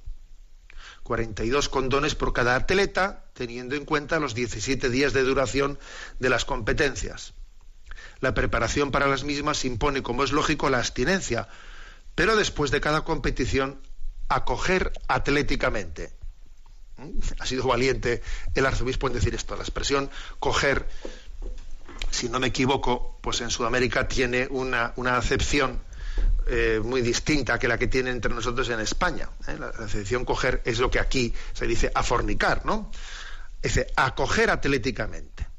42 1.02 1.68
condones 1.68 2.14
por 2.14 2.32
cada 2.32 2.54
atleta, 2.54 3.24
teniendo 3.32 3.74
en 3.74 3.84
cuenta 3.84 4.20
los 4.20 4.34
17 4.34 4.88
días 4.90 5.12
de 5.12 5.22
duración 5.22 5.78
de 6.20 6.28
las 6.28 6.44
competencias 6.44 7.34
la 8.22 8.34
preparación 8.34 8.92
para 8.92 9.08
las 9.08 9.24
mismas 9.24 9.64
impone, 9.64 10.02
como 10.02 10.22
es 10.22 10.30
lógico, 10.30 10.70
la 10.70 10.78
abstinencia, 10.78 11.48
pero 12.14 12.36
después 12.36 12.70
de 12.70 12.80
cada 12.80 13.02
competición, 13.02 13.80
acoger 14.28 14.92
atléticamente. 15.08 16.12
¿Mm? 16.98 17.18
Ha 17.40 17.46
sido 17.46 17.66
valiente 17.66 18.22
el 18.54 18.64
arzobispo 18.64 19.08
en 19.08 19.14
decir 19.14 19.34
esto. 19.34 19.56
La 19.56 19.62
expresión 19.62 20.08
coger, 20.38 20.88
si 22.10 22.28
no 22.28 22.38
me 22.38 22.46
equivoco, 22.46 23.18
pues 23.20 23.40
en 23.40 23.50
Sudamérica 23.50 24.06
tiene 24.06 24.46
una, 24.48 24.94
acepción 25.16 25.80
eh, 26.46 26.80
muy 26.82 27.02
distinta 27.02 27.58
que 27.58 27.66
la 27.66 27.76
que 27.76 27.88
tiene 27.88 28.10
entre 28.10 28.32
nosotros 28.32 28.68
en 28.68 28.78
España. 28.78 29.30
¿eh? 29.48 29.56
La 29.58 29.70
acepción 29.84 30.24
coger 30.24 30.62
es 30.64 30.78
lo 30.78 30.92
que 30.92 31.00
aquí 31.00 31.34
se 31.54 31.66
dice 31.66 31.90
afornicar, 31.92 32.64
¿no? 32.64 32.88
Dice 33.60 33.88
acoger 33.96 34.50
atléticamente 34.50 35.51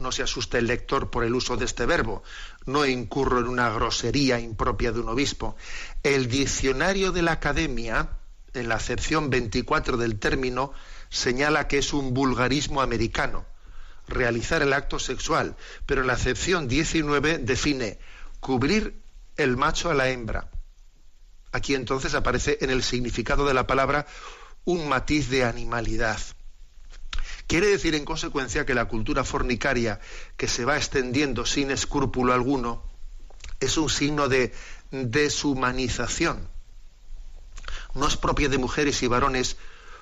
no 0.00 0.12
se 0.12 0.22
asuste 0.22 0.58
el 0.58 0.66
lector 0.66 1.10
por 1.10 1.24
el 1.24 1.34
uso 1.34 1.56
de 1.56 1.64
este 1.64 1.86
verbo, 1.86 2.22
no 2.66 2.84
incurro 2.86 3.40
en 3.40 3.48
una 3.48 3.70
grosería 3.70 4.38
impropia 4.38 4.92
de 4.92 5.00
un 5.00 5.08
obispo. 5.08 5.56
El 6.02 6.28
diccionario 6.28 7.12
de 7.12 7.22
la 7.22 7.32
academia 7.32 8.10
en 8.60 8.68
la 8.68 8.76
acepción 8.76 9.30
24 9.30 9.96
del 9.96 10.18
término, 10.18 10.72
señala 11.08 11.68
que 11.68 11.78
es 11.78 11.92
un 11.92 12.14
vulgarismo 12.14 12.80
americano, 12.80 13.46
realizar 14.08 14.62
el 14.62 14.72
acto 14.72 14.98
sexual, 14.98 15.56
pero 15.84 16.00
en 16.00 16.06
la 16.06 16.14
acepción 16.14 16.68
19 16.68 17.38
define 17.38 17.98
cubrir 18.40 19.00
el 19.36 19.56
macho 19.56 19.90
a 19.90 19.94
la 19.94 20.08
hembra. 20.08 20.50
Aquí 21.52 21.74
entonces 21.74 22.14
aparece 22.14 22.58
en 22.60 22.70
el 22.70 22.82
significado 22.82 23.46
de 23.46 23.54
la 23.54 23.66
palabra 23.66 24.06
un 24.64 24.88
matiz 24.88 25.28
de 25.30 25.44
animalidad. 25.44 26.18
Quiere 27.46 27.68
decir 27.68 27.94
en 27.94 28.04
consecuencia 28.04 28.66
que 28.66 28.74
la 28.74 28.86
cultura 28.86 29.22
fornicaria 29.22 30.00
que 30.36 30.48
se 30.48 30.64
va 30.64 30.76
extendiendo 30.76 31.46
sin 31.46 31.70
escrúpulo 31.70 32.32
alguno 32.32 32.82
es 33.60 33.76
un 33.76 33.88
signo 33.88 34.28
de 34.28 34.52
deshumanización. 34.90 36.48
No 37.94 38.08
es 38.08 38.16
propia 38.16 38.48
de 38.48 38.58
mujeres 38.58 39.02
y 39.02 39.06
varones 39.06 39.56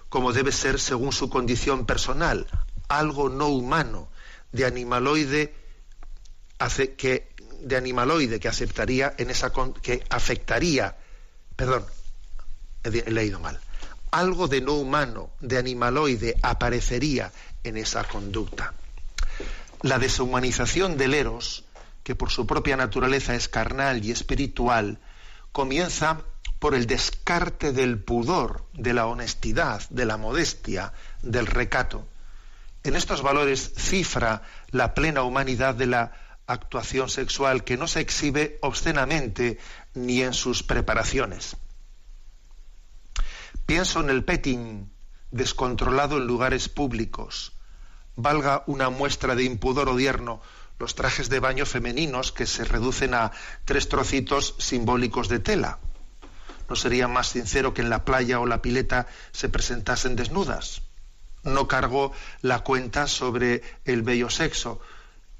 como 0.09 0.33
debe 0.33 0.52
ser 0.52 0.80
según 0.80 1.12
su 1.12 1.28
condición 1.28 1.87
personal, 1.87 2.46
algo 2.88 3.28
no 3.28 3.48
humano, 3.48 4.09
de 4.52 4.64
animaloide 4.64 5.54
que, 6.96 7.28
de 7.61 7.76
animaloide 7.76 8.40
aceptaría 8.48 9.14
en 9.18 9.30
esa 9.30 9.52
que 9.83 10.04
afectaría, 10.09 10.96
perdón, 11.57 11.85
he 12.85 13.11
leído 13.11 13.40
mal, 13.40 13.61
algo 14.14 14.46
de 14.46 14.61
no 14.61 14.74
humano, 14.74 15.31
de 15.40 15.59
animaloide, 15.59 16.37
aparecería 16.40 17.33
en 17.64 17.77
esa 17.77 18.05
conducta. 18.05 18.72
La 19.83 19.98
deshumanización 19.98 20.96
del 20.96 21.14
eros, 21.14 21.64
que 22.05 22.14
por 22.14 22.31
su 22.31 22.46
propia 22.46 22.77
naturaleza 22.77 23.35
es 23.35 23.48
carnal 23.48 24.05
y 24.05 24.12
espiritual, 24.12 25.00
comienza 25.50 26.20
por 26.61 26.77
el 26.77 26.87
descarte 26.87 27.72
del 27.72 27.98
pudor, 27.98 28.64
de 28.72 28.94
la 28.94 29.07
honestidad, 29.07 29.83
de 29.90 30.05
la 30.05 30.16
modestia, 30.16 30.92
del 31.22 31.48
recato. 31.48 32.07
En 32.85 32.94
estos 32.94 33.20
valores 33.20 33.72
cifra 33.77 34.42
la 34.70 34.94
plena 34.94 35.24
humanidad 35.24 35.74
de 35.74 35.87
la 35.87 36.12
actuación 36.46 37.09
sexual 37.09 37.64
que 37.64 37.77
no 37.77 37.88
se 37.88 37.98
exhibe 37.98 38.59
obscenamente 38.62 39.59
ni 39.92 40.22
en 40.22 40.35
sus 40.35 40.62
preparaciones. 40.62 41.57
Pienso 43.66 44.00
en 44.00 44.11
el 44.11 44.24
petting 44.24 44.90
descontrolado 45.31 46.18
en 46.18 46.27
lugares 46.27 46.68
públicos. 46.68 47.53
Valga 48.14 48.62
una 48.66 48.90
muestra 48.90 49.35
de 49.35 49.44
impudor 49.44 49.88
odierno 49.88 50.42
los 50.79 50.94
trajes 50.94 51.31
de 51.31 51.40
baño 51.40 51.64
femeninos 51.64 52.31
que 52.31 52.46
se 52.46 52.64
reducen 52.64 53.14
a 53.14 53.33
tres 53.64 53.88
trocitos 53.88 54.55
simbólicos 54.59 55.29
de 55.29 55.38
tela. 55.38 55.79
¿No 56.68 56.77
sería 56.77 57.09
más 57.09 57.29
sincero 57.29 57.72
que 57.72 57.81
en 57.81 57.88
la 57.88 58.05
playa 58.05 58.38
o 58.38 58.46
la 58.46 58.61
pileta 58.61 59.07
se 59.33 59.48
presentasen 59.48 60.14
desnudas? 60.14 60.83
No 61.42 61.66
cargó 61.66 62.12
la 62.42 62.61
cuenta 62.61 63.07
sobre 63.07 63.62
el 63.87 64.03
bello 64.03 64.29
sexo. 64.29 64.81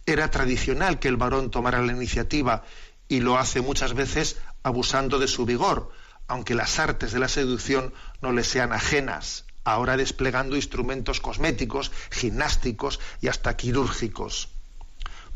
Era 0.07 0.31
tradicional 0.31 0.99
que 0.99 1.09
el 1.09 1.17
varón 1.17 1.51
tomara 1.51 1.83
la 1.83 1.93
iniciativa 1.93 2.63
y 3.07 3.21
lo 3.21 3.39
hace 3.39 3.61
muchas 3.61 3.93
veces 3.93 4.39
abusando 4.63 5.19
de 5.19 5.29
su 5.29 5.45
vigor, 5.45 5.91
aunque 6.29 6.55
las 6.55 6.79
artes 6.79 7.13
de 7.13 7.19
la 7.19 7.29
seducción 7.29 7.93
no 8.21 8.33
le 8.33 8.45
sean 8.45 8.73
ajenas, 8.73 9.45
ahora 9.65 9.97
desplegando 9.97 10.57
instrumentos 10.57 11.21
cosméticos, 11.21 11.93
gimnásticos 12.11 13.01
y 13.21 13.29
hasta 13.29 13.57
quirúrgicos. 13.57 14.49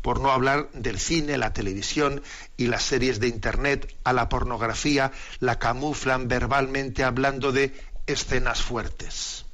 Por 0.01 0.21
no 0.21 0.31
hablar 0.31 0.69
del 0.73 0.97
cine, 0.99 1.37
la 1.37 1.51
televisión 1.51 2.21
y 2.55 2.67
las 2.67 2.83
series 2.83 3.19
de 3.19 3.27
Internet, 3.27 3.93
a 4.03 4.13
la 4.13 4.29
pornografía 4.29 5.11
la 5.39 5.59
camuflan 5.59 6.27
verbalmente 6.27 7.03
hablando 7.03 7.51
de 7.51 7.73
escenas 8.07 8.61
fuertes. 8.61 9.45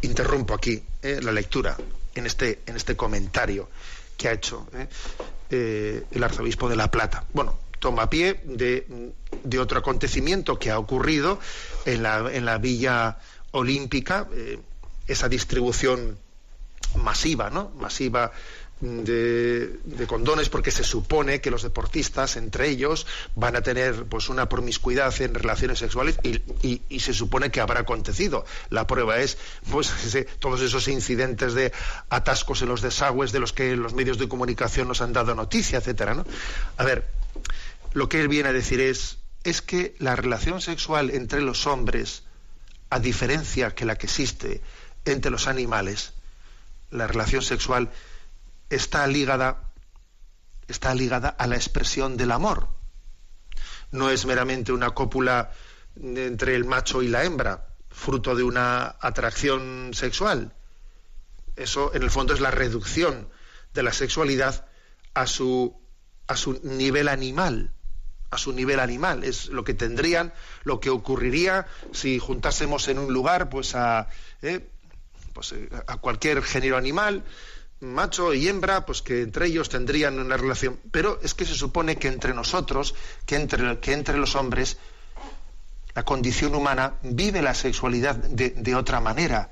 Interrumpo 0.00 0.54
aquí 0.54 0.82
eh, 1.02 1.20
la 1.22 1.32
lectura 1.32 1.76
en 2.14 2.26
este, 2.26 2.60
en 2.66 2.76
este 2.76 2.96
comentario 2.96 3.68
que 4.16 4.28
ha 4.28 4.32
hecho 4.32 4.66
eh, 4.72 4.88
eh, 5.50 6.04
el 6.10 6.24
arzobispo 6.24 6.68
de 6.68 6.76
La 6.76 6.90
Plata. 6.90 7.24
Bueno, 7.32 7.58
toma 7.86 8.10
pie 8.10 8.40
de, 8.42 8.82
otro 9.60 9.78
acontecimiento 9.78 10.58
que 10.58 10.72
ha 10.72 10.78
ocurrido 10.80 11.38
en 11.84 12.02
la, 12.02 12.28
en 12.32 12.44
la 12.44 12.58
Villa 12.58 13.18
Olímpica, 13.52 14.26
eh, 14.34 14.58
esa 15.06 15.28
distribución 15.28 16.18
masiva, 16.96 17.48
¿no? 17.48 17.70
Masiva 17.78 18.32
de, 18.80 19.78
condones 20.08 20.48
porque 20.48 20.72
se 20.72 20.82
supone 20.82 21.40
que 21.40 21.52
los 21.52 21.62
deportistas 21.62 22.36
entre 22.36 22.68
ellos 22.68 23.06
van 23.36 23.54
a 23.54 23.62
tener 23.62 24.04
pues 24.06 24.28
una 24.28 24.48
promiscuidad 24.48 25.14
en 25.22 25.32
relaciones 25.32 25.78
sexuales 25.78 26.18
y, 26.24 26.98
se 26.98 27.14
supone 27.14 27.52
que 27.52 27.60
habrá 27.60 27.80
acontecido 27.80 28.44
la 28.68 28.86
prueba 28.86 29.18
es 29.18 29.38
pues 29.70 29.92
todos 30.40 30.60
esos 30.60 30.88
incidentes 30.88 31.54
de 31.54 31.72
atascos 32.10 32.62
en 32.62 32.68
los 32.68 32.82
desagües 32.82 33.30
de 33.30 33.38
los 33.38 33.52
que 33.52 33.76
los 33.76 33.94
medios 33.94 34.18
de 34.18 34.28
comunicación 34.28 34.88
nos 34.88 35.00
han 35.00 35.12
dado 35.12 35.34
noticia 35.34 35.78
etcétera 35.78 36.14
¿no? 36.14 36.26
a 36.76 36.84
ver 36.84 37.06
lo 37.96 38.10
que 38.10 38.20
él 38.20 38.28
viene 38.28 38.50
a 38.50 38.52
decir 38.52 38.78
es, 38.82 39.20
es 39.42 39.62
que 39.62 39.96
la 40.00 40.14
relación 40.16 40.60
sexual 40.60 41.08
entre 41.08 41.40
los 41.40 41.66
hombres, 41.66 42.24
a 42.90 43.00
diferencia 43.00 43.74
que 43.74 43.86
la 43.86 43.96
que 43.96 44.04
existe 44.04 44.60
entre 45.06 45.30
los 45.30 45.46
animales, 45.46 46.12
la 46.90 47.06
relación 47.06 47.40
sexual 47.40 47.90
está 48.68 49.06
ligada, 49.06 49.72
está 50.68 50.94
ligada 50.94 51.30
a 51.30 51.46
la 51.46 51.56
expresión 51.56 52.18
del 52.18 52.32
amor. 52.32 52.68
No 53.92 54.10
es 54.10 54.26
meramente 54.26 54.72
una 54.72 54.90
cópula 54.90 55.52
entre 55.98 56.54
el 56.54 56.66
macho 56.66 57.00
y 57.00 57.08
la 57.08 57.24
hembra, 57.24 57.66
fruto 57.88 58.34
de 58.34 58.42
una 58.42 58.96
atracción 59.00 59.92
sexual. 59.94 60.52
Eso, 61.56 61.94
en 61.94 62.02
el 62.02 62.10
fondo, 62.10 62.34
es 62.34 62.40
la 62.40 62.50
reducción 62.50 63.30
de 63.72 63.82
la 63.82 63.94
sexualidad 63.94 64.66
a 65.14 65.26
su, 65.26 65.80
a 66.26 66.36
su 66.36 66.60
nivel 66.62 67.08
animal 67.08 67.72
a 68.30 68.38
su 68.38 68.52
nivel 68.52 68.80
animal. 68.80 69.24
Es 69.24 69.48
lo 69.48 69.64
que 69.64 69.74
tendrían, 69.74 70.32
lo 70.64 70.80
que 70.80 70.90
ocurriría 70.90 71.66
si 71.92 72.18
juntásemos 72.18 72.88
en 72.88 72.98
un 72.98 73.12
lugar 73.12 73.48
pues 73.48 73.74
a, 73.74 74.08
eh, 74.42 74.68
pues, 75.32 75.52
eh, 75.52 75.68
a 75.86 75.96
cualquier 75.98 76.42
género 76.42 76.76
animal, 76.76 77.24
macho 77.80 78.32
y 78.32 78.48
hembra, 78.48 78.86
pues 78.86 79.02
que 79.02 79.22
entre 79.22 79.46
ellos 79.46 79.68
tendrían 79.68 80.18
una 80.18 80.36
relación. 80.36 80.80
Pero 80.90 81.20
es 81.22 81.34
que 81.34 81.44
se 81.44 81.54
supone 81.54 81.96
que 81.96 82.08
entre 82.08 82.34
nosotros, 82.34 82.94
que 83.26 83.36
entre, 83.36 83.78
que 83.80 83.92
entre 83.92 84.16
los 84.18 84.34
hombres, 84.34 84.78
la 85.94 86.04
condición 86.04 86.54
humana 86.54 86.94
vive 87.02 87.42
la 87.42 87.54
sexualidad 87.54 88.16
de, 88.16 88.50
de 88.50 88.74
otra 88.74 89.00
manera 89.00 89.50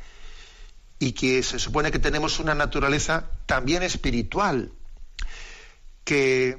y 0.99 1.13
que 1.13 1.43
se 1.43 1.59
supone 1.59 1.91
que 1.91 1.99
tenemos 1.99 2.39
una 2.39 2.55
naturaleza 2.55 3.31
también 3.47 3.83
espiritual, 3.83 4.73
que 6.05 6.59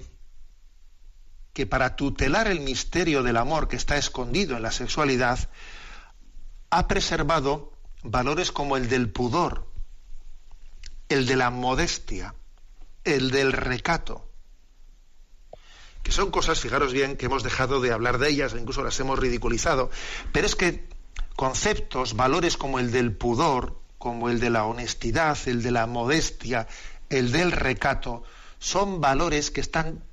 que 1.55 1.65
para 1.65 1.95
tutelar 1.95 2.49
el 2.49 2.59
misterio 2.59 3.23
del 3.23 3.37
amor 3.37 3.69
que 3.69 3.77
está 3.77 3.95
escondido 3.95 4.57
en 4.57 4.61
la 4.61 4.73
sexualidad, 4.73 5.39
ha 6.69 6.85
preservado 6.89 7.71
valores 8.03 8.51
como 8.51 8.75
el 8.75 8.89
del 8.89 9.09
pudor, 9.09 9.65
el 11.07 11.25
de 11.25 11.37
la 11.37 11.51
modestia, 11.51 12.35
el 13.05 13.31
del 13.31 13.53
recato, 13.53 14.29
que 16.03 16.11
son 16.11 16.29
cosas, 16.29 16.59
fijaros 16.59 16.91
bien, 16.91 17.15
que 17.15 17.27
hemos 17.27 17.41
dejado 17.41 17.79
de 17.79 17.93
hablar 17.93 18.17
de 18.17 18.31
ellas, 18.31 18.53
incluso 18.53 18.83
las 18.83 18.99
hemos 18.99 19.17
ridiculizado, 19.17 19.89
pero 20.33 20.45
es 20.45 20.57
que 20.57 20.89
conceptos, 21.37 22.17
valores 22.17 22.57
como 22.57 22.79
el 22.79 22.91
del 22.91 23.15
pudor, 23.15 23.79
como 23.97 24.29
el 24.29 24.41
de 24.41 24.49
la 24.49 24.65
honestidad, 24.65 25.37
el 25.45 25.63
de 25.63 25.71
la 25.71 25.87
modestia, 25.87 26.67
el 27.09 27.31
del 27.31 27.53
recato, 27.53 28.23
son 28.59 28.99
valores 28.99 29.51
que 29.51 29.61
están 29.61 30.03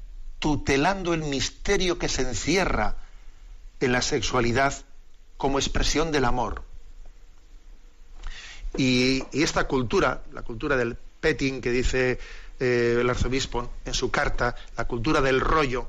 tutelando 0.42 1.14
el 1.14 1.22
misterio 1.22 2.00
que 2.00 2.08
se 2.08 2.22
encierra 2.22 2.96
en 3.78 3.92
la 3.92 4.02
sexualidad 4.02 4.74
como 5.36 5.60
expresión 5.60 6.10
del 6.10 6.24
amor. 6.24 6.64
Y, 8.76 9.22
esta 9.32 9.68
cultura, 9.68 10.24
la 10.32 10.42
cultura 10.42 10.76
del 10.76 10.96
petting 10.96 11.60
que 11.60 11.70
dice 11.70 12.18
eh, 12.58 12.98
el 13.00 13.08
arzobispo 13.08 13.70
en 13.84 13.94
su 13.94 14.10
carta, 14.10 14.56
la 14.76 14.84
cultura 14.88 15.20
del 15.20 15.40
rollo, 15.40 15.88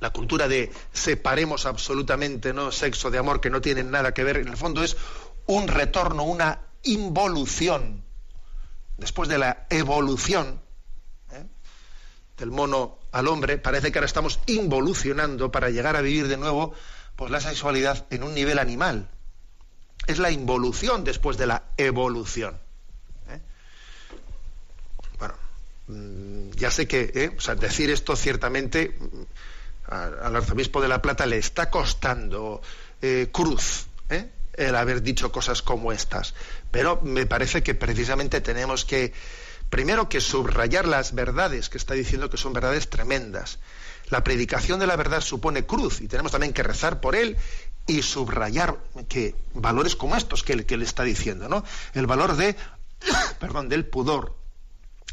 la 0.00 0.10
cultura 0.10 0.46
de 0.46 0.70
separemos 0.92 1.64
absolutamente 1.64 2.52
no 2.52 2.72
sexo 2.72 3.10
de 3.10 3.16
amor 3.16 3.40
que 3.40 3.48
no 3.48 3.62
tienen 3.62 3.90
nada 3.90 4.12
que 4.12 4.24
ver, 4.24 4.36
en 4.36 4.48
el 4.48 4.58
fondo 4.58 4.84
es 4.84 4.94
un 5.46 5.68
retorno, 5.68 6.24
una 6.24 6.60
involución. 6.82 8.04
Después 8.98 9.30
de 9.30 9.38
la 9.38 9.66
evolución 9.70 10.60
¿eh? 11.32 11.46
del 12.36 12.50
mono 12.50 12.99
al 13.12 13.28
hombre, 13.28 13.58
parece 13.58 13.90
que 13.90 13.98
ahora 13.98 14.06
estamos 14.06 14.40
involucionando 14.46 15.50
para 15.50 15.70
llegar 15.70 15.96
a 15.96 16.00
vivir 16.00 16.28
de 16.28 16.36
nuevo 16.36 16.74
pues 17.16 17.30
la 17.30 17.40
sexualidad 17.40 18.06
en 18.10 18.22
un 18.22 18.34
nivel 18.34 18.58
animal. 18.58 19.08
Es 20.06 20.18
la 20.18 20.30
involución 20.30 21.04
después 21.04 21.36
de 21.36 21.46
la 21.46 21.64
evolución. 21.76 22.58
¿eh? 23.28 23.40
Bueno, 25.18 25.34
mm, 25.88 26.50
ya 26.52 26.70
sé 26.70 26.88
que 26.88 27.10
¿eh? 27.14 27.36
decir 27.58 27.90
esto 27.90 28.16
ciertamente 28.16 28.96
mm, 28.98 29.22
al 29.90 30.36
arzobispo 30.36 30.80
de 30.80 30.88
La 30.88 31.02
Plata 31.02 31.26
le 31.26 31.38
está 31.38 31.68
costando 31.68 32.62
eh, 33.02 33.28
cruz 33.32 33.86
¿eh? 34.08 34.30
el 34.54 34.76
haber 34.76 35.02
dicho 35.02 35.32
cosas 35.32 35.62
como 35.62 35.92
estas. 35.92 36.34
Pero 36.70 37.00
me 37.02 37.26
parece 37.26 37.62
que 37.62 37.74
precisamente 37.74 38.40
tenemos 38.40 38.84
que, 38.84 39.12
primero 39.70 40.08
que 40.08 40.20
subrayar 40.20 40.86
las 40.86 41.14
verdades 41.14 41.68
que 41.68 41.78
está 41.78 41.94
diciendo 41.94 42.28
que 42.28 42.36
son 42.36 42.52
verdades 42.52 42.90
tremendas. 42.90 43.58
La 44.10 44.24
predicación 44.24 44.80
de 44.80 44.88
la 44.88 44.96
verdad 44.96 45.20
supone 45.20 45.64
cruz 45.64 46.00
y 46.00 46.08
tenemos 46.08 46.32
también 46.32 46.52
que 46.52 46.64
rezar 46.64 47.00
por 47.00 47.14
él 47.14 47.36
y 47.86 48.02
subrayar 48.02 48.76
que 49.08 49.34
valores 49.54 49.94
como 49.94 50.16
estos 50.16 50.42
que 50.42 50.52
él, 50.52 50.66
que 50.66 50.74
está 50.74 51.04
diciendo, 51.04 51.48
¿no? 51.48 51.64
El 51.94 52.06
valor 52.06 52.36
de, 52.36 52.56
perdón, 53.38 53.68
del 53.68 53.86
pudor, 53.86 54.36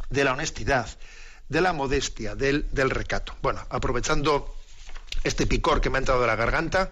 de 0.10 0.24
la 0.24 0.34
honestidad, 0.34 0.90
de 1.48 1.62
la 1.62 1.74
modestia, 1.74 2.36
del, 2.36 2.68
del 2.72 2.90
recato. 2.90 3.36
Bueno, 3.42 3.66
aprovechando 3.70 4.56
este 5.24 5.46
picor 5.46 5.80
que 5.80 5.92
me 5.92 5.98
ha 5.98 6.00
entrado 6.00 6.22
de 6.22 6.28
la 6.28 6.36
garganta, 6.36 6.92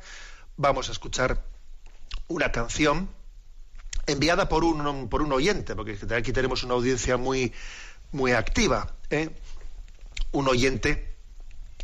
vamos 0.57 0.89
a 0.89 0.91
escuchar 0.91 1.43
una 2.27 2.51
canción 2.51 3.09
enviada 4.07 4.49
por 4.49 4.63
un, 4.63 5.09
por 5.09 5.21
un 5.21 5.31
oyente, 5.31 5.75
porque 5.75 5.97
aquí 6.15 6.31
tenemos 6.31 6.63
una 6.63 6.73
audiencia 6.75 7.17
muy, 7.17 7.53
muy 8.11 8.31
activa, 8.31 8.95
¿eh? 9.09 9.29
un 10.31 10.47
oyente 10.47 11.13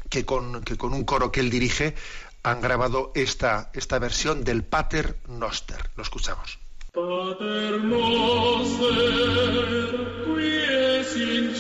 que 0.10 0.26
con, 0.26 0.64
que 0.64 0.78
con 0.78 0.94
un 0.94 1.04
coro 1.06 1.32
que 1.32 1.40
él 1.40 1.50
dirige 1.50 1.96
han 2.44 2.62
grabado 2.62 3.12
esta, 3.16 3.72
esta 3.74 4.00
versión 4.00 4.44
del 4.44 4.64
Pater 4.64 5.18
Noster. 5.28 5.90
Lo 5.96 6.04
escuchamos. 6.04 6.60
Pater 6.94 7.84
Noster, 7.84 8.92
qui 10.26 10.48
es 10.48 11.16
in 11.16 11.52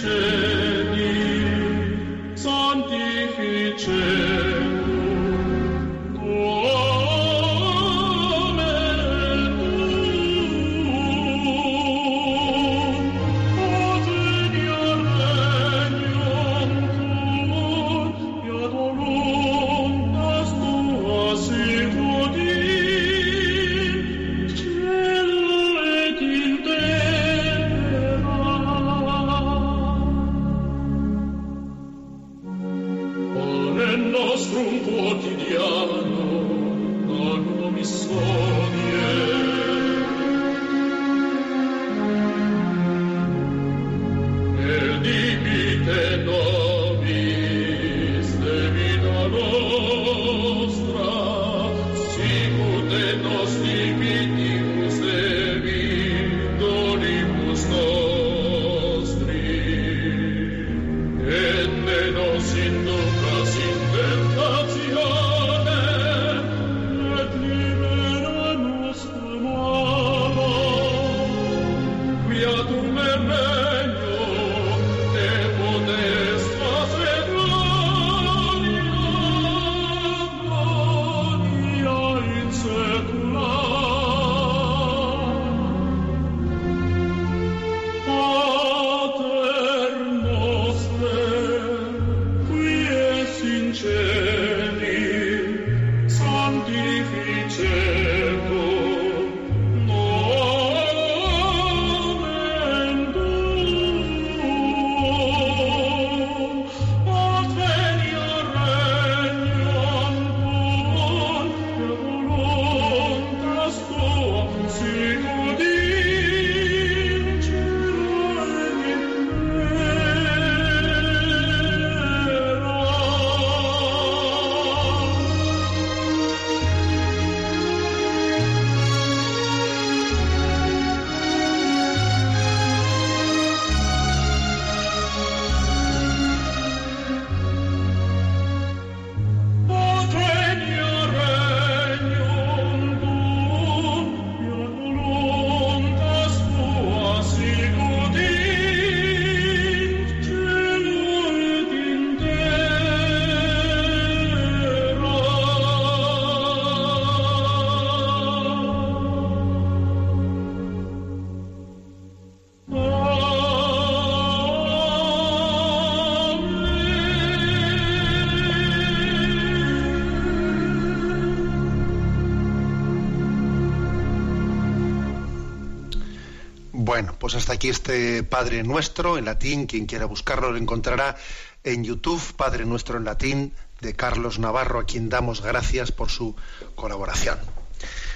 Hasta 177.35 177.53
aquí 177.53 177.69
este 177.69 178.23
Padre 178.23 178.63
Nuestro 178.63 179.17
en 179.17 179.25
latín. 179.25 179.65
Quien 179.65 179.85
quiera 179.85 180.05
buscarlo 180.05 180.51
lo 180.51 180.57
encontrará 180.57 181.15
en 181.63 181.83
YouTube, 181.83 182.21
Padre 182.35 182.65
Nuestro 182.65 182.97
en 182.97 183.05
latín, 183.05 183.53
de 183.79 183.95
Carlos 183.95 184.37
Navarro, 184.37 184.79
a 184.79 184.85
quien 184.85 185.07
damos 185.07 185.41
gracias 185.41 185.91
por 185.91 186.09
su 186.09 186.35
colaboración. 186.75 187.37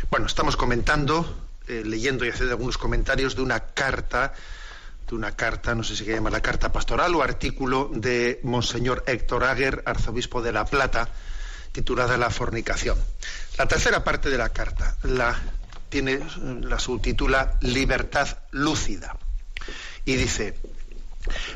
Bueno, 0.10 0.26
estamos 0.26 0.58
comentando, 0.58 1.48
eh, 1.68 1.84
leyendo 1.86 2.26
y 2.26 2.30
haciendo 2.30 2.54
algunos 2.54 2.78
comentarios 2.78 3.36
de 3.36 3.42
una 3.42 3.62
carta, 3.62 4.34
de 5.08 5.16
una 5.16 5.36
carta, 5.36 5.76
no 5.76 5.84
sé 5.84 5.96
si 5.96 6.04
se 6.04 6.14
llama 6.14 6.30
la 6.30 6.42
carta 6.42 6.74
pastoral 6.74 7.16
o 7.16 7.24
artículo 7.24 7.90
de 7.94 8.42
Monseñor 8.44 9.04
Héctor 9.08 9.46
Aguer, 9.46 9.82
arzobispo 9.86 10.42
de 10.42 10.52
La 10.52 10.66
Plata, 10.66 11.08
titulada 11.72 12.18
La 12.18 12.30
fornicación. 12.30 12.98
La 13.58 13.68
tercera 13.68 14.04
parte 14.04 14.30
de 14.30 14.38
la 14.38 14.50
carta, 14.50 14.98
la 15.04 15.40
tiene 15.96 16.20
la 16.60 16.78
subtitula 16.78 17.58
Libertad 17.62 18.28
lúcida. 18.52 19.18
Y 20.04 20.18
dice, 20.18 20.60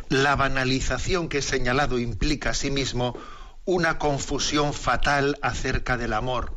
la 0.08 0.38
banalización 0.38 1.28
que 1.28 1.40
he 1.40 1.42
señalado 1.42 2.00
implica 2.00 2.52
asimismo 2.52 3.18
una 3.66 3.98
confusión 3.98 4.74
fatal 4.74 5.38
acerca 5.42 5.98
del 5.98 6.14
amor. 6.14 6.56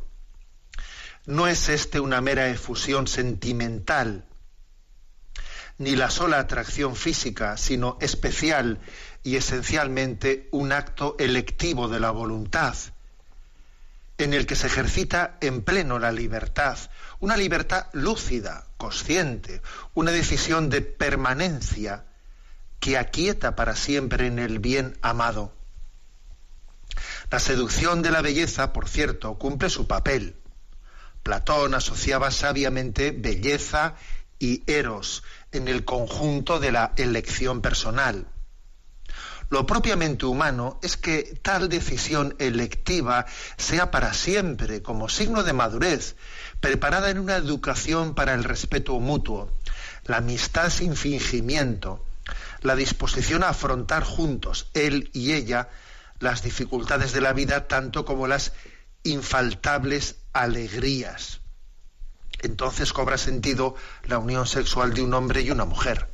No 1.26 1.48
es 1.48 1.68
este 1.68 1.98
una 1.98 2.20
mera 2.20 2.48
efusión 2.50 3.08
sentimental, 3.08 4.26
ni 5.78 5.96
la 5.96 6.08
sola 6.08 6.38
atracción 6.38 6.94
física, 6.94 7.56
sino 7.56 7.98
especial 8.00 8.78
y 9.24 9.34
esencialmente 9.34 10.48
un 10.52 10.70
acto 10.70 11.16
electivo 11.18 11.88
de 11.88 11.98
la 11.98 12.12
voluntad, 12.12 12.76
en 14.22 14.34
el 14.34 14.46
que 14.46 14.56
se 14.56 14.66
ejercita 14.66 15.36
en 15.40 15.62
pleno 15.62 15.98
la 15.98 16.12
libertad, 16.12 16.78
una 17.20 17.36
libertad 17.36 17.86
lúcida, 17.92 18.66
consciente, 18.76 19.62
una 19.94 20.10
decisión 20.10 20.70
de 20.70 20.82
permanencia 20.82 22.04
que 22.80 22.98
aquieta 22.98 23.54
para 23.54 23.76
siempre 23.76 24.26
en 24.26 24.38
el 24.38 24.58
bien 24.58 24.98
amado. 25.02 25.54
La 27.30 27.38
seducción 27.38 28.02
de 28.02 28.10
la 28.10 28.22
belleza, 28.22 28.72
por 28.72 28.88
cierto, 28.88 29.38
cumple 29.38 29.70
su 29.70 29.86
papel, 29.86 30.42
Platón 31.22 31.74
asociaba 31.74 32.30
sabiamente 32.30 33.12
belleza 33.12 33.94
y 34.38 34.64
eros 34.66 35.22
en 35.52 35.68
el 35.68 35.84
conjunto 35.84 36.58
de 36.58 36.72
la 36.72 36.92
elección 36.96 37.62
personal. 37.62 38.26
Lo 39.52 39.66
propiamente 39.66 40.24
humano 40.24 40.78
es 40.80 40.96
que 40.96 41.38
tal 41.42 41.68
decisión 41.68 42.34
electiva 42.38 43.26
sea 43.58 43.90
para 43.90 44.14
siempre, 44.14 44.80
como 44.80 45.10
signo 45.10 45.42
de 45.42 45.52
madurez, 45.52 46.16
preparada 46.60 47.10
en 47.10 47.18
una 47.18 47.36
educación 47.36 48.14
para 48.14 48.32
el 48.32 48.44
respeto 48.44 48.98
mutuo, 48.98 49.52
la 50.06 50.16
amistad 50.16 50.70
sin 50.70 50.96
fingimiento, 50.96 52.02
la 52.62 52.76
disposición 52.76 53.42
a 53.42 53.50
afrontar 53.50 54.04
juntos, 54.04 54.70
él 54.72 55.10
y 55.12 55.34
ella, 55.34 55.68
las 56.18 56.42
dificultades 56.42 57.12
de 57.12 57.20
la 57.20 57.34
vida 57.34 57.68
tanto 57.68 58.06
como 58.06 58.26
las 58.26 58.54
infaltables 59.02 60.16
alegrías. 60.32 61.42
Entonces 62.40 62.94
cobra 62.94 63.18
sentido 63.18 63.74
la 64.04 64.16
unión 64.16 64.46
sexual 64.46 64.94
de 64.94 65.02
un 65.02 65.12
hombre 65.12 65.42
y 65.42 65.50
una 65.50 65.66
mujer 65.66 66.11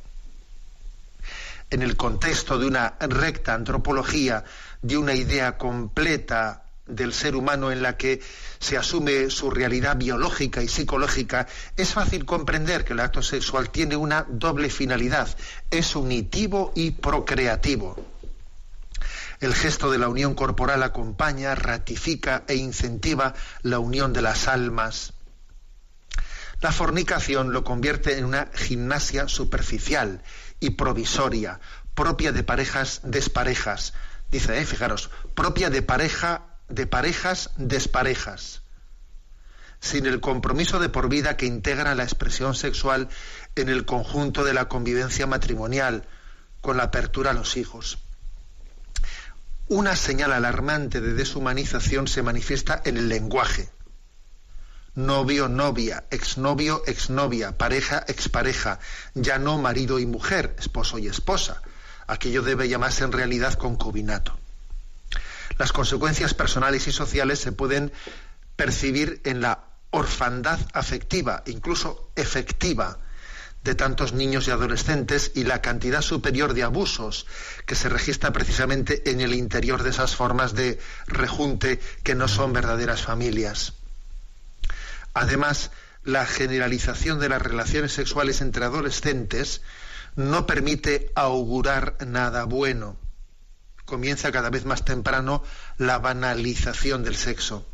en 1.69 1.81
el 1.81 1.95
contexto 1.95 2.57
de 2.57 2.67
una 2.67 2.95
recta 2.99 3.53
antropología, 3.53 4.43
de 4.81 4.97
una 4.97 5.13
idea 5.13 5.57
completa 5.57 6.65
del 6.89 7.13
ser 7.13 7.35
humano 7.35 7.71
en 7.71 7.81
la 7.81 7.97
que 7.97 8.21
se 8.59 8.77
asume 8.77 9.29
su 9.29 9.51
realidad 9.51 9.95
biológica 9.95 10.61
y 10.63 10.67
psicológica, 10.67 11.47
es 11.77 11.93
fácil 11.93 12.25
comprender 12.25 12.83
que 12.83 12.93
el 12.93 12.99
acto 12.99 13.21
sexual 13.21 13.69
tiene 13.69 13.95
una 13.95 14.25
doble 14.27 14.69
finalidad, 14.69 15.29
es 15.69 15.95
unitivo 15.95 16.71
y 16.75 16.91
procreativo. 16.91 17.95
El 19.39 19.53
gesto 19.53 19.89
de 19.89 19.97
la 19.97 20.09
unión 20.09 20.35
corporal 20.35 20.83
acompaña, 20.83 21.55
ratifica 21.55 22.43
e 22.47 22.55
incentiva 22.55 23.33
la 23.61 23.79
unión 23.79 24.11
de 24.11 24.21
las 24.21 24.49
almas. 24.49 25.13
La 26.61 26.73
fornicación 26.73 27.53
lo 27.53 27.63
convierte 27.63 28.17
en 28.17 28.25
una 28.25 28.49
gimnasia 28.53 29.29
superficial 29.29 30.21
y 30.59 30.71
provisoria, 30.71 31.61
propia 31.95 32.33
de 32.33 32.43
parejas 32.43 32.99
desparejas. 33.03 33.93
Dice, 34.29 34.59
eh, 34.59 34.65
fijaros, 34.65 35.09
propia 35.35 35.69
de 35.69 35.81
pareja, 35.81 36.43
de 36.67 36.85
parejas 36.85 37.51
desparejas. 37.55 38.61
Sin 39.79 40.05
el 40.05 40.19
compromiso 40.19 40.79
de 40.79 40.89
por 40.89 41.07
vida 41.07 41.37
que 41.37 41.45
integra 41.45 41.95
la 41.95 42.03
expresión 42.03 42.53
sexual 42.53 43.07
en 43.55 43.69
el 43.69 43.85
conjunto 43.85 44.43
de 44.43 44.53
la 44.53 44.67
convivencia 44.67 45.27
matrimonial, 45.27 46.05
con 46.59 46.75
la 46.75 46.83
apertura 46.83 47.31
a 47.31 47.33
los 47.33 47.55
hijos. 47.55 47.99
Una 49.69 49.95
señal 49.95 50.33
alarmante 50.33 50.99
de 50.99 51.13
deshumanización 51.13 52.09
se 52.09 52.21
manifiesta 52.21 52.81
en 52.83 52.97
el 52.97 53.07
lenguaje 53.07 53.69
novio, 54.95 55.47
novia, 55.47 56.05
exnovio, 56.11 56.83
exnovia, 56.85 57.57
pareja, 57.57 58.03
expareja, 58.07 58.79
ya 59.13 59.37
no 59.39 59.57
marido 59.57 59.99
y 59.99 60.05
mujer, 60.05 60.55
esposo 60.59 60.97
y 60.97 61.07
esposa. 61.07 61.61
Aquello 62.07 62.41
debe 62.41 62.69
llamarse 62.69 63.03
en 63.03 63.11
realidad 63.11 63.53
concubinato. 63.53 64.37
Las 65.57 65.71
consecuencias 65.71 66.33
personales 66.33 66.87
y 66.87 66.91
sociales 66.91 67.39
se 67.39 67.51
pueden 67.51 67.91
percibir 68.55 69.21
en 69.25 69.41
la 69.41 69.65
orfandad 69.91 70.59
afectiva, 70.73 71.43
incluso 71.47 72.11
efectiva, 72.15 72.99
de 73.63 73.75
tantos 73.75 74.13
niños 74.13 74.47
y 74.47 74.51
adolescentes 74.51 75.31
y 75.35 75.43
la 75.43 75.61
cantidad 75.61 76.01
superior 76.01 76.53
de 76.53 76.63
abusos 76.63 77.25
que 77.65 77.75
se 77.75 77.89
registra 77.89 78.31
precisamente 78.31 79.09
en 79.11 79.21
el 79.21 79.33
interior 79.33 79.83
de 79.83 79.89
esas 79.89 80.15
formas 80.15 80.53
de 80.55 80.79
rejunte 81.07 81.79
que 82.03 82.15
no 82.15 82.27
son 82.27 82.53
verdaderas 82.53 83.01
familias. 83.01 83.73
Además, 85.19 85.71
la 86.05 86.25
generalización 86.25 87.19
de 87.19 87.27
las 87.27 87.41
relaciones 87.41 87.91
sexuales 87.91 88.39
entre 88.39 88.63
adolescentes 88.63 89.61
no 90.15 90.45
permite 90.45 91.11
augurar 91.13 91.97
nada 92.07 92.45
bueno. 92.45 92.95
Comienza 93.83 94.31
cada 94.31 94.49
vez 94.49 94.63
más 94.63 94.85
temprano 94.85 95.43
la 95.77 95.99
banalización 95.99 97.03
del 97.03 97.17
sexo. 97.17 97.65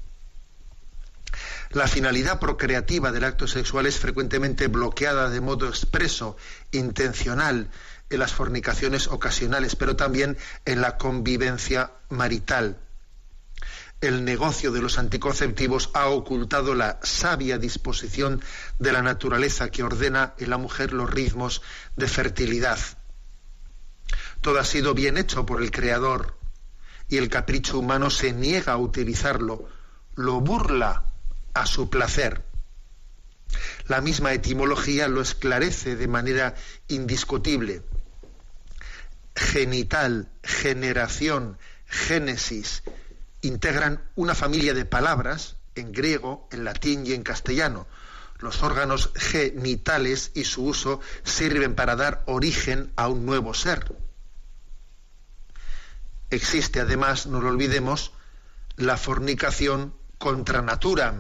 La 1.70 1.88
finalidad 1.88 2.40
procreativa 2.40 3.12
del 3.12 3.26
acto 3.26 3.48
sexual 3.48 3.86
es 3.86 4.00
frecuentemente 4.00 4.66
bloqueada 4.68 5.30
de 5.30 5.40
modo 5.40 5.70
expreso, 5.70 6.38
intencional, 6.72 7.70
en 8.10 8.20
las 8.20 8.34
fornicaciones 8.34 9.06
ocasionales, 9.06 9.76
pero 9.76 9.96
también 9.96 10.36
en 10.66 10.82
la 10.82 10.98
convivencia 10.98 11.92
marital 12.10 12.80
el 14.02 14.26
negocio 14.26 14.72
de 14.72 14.82
los 14.82 14.98
anticonceptivos 14.98 15.90
ha 15.94 16.08
ocultado 16.08 16.76
la 16.76 17.00
sabia 17.02 17.58
disposición 17.58 18.44
de 18.78 18.92
la 18.92 19.02
naturaleza 19.02 19.70
que 19.72 19.84
ordena 19.84 20.34
en 20.38 20.50
la 20.50 20.58
mujer 20.58 20.94
los 20.94 21.10
ritmos 21.10 21.62
de 21.96 22.08
fertilidad. 22.08 22.80
Todo 24.42 24.60
ha 24.60 24.66
sido 24.66 24.94
bien 24.94 25.18
hecho 25.18 25.46
por 25.46 25.62
el 25.62 25.72
Creador 25.72 26.38
y 27.08 27.18
el 27.18 27.30
capricho 27.30 27.80
humano 27.80 28.10
se 28.10 28.34
niega 28.34 28.74
a 28.74 28.78
utilizarlo, 28.78 29.68
lo 30.16 30.40
burla 30.40 31.04
a 31.54 31.66
su 31.66 31.90
placer. 31.90 32.44
La 33.88 34.02
misma 34.02 34.34
etimología 34.34 35.08
lo 35.08 35.22
esclarece 35.22 35.96
de 35.96 36.08
manera 36.08 36.56
indiscutible. 36.88 37.84
Genital, 39.36 40.32
generación, 40.44 41.58
génesis, 41.86 42.84
integran 43.48 44.02
una 44.16 44.36
familia 44.36 44.74
de 44.74 44.86
palabras 44.86 45.56
en 45.76 45.92
griego, 45.92 46.48
en 46.52 46.64
latín 46.64 47.06
y 47.06 47.14
en 47.14 47.24
castellano. 47.24 47.88
Los 48.40 48.64
órganos 48.64 49.12
genitales 49.16 50.32
y 50.34 50.44
su 50.44 50.66
uso 50.66 51.00
sirven 51.24 51.76
para 51.76 51.96
dar 51.96 52.24
origen 52.26 52.92
a 52.96 53.08
un 53.08 53.26
nuevo 53.26 53.54
ser. 53.54 53.96
Existe 56.30 56.82
además, 56.82 57.28
no 57.28 57.40
lo 57.40 57.50
olvidemos, 57.50 58.12
la 58.78 58.98
fornicación 58.98 59.94
contra 60.18 60.62
natura, 60.62 61.14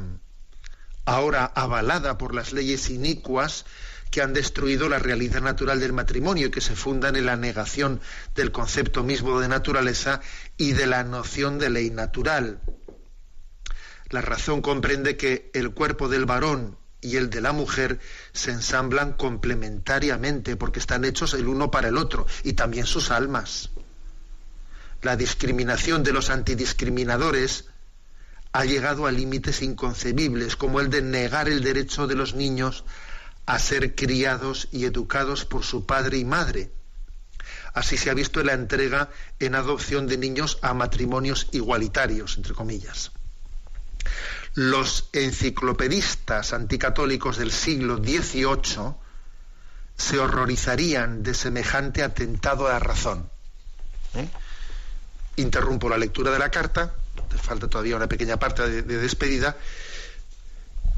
ahora 1.05 1.45
avalada 1.45 2.17
por 2.17 2.33
las 2.33 2.51
leyes 2.51 2.89
inicuas 2.89 3.65
que 4.11 4.21
han 4.21 4.33
destruido 4.33 4.89
la 4.89 4.99
realidad 4.99 5.41
natural 5.41 5.79
del 5.79 5.93
matrimonio 5.93 6.47
y 6.47 6.51
que 6.51 6.61
se 6.61 6.75
fundan 6.75 7.15
en 7.15 7.25
la 7.25 7.35
negación 7.35 8.01
del 8.33 8.51
concepto 8.51 9.03
mismo 9.03 9.39
de 9.39 9.47
naturaleza 9.47 10.21
y 10.57 10.73
de 10.73 10.87
la 10.87 11.03
noción 11.03 11.59
de 11.59 11.69
ley 11.69 11.89
natural. 11.89 12.61
La 14.09 14.21
razón 14.21 14.61
comprende 14.61 15.17
que 15.17 15.49
el 15.53 15.71
cuerpo 15.71 16.07
del 16.07 16.25
varón 16.25 16.77
y 17.01 17.17
el 17.17 17.29
de 17.29 17.41
la 17.41 17.51
mujer 17.51 17.99
se 18.33 18.51
ensamblan 18.51 19.13
complementariamente 19.13 20.55
porque 20.55 20.79
están 20.79 21.05
hechos 21.05 21.33
el 21.33 21.47
uno 21.47 21.69
para 21.71 21.89
el 21.89 21.97
otro 21.97 22.25
y 22.43 22.53
también 22.53 22.85
sus 22.85 23.11
almas. 23.11 23.71
La 25.01 25.15
discriminación 25.15 26.03
de 26.03 26.13
los 26.13 26.29
antidiscriminadores 26.29 27.65
ha 28.53 28.65
llegado 28.65 29.05
a 29.05 29.11
límites 29.11 29.61
inconcebibles 29.61 30.55
como 30.55 30.79
el 30.79 30.89
de 30.89 31.01
negar 31.01 31.49
el 31.49 31.61
derecho 31.61 32.07
de 32.07 32.15
los 32.15 32.33
niños 32.35 32.85
a 33.45 33.59
ser 33.59 33.95
criados 33.95 34.67
y 34.71 34.85
educados 34.85 35.45
por 35.45 35.63
su 35.63 35.85
padre 35.85 36.17
y 36.17 36.25
madre. 36.25 36.71
Así 37.73 37.97
se 37.97 38.09
ha 38.09 38.13
visto 38.13 38.41
la 38.43 38.53
entrega 38.53 39.09
en 39.39 39.55
adopción 39.55 40.07
de 40.07 40.17
niños 40.17 40.57
a 40.61 40.73
matrimonios 40.73 41.47
igualitarios, 41.51 42.37
entre 42.37 42.53
comillas. 42.53 43.11
Los 44.53 45.09
enciclopedistas 45.11 46.53
anticatólicos 46.53 47.37
del 47.37 47.51
siglo 47.51 47.97
XVIII 47.97 48.95
se 49.97 50.19
horrorizarían 50.19 51.23
de 51.23 51.33
semejante 51.33 52.03
atentado 52.03 52.67
a 52.67 52.73
la 52.73 52.79
razón. 52.79 53.29
¿Eh? 54.13 54.27
Interrumpo 55.35 55.89
la 55.89 55.97
lectura 55.97 56.31
de 56.31 56.39
la 56.39 56.49
carta, 56.49 56.93
falta 57.41 57.67
todavía 57.67 57.97
una 57.97 58.07
pequeña 58.07 58.37
parte 58.37 58.83
de 58.83 58.97
despedida, 58.97 59.57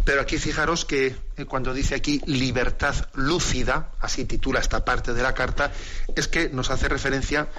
pero 0.07 0.21
aquí 0.21 0.37
fijaros 0.37 0.85
que 0.85 1.17
eh, 1.35 1.43
cuando 1.43 1.73
dice 1.73 1.93
aquí 1.93 2.21
libertad 2.27 2.95
lúcida, 3.15 3.91
así 3.99 4.23
titula 4.23 4.61
esta 4.61 4.85
parte 4.85 5.13
de 5.13 5.21
la 5.21 5.33
carta, 5.33 5.73
es 6.15 6.29
que 6.29 6.47
nos 6.47 6.69
hace 6.69 6.87
referencia 6.87 7.49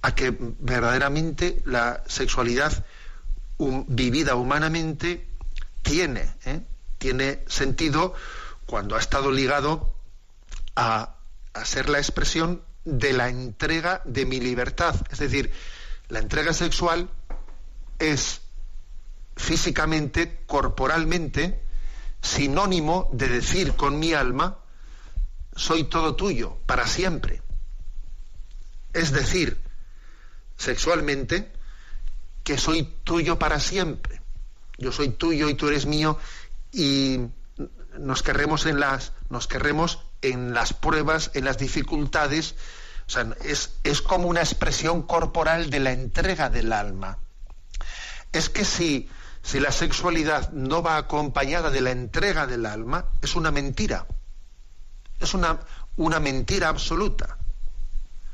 a 0.00 0.14
que 0.14 0.34
verdaderamente 0.40 1.60
la 1.66 2.02
sexualidad 2.06 2.82
vivida 3.58 4.36
humanamente 4.36 5.28
tiene, 5.82 6.32
¿eh? 6.46 6.62
tiene 6.96 7.44
sentido 7.46 8.14
cuando 8.64 8.96
ha 8.96 9.00
estado 9.00 9.30
ligado 9.30 9.92
a, 10.76 11.14
a 11.52 11.64
ser 11.66 11.90
la 11.90 11.98
expresión 11.98 12.62
de 12.86 13.12
la 13.12 13.28
entrega 13.28 14.00
de 14.06 14.24
mi 14.24 14.40
libertad. 14.40 14.94
Es 15.10 15.18
decir, 15.18 15.52
la 16.08 16.20
entrega 16.20 16.54
sexual 16.54 17.10
es 17.98 18.40
físicamente, 19.36 20.38
corporalmente, 20.46 21.67
sinónimo 22.22 23.08
de 23.12 23.28
decir 23.28 23.74
con 23.74 23.98
mi 23.98 24.14
alma, 24.14 24.58
soy 25.54 25.84
todo 25.84 26.14
tuyo, 26.14 26.56
para 26.66 26.86
siempre. 26.86 27.42
Es 28.92 29.12
decir, 29.12 29.60
sexualmente, 30.56 31.52
que 32.44 32.58
soy 32.58 32.84
tuyo 33.04 33.38
para 33.38 33.60
siempre. 33.60 34.20
Yo 34.78 34.92
soy 34.92 35.10
tuyo 35.10 35.48
y 35.48 35.54
tú 35.54 35.68
eres 35.68 35.86
mío 35.86 36.18
y 36.72 37.20
nos 37.98 38.22
querremos 38.22 38.66
en 38.66 38.80
las, 38.80 39.12
nos 39.28 39.48
en 40.22 40.54
las 40.54 40.72
pruebas, 40.72 41.30
en 41.34 41.44
las 41.44 41.58
dificultades. 41.58 42.54
Es, 43.44 43.72
es 43.84 44.02
como 44.02 44.28
una 44.28 44.40
expresión 44.40 45.02
corporal 45.02 45.70
de 45.70 45.80
la 45.80 45.92
entrega 45.92 46.50
del 46.50 46.72
alma. 46.72 47.18
Es 48.32 48.48
que 48.48 48.64
si, 48.64 49.08
si 49.42 49.60
la 49.60 49.72
sexualidad 49.72 50.50
no 50.52 50.82
va 50.82 50.96
acompañada 50.96 51.70
de 51.70 51.80
la 51.80 51.90
entrega 51.90 52.46
del 52.46 52.66
alma, 52.66 53.06
es 53.22 53.34
una 53.36 53.50
mentira. 53.50 54.06
Es 55.20 55.34
una, 55.34 55.60
una 55.96 56.20
mentira 56.20 56.68
absoluta. 56.68 57.38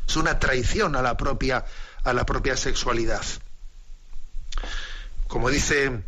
Es 0.07 0.16
una 0.16 0.38
traición 0.38 0.96
a 0.96 1.02
la 1.02 1.16
propia, 1.16 1.64
a 2.02 2.12
la 2.12 2.26
propia 2.26 2.57
sexualidad. 2.57 3.24
Como 5.28 5.50
dice 5.50 6.05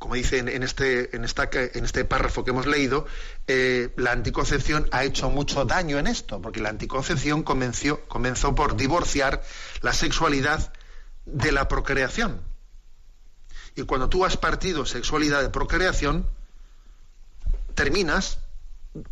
como 0.00 0.14
dice 0.14 0.38
en, 0.38 0.62
este, 0.62 1.14
en, 1.14 1.26
en 1.26 1.84
este 1.84 2.04
párrafo 2.06 2.42
que 2.42 2.52
hemos 2.52 2.64
leído, 2.64 3.06
eh, 3.46 3.92
la 3.96 4.12
anticoncepción 4.12 4.88
ha 4.92 5.04
hecho 5.04 5.28
mucho 5.28 5.66
daño 5.66 5.98
en 5.98 6.06
esto, 6.06 6.40
porque 6.40 6.60
la 6.60 6.70
anticoncepción 6.70 7.42
comenzó 7.42 8.54
por 8.54 8.76
divorciar 8.76 9.42
la 9.82 9.92
sexualidad 9.92 10.72
de 11.26 11.52
la 11.52 11.68
procreación. 11.68 12.40
Y 13.76 13.82
cuando 13.82 14.08
tú 14.08 14.24
has 14.24 14.36
partido 14.36 14.84
sexualidad 14.86 15.42
de 15.42 15.50
procreación, 15.50 16.26
terminas 17.74 18.38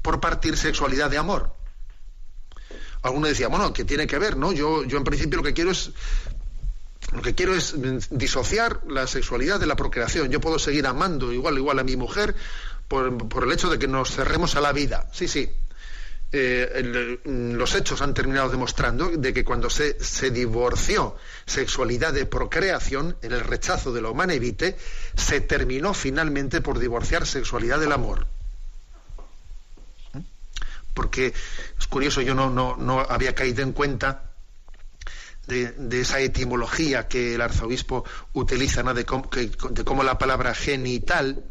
por 0.03 0.21
partir 0.21 0.57
sexualidad 0.57 1.11
de 1.11 1.19
amor. 1.19 1.55
Alguno 3.03 3.29
decía, 3.29 3.49
bueno, 3.49 3.73
¿qué 3.73 3.85
tiene 3.85 4.07
que 4.07 4.19
ver? 4.19 4.37
¿no? 4.37 4.53
Yo, 4.53 4.85
yo 4.85 4.99
en 4.99 5.05
principio 5.05 5.39
lo 5.39 5.43
que 5.45 5.55
quiero 5.55 5.71
es 5.71 5.93
lo 7.13 7.23
que 7.23 7.35
quiero 7.35 7.55
es 7.55 7.75
disociar 8.11 8.83
la 8.87 9.07
sexualidad 9.07 9.59
de 9.59 9.67
la 9.67 9.77
procreación. 9.77 10.31
Yo 10.31 10.41
puedo 10.41 10.59
seguir 10.59 10.87
amando 10.87 11.33
igual, 11.33 11.57
igual 11.57 11.79
a 11.79 11.85
mi 11.85 11.97
mujer 11.97 12.35
por, 12.87 13.45
el 13.45 13.53
hecho 13.53 13.71
de 13.71 13.79
que 13.79 13.89
nos 13.89 14.11
cerremos 14.11 14.57
a 14.57 14.61
la 14.61 14.73
vida. 14.73 15.09
Sí, 15.13 15.27
sí. 15.27 15.51
Eh, 16.31 17.21
los 17.25 17.75
hechos 17.75 18.03
han 18.03 18.13
terminado 18.13 18.51
demostrando 18.51 19.09
de 19.09 19.33
que 19.33 19.45
cuando 19.45 19.71
se, 19.71 20.03
se, 20.03 20.31
divorció 20.31 21.17
sexualidad 21.47 22.13
de 22.13 22.27
procreación, 22.27 23.17
en 23.23 23.33
el 23.33 23.41
rechazo 23.41 23.93
de 23.93 24.03
la 24.03 24.11
humana 24.11 24.35
evite, 24.35 24.77
se 25.17 25.41
terminó 25.41 25.95
finalmente 25.95 26.61
por 26.61 26.79
divorciar 26.79 27.27
sexualidad 27.27 27.81
del 27.81 27.93
amor. 27.93 28.27
¿Mm? 30.13 30.21
Porque 30.93 31.33
es 31.79 31.87
curioso, 31.87 32.21
yo 32.21 32.35
no, 32.35 32.51
no, 32.51 32.77
no 32.77 33.01
había 33.01 33.35
caído 33.35 33.63
en 33.63 33.73
cuenta 33.73 34.29
de, 35.49 36.01
esa 36.01 36.21
etimología 36.21 37.09
que 37.09 37.35
el 37.35 37.41
arzobispo 37.41 38.05
utiliza, 38.35 38.83
de, 38.93 39.05
cómo, 39.05 40.03
la 40.03 40.19
palabra 40.19 40.55
genital 40.55 41.43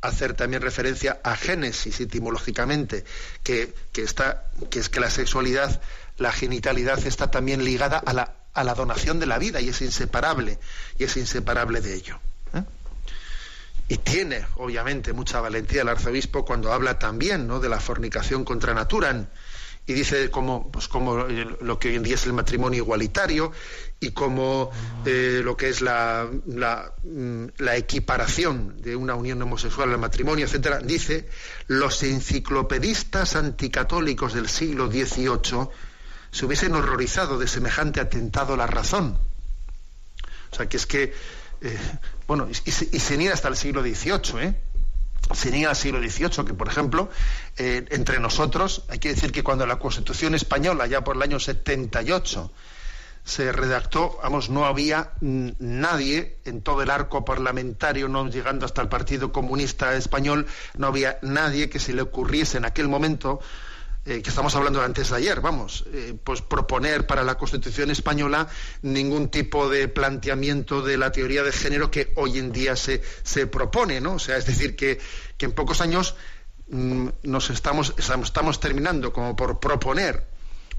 hacer 0.00 0.34
también 0.34 0.62
referencia 0.62 1.20
a 1.22 1.36
génesis 1.36 2.00
etimológicamente, 2.00 3.04
que, 3.42 3.74
está, 3.96 4.44
que 4.70 4.78
es 4.78 4.88
que 4.88 5.00
la 5.00 5.10
sexualidad, 5.10 5.80
la 6.16 6.32
genitalidad 6.32 6.98
está 7.06 7.30
también 7.30 7.64
ligada 7.64 7.98
a 7.98 8.12
la, 8.12 8.34
a 8.54 8.64
la 8.64 8.74
donación 8.74 9.20
de 9.20 9.26
la 9.26 9.38
vida 9.38 9.60
y 9.60 9.68
es 9.68 9.80
inseparable, 9.82 10.58
y 10.98 11.04
es 11.04 11.16
inseparable 11.16 11.80
de 11.80 11.94
ello. 11.94 12.18
¿eh? 12.54 12.62
Y 13.88 13.98
tiene, 13.98 14.46
obviamente, 14.56 15.12
mucha 15.12 15.40
valentía 15.40 15.82
el 15.82 15.88
arzobispo 15.88 16.44
cuando 16.44 16.72
habla 16.72 16.98
también 16.98 17.46
¿no? 17.46 17.60
de 17.60 17.68
la 17.68 17.80
fornicación 17.80 18.44
contra 18.44 18.72
naturan 18.74 19.28
y 19.90 19.92
dice 19.92 20.30
como, 20.30 20.70
pues 20.70 20.88
eh, 21.30 21.46
lo 21.62 21.80
que 21.80 21.88
hoy 21.88 21.96
en 21.96 22.04
día 22.04 22.14
es 22.14 22.24
el 22.24 22.32
matrimonio 22.32 22.84
igualitario 22.84 23.50
y 23.98 24.12
como 24.12 24.70
eh, 25.04 25.40
lo 25.42 25.56
que 25.56 25.68
es 25.68 25.80
la, 25.80 26.28
mm, 26.30 27.44
la, 27.58 27.76
equiparación 27.76 28.80
de 28.80 28.94
una 28.94 29.16
unión 29.16 29.42
homosexual 29.42 29.90
al 29.90 29.98
matrimonio, 29.98 30.46
etcétera, 30.46 30.78
dice 30.78 31.28
los 31.66 32.04
enciclopedistas 32.04 33.34
anticatólicos 33.34 34.32
del 34.32 34.48
siglo 34.48 34.88
XVIII 34.88 35.70
se 36.30 36.46
hubiesen 36.46 36.72
horrorizado 36.76 37.36
de 37.36 37.48
semejante 37.48 37.98
atentado 37.98 38.54
a 38.54 38.56
la 38.56 38.68
razón. 38.68 39.18
O 40.52 40.54
sea, 40.54 40.68
que 40.68 40.76
es 40.76 40.86
que, 40.86 41.12
eh, 41.62 41.78
bueno, 42.28 42.46
y, 42.48 42.68
y, 42.68 43.00
sin 43.00 43.22
ir 43.22 43.32
hasta 43.32 43.48
el 43.48 43.56
siglo 43.56 43.82
XVIII, 43.82 44.40
¿eh? 44.40 44.54
Sería 45.32 45.70
el 45.70 45.76
siglo 45.76 46.00
XVIII, 46.00 46.44
que 46.44 46.54
por 46.54 46.68
ejemplo, 46.68 47.10
eh, 47.56 47.86
entre 47.90 48.20
nosotros, 48.20 48.84
hay 48.88 48.98
que 48.98 49.10
decir 49.10 49.32
que 49.32 49.42
cuando 49.42 49.66
la 49.66 49.78
Constitución 49.78 50.34
española, 50.34 50.86
ya 50.86 51.02
por 51.02 51.16
el 51.16 51.22
año 51.22 51.38
78, 51.38 52.52
se 53.24 53.52
redactó, 53.52 54.18
vamos, 54.22 54.50
no 54.50 54.64
había 54.64 55.12
nadie 55.20 56.38
en 56.44 56.62
todo 56.62 56.82
el 56.82 56.90
arco 56.90 57.24
parlamentario, 57.24 58.08
no 58.08 58.28
llegando 58.28 58.66
hasta 58.66 58.82
el 58.82 58.88
Partido 58.88 59.30
Comunista 59.30 59.94
Español, 59.94 60.46
no 60.76 60.86
había 60.86 61.18
nadie 61.22 61.68
que 61.68 61.78
se 61.78 61.92
le 61.92 62.02
ocurriese 62.02 62.58
en 62.58 62.64
aquel 62.64 62.88
momento 62.88 63.40
eh, 64.06 64.22
que 64.22 64.30
estamos 64.30 64.54
hablando 64.54 64.80
antes 64.82 65.10
de 65.10 65.16
ayer, 65.16 65.40
vamos, 65.40 65.84
eh, 65.92 66.14
pues 66.24 66.40
proponer 66.40 67.06
para 67.06 67.22
la 67.22 67.36
Constitución 67.36 67.90
española 67.90 68.48
ningún 68.80 69.28
tipo 69.28 69.68
de 69.68 69.88
planteamiento 69.88 70.80
de 70.80 70.96
la 70.96 71.12
teoría 71.12 71.42
de 71.42 71.52
género 71.52 71.90
que 71.90 72.12
hoy 72.16 72.38
en 72.38 72.50
día 72.50 72.76
se, 72.76 73.02
se 73.22 73.46
propone, 73.46 74.00
¿no? 74.00 74.14
O 74.14 74.18
sea, 74.18 74.38
es 74.38 74.46
decir, 74.46 74.74
que, 74.74 74.98
que 75.36 75.46
en 75.46 75.52
pocos 75.52 75.82
años 75.82 76.14
mm, 76.70 77.08
nos 77.24 77.50
estamos, 77.50 77.94
estamos 77.98 78.58
terminando 78.58 79.12
como 79.12 79.36
por 79.36 79.60
proponer 79.60 80.26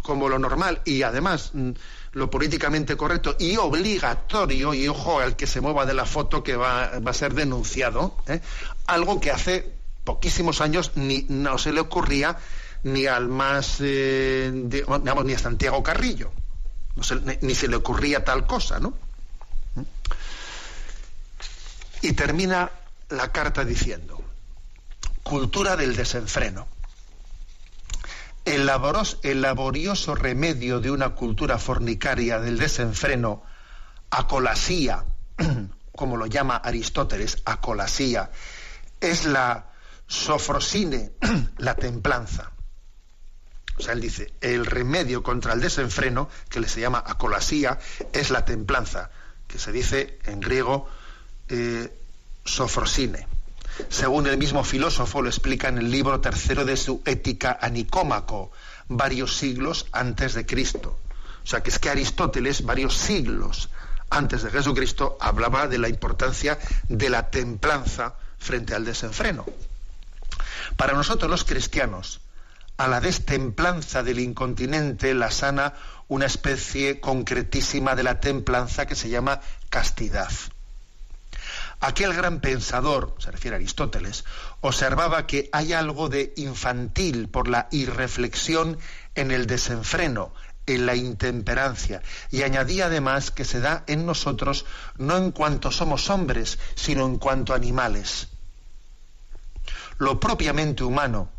como 0.01 0.27
lo 0.27 0.39
normal 0.39 0.81
y 0.83 1.03
además 1.03 1.51
mm, 1.53 1.71
lo 2.13 2.29
políticamente 2.29 2.97
correcto 2.97 3.35
y 3.39 3.55
obligatorio, 3.57 4.73
y 4.73 4.87
ojo 4.87 5.19
al 5.19 5.35
que 5.35 5.47
se 5.47 5.61
mueva 5.61 5.85
de 5.85 5.93
la 5.93 6.05
foto 6.05 6.43
que 6.43 6.55
va, 6.55 6.99
va 6.99 7.11
a 7.11 7.13
ser 7.13 7.33
denunciado, 7.33 8.17
¿eh? 8.27 8.41
algo 8.87 9.19
que 9.21 9.31
hace 9.31 9.73
poquísimos 10.03 10.61
años 10.61 10.91
ni 10.95 11.25
no 11.29 11.57
se 11.57 11.71
le 11.71 11.79
ocurría 11.81 12.37
ni 12.83 13.05
al 13.05 13.27
más, 13.27 13.77
eh, 13.79 14.51
digamos, 14.53 15.25
ni 15.25 15.33
a 15.33 15.39
Santiago 15.39 15.83
Carrillo. 15.83 16.31
ni, 17.41 17.55
se 17.55 17.67
le 17.67 17.75
ocurría 17.75 18.23
tal 18.23 18.45
cosa, 18.45 18.79
¿no? 18.79 18.93
Y 22.01 22.13
termina 22.13 22.71
la 23.09 23.31
carta 23.31 23.63
diciendo, 23.63 24.23
cultura 25.23 25.75
del 25.75 25.95
desenfreno. 25.95 26.67
El, 28.43 28.69
el 29.21 29.41
laborioso 29.41 30.15
remedio 30.15 30.79
de 30.79 30.89
una 30.89 31.09
cultura 31.09 31.59
fornicaria 31.59 32.39
del 32.39 32.57
desenfreno, 32.57 33.43
acolasía, 34.09 35.05
como 35.95 36.17
lo 36.17 36.25
llama 36.25 36.57
Aristóteles, 36.57 37.37
acolasía, 37.45 38.31
es 38.99 39.25
la 39.25 39.67
sofrosine, 40.07 41.11
la 41.57 41.75
templanza. 41.75 42.51
O 43.77 43.81
sea, 43.81 43.93
él 43.93 44.01
dice, 44.01 44.33
el 44.41 44.65
remedio 44.65 45.23
contra 45.23 45.53
el 45.53 45.61
desenfreno, 45.61 46.29
que 46.49 46.67
se 46.67 46.81
llama 46.81 47.03
acolasía, 47.05 47.79
es 48.13 48.29
la 48.29 48.45
templanza, 48.45 49.09
que 49.47 49.59
se 49.59 49.71
dice 49.71 50.19
en 50.25 50.39
griego 50.39 50.87
eh, 51.49 51.93
sofrosine. 52.45 53.27
Según 53.89 54.27
el 54.27 54.37
mismo 54.37 54.63
filósofo 54.63 55.21
lo 55.21 55.29
explica 55.29 55.69
en 55.69 55.77
el 55.77 55.91
libro 55.91 56.19
tercero 56.19 56.65
de 56.65 56.77
su 56.77 57.01
Ética 57.05 57.57
a 57.61 57.69
Nicómaco, 57.69 58.51
varios 58.87 59.37
siglos 59.37 59.87
antes 59.91 60.33
de 60.33 60.45
Cristo. 60.45 60.99
O 61.43 61.47
sea, 61.47 61.63
que 61.63 61.69
es 61.69 61.79
que 61.79 61.89
Aristóteles, 61.89 62.63
varios 62.63 62.97
siglos 62.97 63.69
antes 64.09 64.43
de 64.43 64.51
Jesucristo, 64.51 65.17
hablaba 65.19 65.67
de 65.67 65.77
la 65.77 65.89
importancia 65.89 66.59
de 66.87 67.09
la 67.09 67.29
templanza 67.29 68.15
frente 68.37 68.75
al 68.75 68.85
desenfreno. 68.85 69.45
Para 70.75 70.93
nosotros 70.93 71.29
los 71.29 71.43
cristianos, 71.43 72.20
a 72.81 72.87
la 72.87 72.99
destemplanza 72.99 74.01
del 74.01 74.19
incontinente 74.19 75.13
la 75.13 75.29
sana 75.29 75.75
una 76.07 76.25
especie 76.25 76.99
concretísima 76.99 77.95
de 77.95 78.01
la 78.01 78.19
templanza 78.19 78.87
que 78.87 78.95
se 78.95 79.07
llama 79.07 79.39
castidad. 79.69 80.31
Aquel 81.79 82.15
gran 82.15 82.41
pensador, 82.41 83.13
se 83.19 83.29
refiere 83.29 83.55
a 83.55 83.59
Aristóteles, 83.59 84.25
observaba 84.61 85.27
que 85.27 85.47
hay 85.51 85.73
algo 85.73 86.09
de 86.09 86.33
infantil 86.37 87.29
por 87.29 87.49
la 87.49 87.67
irreflexión 87.69 88.79
en 89.13 89.29
el 89.29 89.45
desenfreno, 89.45 90.33
en 90.65 90.87
la 90.87 90.95
intemperancia, 90.95 92.01
y 92.31 92.41
añadía 92.41 92.87
además 92.87 93.29
que 93.29 93.45
se 93.45 93.59
da 93.59 93.83
en 93.85 94.07
nosotros 94.07 94.65
no 94.97 95.17
en 95.17 95.31
cuanto 95.31 95.69
somos 95.69 96.09
hombres, 96.09 96.57
sino 96.73 97.05
en 97.05 97.19
cuanto 97.19 97.53
animales. 97.53 98.29
Lo 99.99 100.19
propiamente 100.19 100.83
humano, 100.83 101.29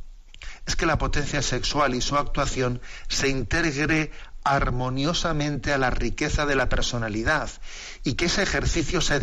es 0.67 0.77
que 0.77 0.87
la 0.87 0.99
potencia 0.99 1.43
sexual 1.43 1.95
y 1.95 2.01
su 2.01 2.17
actuación 2.17 2.81
se 3.09 3.29
integre 3.29 4.13
armoniosamente 4.45 5.73
a 5.73 5.79
la 5.79 5.91
riqueza 5.91 6.47
de 6.47 6.57
la 6.57 6.69
personalidad 6.69 7.51
y 8.05 8.15
que 8.15 8.27
ese 8.27 8.43
ejercicio 8.43 9.01
se, 9.01 9.21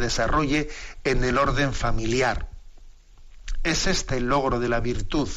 desarrolle 0.00 0.68
en 1.04 1.24
el 1.24 1.38
orden 1.38 1.72
familiar. 1.72 2.48
Es 3.62 3.86
este 3.86 4.16
el 4.16 4.26
logro 4.26 4.60
de 4.60 4.68
la 4.68 4.80
virtud. 4.80 5.28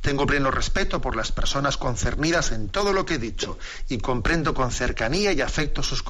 Tengo 0.00 0.26
pleno 0.26 0.50
respeto 0.50 1.00
por 1.00 1.16
las 1.16 1.32
personas 1.32 1.78
concernidas 1.78 2.52
en 2.52 2.68
todo 2.68 2.92
lo 2.92 3.06
que 3.06 3.14
he 3.14 3.18
dicho 3.18 3.58
y 3.88 3.98
comprendo 3.98 4.52
con 4.52 4.70
cercanía 4.70 5.32
y 5.32 5.40
afecto 5.40 5.82
sus, 5.82 6.04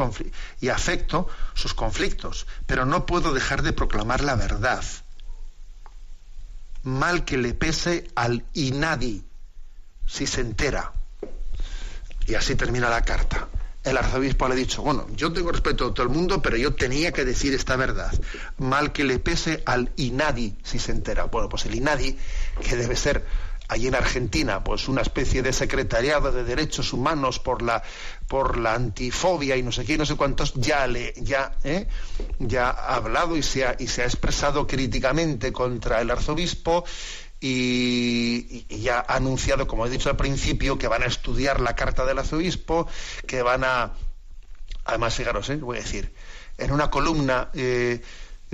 y 0.61 0.69
afecto 0.69 1.29
sus 1.55 1.75
conflictos, 1.75 2.49
pero 2.67 2.87
no 2.87 3.07
puedo 3.07 3.33
dejar 3.33 3.63
de 3.63 3.73
proclamar 3.73 4.25
la 4.25 4.35
verdad. 4.35 4.83
Mal 6.85 7.25
que 7.25 7.37
le 7.37 7.55
pese 7.55 8.09
al 8.15 8.45
inadi 8.55 9.25
si 10.07 10.27
se 10.27 10.41
entera. 10.41 10.93
Y 12.27 12.35
así 12.35 12.55
termina 12.55 12.89
la 12.89 13.03
carta 13.03 13.49
el 13.85 13.99
arzobispo 13.99 14.49
le 14.49 14.55
ha 14.55 14.57
dicho, 14.57 14.83
bueno, 14.83 15.07
yo 15.15 15.33
tengo 15.33 15.53
respeto 15.53 15.89
a 15.89 15.95
todo 15.95 16.05
el 16.05 16.09
mundo, 16.09 16.41
pero 16.41 16.57
yo 16.57 16.75
tenía 16.75 17.13
que 17.13 17.25
decir 17.27 17.53
esta 17.53 17.77
verdad. 17.77 18.13
Mal 18.57 18.93
que 18.93 19.05
le 19.05 19.19
pese 19.19 19.63
al 19.67 19.93
INADI 19.97 20.57
si 20.63 20.79
se 20.79 20.93
entera. 20.93 21.25
Bueno, 21.25 21.51
pues 21.51 21.67
el 21.67 21.75
INADI, 21.75 22.19
que 22.67 22.77
debe 22.77 22.97
ser 22.97 23.27
allí 23.69 23.87
en 23.87 23.95
Argentina, 23.95 24.63
pues 24.63 24.89
una 24.89 25.03
especie 25.03 25.43
de 25.43 25.53
secretariado 25.53 26.33
de 26.33 26.45
derechos 26.45 26.93
humanos 26.93 27.39
por 27.39 27.63
la 27.63 27.83
por 28.29 28.59
la 28.59 28.75
antifobia 28.75 29.57
y 29.57 29.63
no 29.63 29.73
sé 29.73 29.85
qué, 29.85 29.97
no 29.97 30.07
sé 30.07 30.17
cuántos, 30.17 30.55
ya 30.55 30.87
le 30.87 31.15
ya 31.17 31.55
¿eh? 31.65 31.87
ya 32.39 32.71
ha 32.71 32.97
hablado 32.97 33.37
y 33.37 33.43
se 33.43 33.65
ha, 33.65 33.77
y 33.79 33.87
se 33.87 34.03
ha 34.03 34.05
expresado 34.07 34.67
críticamente 34.67 35.53
contra 35.53 36.01
el 36.01 36.11
arzobispo 36.11 36.85
y, 37.41 38.65
ya 38.83 39.05
ha 39.07 39.17
anunciado, 39.17 39.67
como 39.67 39.87
he 39.87 39.91
dicho 39.91 40.09
al 40.09 40.17
principio, 40.17 40.79
que 40.79 40.89
van 40.89 41.03
a 41.03 41.07
estudiar 41.07 41.61
la 41.61 41.75
carta 41.75 42.07
del 42.07 42.19
arzobispo, 42.19 42.87
que 43.27 43.43
van 43.43 43.65
a... 43.65 43.93
Además, 44.87 45.15
fijaros, 45.15 45.51
¿eh? 45.51 45.57
voy 45.57 45.79
a 45.79 45.81
decir, 45.81 46.15
en 46.57 46.73
una 46.73 46.91
columna 46.91 47.51
eh, 47.53 48.03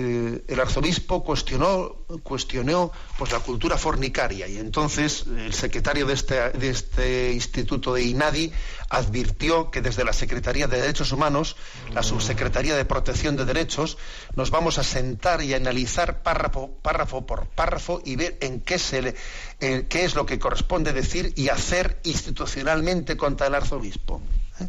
eh, 0.02 0.44
el 0.48 0.60
arzobispo 0.60 1.22
cuestionó, 1.22 1.96
cuestionó 2.22 2.90
pues, 3.18 3.32
la 3.32 3.40
cultura 3.40 3.76
fornicaria 3.76 4.48
y 4.48 4.56
entonces 4.56 5.26
el 5.26 5.52
secretario 5.52 6.06
de 6.06 6.14
este, 6.14 6.50
de 6.50 6.70
este 6.70 7.32
instituto 7.32 7.92
de 7.92 8.04
INADI 8.04 8.50
advirtió 8.88 9.70
que 9.70 9.82
desde 9.82 10.02
la 10.04 10.14
Secretaría 10.14 10.66
de 10.68 10.80
Derechos 10.80 11.12
Humanos, 11.12 11.56
la 11.92 12.02
Subsecretaría 12.02 12.74
de 12.76 12.86
Protección 12.86 13.36
de 13.36 13.44
Derechos, 13.44 13.98
nos 14.36 14.50
vamos 14.50 14.78
a 14.78 14.84
sentar 14.84 15.42
y 15.42 15.52
analizar 15.52 16.22
párrafo, 16.22 16.70
párrafo 16.80 17.26
por 17.26 17.46
párrafo 17.46 18.00
y 18.02 18.16
ver 18.16 18.38
en 18.40 18.60
qué, 18.60 18.78
se 18.78 19.14
qué 19.58 20.04
es 20.04 20.14
lo 20.14 20.24
que 20.24 20.38
corresponde 20.38 20.94
decir 20.94 21.34
y 21.36 21.50
hacer 21.50 22.00
institucionalmente 22.04 23.18
contra 23.18 23.48
el 23.48 23.54
arzobispo. 23.54 24.22
¿eh? 24.60 24.68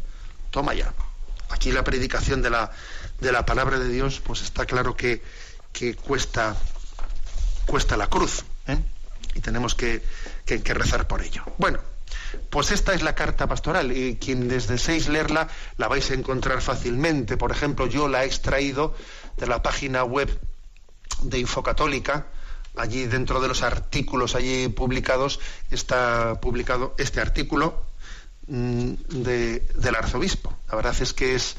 Toma 0.50 0.74
ya. 0.74 0.92
Aquí 1.48 1.70
la 1.70 1.84
predicación 1.84 2.42
de 2.42 2.50
la, 2.50 2.70
de 3.22 3.32
la 3.32 3.46
palabra 3.46 3.78
de 3.78 3.88
Dios, 3.88 4.20
pues 4.20 4.42
está 4.42 4.66
claro 4.66 4.96
que, 4.96 5.22
cuesta, 6.04 6.56
cuesta 7.66 7.96
la 7.96 8.08
cruz. 8.08 8.44
¿eh? 8.66 8.78
Y 9.34 9.40
tenemos 9.40 9.74
que, 9.74 10.02
que 10.44 10.74
rezar 10.74 11.06
por 11.06 11.22
ello. 11.22 11.42
Bueno, 11.56 11.78
pues 12.50 12.70
esta 12.70 12.94
es 12.94 13.02
la 13.02 13.14
carta 13.14 13.46
pastoral 13.46 13.96
y 13.96 14.16
quien 14.16 14.48
deseéis 14.48 15.08
leerla 15.08 15.48
la 15.78 15.88
vais 15.88 16.10
a 16.10 16.14
encontrar 16.14 16.60
fácilmente. 16.60 17.36
Por 17.36 17.52
ejemplo, 17.52 17.86
yo 17.86 18.08
la 18.08 18.24
he 18.24 18.26
extraído 18.26 18.94
de 19.36 19.46
la 19.46 19.62
página 19.62 20.04
web 20.04 20.28
de 21.22 21.38
Infocatólica. 21.38 22.26
Allí 22.76 23.04
dentro 23.04 23.40
de 23.40 23.48
los 23.48 23.62
artículos 23.62 24.34
allí 24.34 24.68
publicados 24.68 25.40
está 25.70 26.40
publicado 26.40 26.94
este 26.98 27.20
artículo 27.20 27.84
mm, 28.46 28.92
del 28.92 29.94
arzobispo. 29.94 30.56
La 30.68 30.76
verdad 30.76 30.96
es 31.00 31.12
que 31.12 31.34
es, 31.34 31.56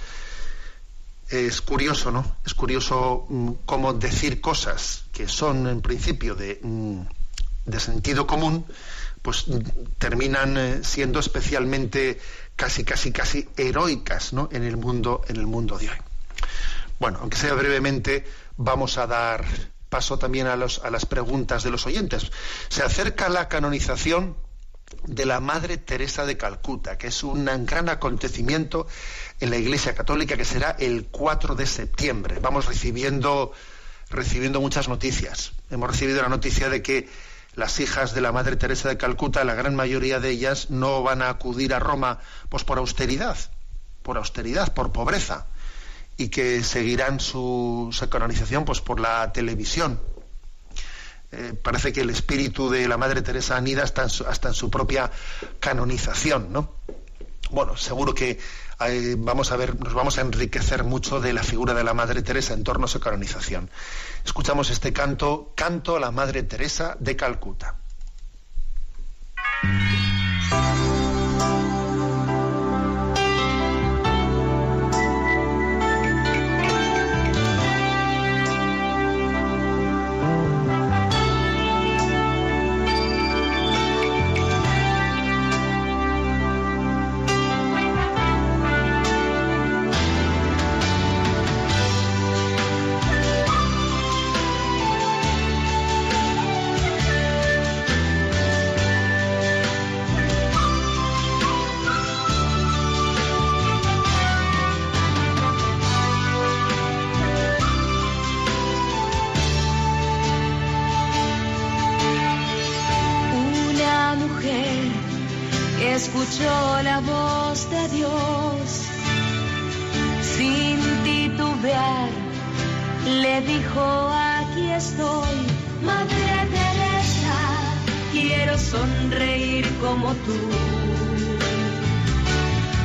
es 1.34 1.62
curioso, 1.62 2.12
¿no? 2.12 2.38
Es 2.46 2.54
curioso 2.54 3.26
mm, 3.30 3.52
cómo 3.66 3.94
decir 3.94 4.40
cosas 4.40 5.06
que 5.12 5.28
son 5.28 5.68
en 5.68 5.82
principio 5.82 6.36
de, 6.36 6.60
mm, 6.62 7.02
de 7.66 7.80
sentido 7.80 8.28
común 8.28 8.66
pues 9.22 9.46
terminan 9.98 10.58
eh, 10.58 10.80
siendo 10.84 11.20
especialmente 11.20 12.20
casi 12.56 12.84
casi 12.84 13.12
casi 13.12 13.48
heroicas 13.56 14.34
¿no? 14.34 14.50
en 14.52 14.64
el 14.64 14.78
mundo 14.78 15.22
en 15.28 15.38
el 15.38 15.48
mundo 15.48 15.78
de 15.78 15.90
hoy 15.90 15.98
bueno 17.00 17.20
aunque 17.22 17.38
sea 17.38 17.54
brevemente 17.54 18.26
vamos 18.58 18.98
a 18.98 19.08
dar 19.08 19.46
paso 19.90 20.20
también 20.20 20.48
a, 20.48 20.56
los, 20.56 20.80
a 20.80 20.92
las 20.92 21.06
preguntas 21.06 21.64
de 21.64 21.72
los 21.72 21.86
oyentes 21.86 22.32
se 22.68 22.84
acerca 22.84 23.30
la 23.30 23.48
canonización 23.48 24.36
de 25.06 25.26
la 25.26 25.39
Madre 25.39 25.78
Teresa 25.78 26.26
de 26.26 26.38
Calcuta, 26.38 26.98
que 26.98 27.08
es 27.08 27.24
un 27.24 27.46
gran 27.66 27.89
acontecimiento 27.89 28.88
en 29.39 29.50
la 29.50 29.58
Iglesia 29.58 29.96
Católica 29.96 30.38
que 30.38 30.46
será 30.46 30.76
el 30.80 31.08
4 31.12 31.56
de 31.56 31.66
septiembre. 31.66 32.39
Vamos 32.41 32.66
recibiendo, 32.66 33.52
recibiendo 34.10 34.62
muchas 34.62 34.88
noticias. 34.88 35.54
Hemos 35.70 35.89
recibido 35.89 36.22
la 36.22 36.30
noticia 36.30 36.70
de 36.70 36.82
que 36.82 37.10
las 37.56 37.80
hijas 37.80 38.16
de 38.16 38.22
la 38.22 38.32
Madre 38.32 38.56
Teresa 38.56 38.89
de 38.89 38.98
Calcuta, 38.98 39.44
la 39.44 39.54
gran 39.54 39.76
mayoría 39.76 40.20
de 40.20 40.30
ellas 40.30 40.70
no 40.70 41.04
van 41.04 41.22
a 41.22 41.30
acudir 41.30 41.74
a 41.74 41.80
Roma 41.80 42.20
pues 42.50 42.64
por 42.64 42.78
austeridad, 42.78 43.38
por 44.02 44.18
austeridad, 44.18 44.74
por 44.74 44.91
pobreza, 44.91 45.48
y 46.18 46.30
que 46.30 46.64
seguirán 46.64 47.20
su, 47.20 47.96
canonización 48.10 48.66
pues 48.66 48.82
por 48.82 49.00
la 49.00 49.32
televisión. 49.34 50.00
Eh, 51.36 51.54
parece 51.60 51.92
que 51.92 52.02
el 52.02 52.12
espíritu 52.12 52.70
de 52.70 52.88
la 52.88 52.96
Madre 52.98 53.24
Teresa 53.24 53.58
anida 53.58 53.84
hasta 53.84 54.04
en 54.04 54.54
su, 54.54 54.70
propia 54.70 55.10
canonización, 55.60 56.54
¿no? 56.54 56.76
Bueno, 57.50 57.76
seguro 57.76 58.14
que 58.14 58.40
eh, 58.88 59.16
vamos 59.18 59.52
a 59.52 59.58
ver, 59.58 59.80
nos 59.80 59.96
vamos 59.96 60.20
a 60.20 60.22
enriquecer 60.22 60.84
mucho 60.84 61.20
de 61.20 61.34
la 61.34 61.42
figura 61.42 61.74
de 61.74 61.84
la 61.84 61.96
Madre 61.96 62.22
Teresa 62.22 62.54
en 62.54 62.64
torno 62.64 62.86
a 62.86 62.88
su 62.88 63.00
canonización. 63.00 63.72
Escuchamos 64.24 64.70
este 64.70 64.94
canto, 64.94 65.54
Canto 65.56 65.96
a 65.96 66.00
la 66.00 66.12
Madre 66.12 66.44
Teresa 66.44 66.98
de 67.00 67.16
Calcuta. 67.16 67.78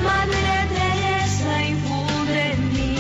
Madre 0.09 0.55
Teresa 0.75 1.53
infunde 1.75 2.53
en 2.53 2.63
mí 2.75 2.97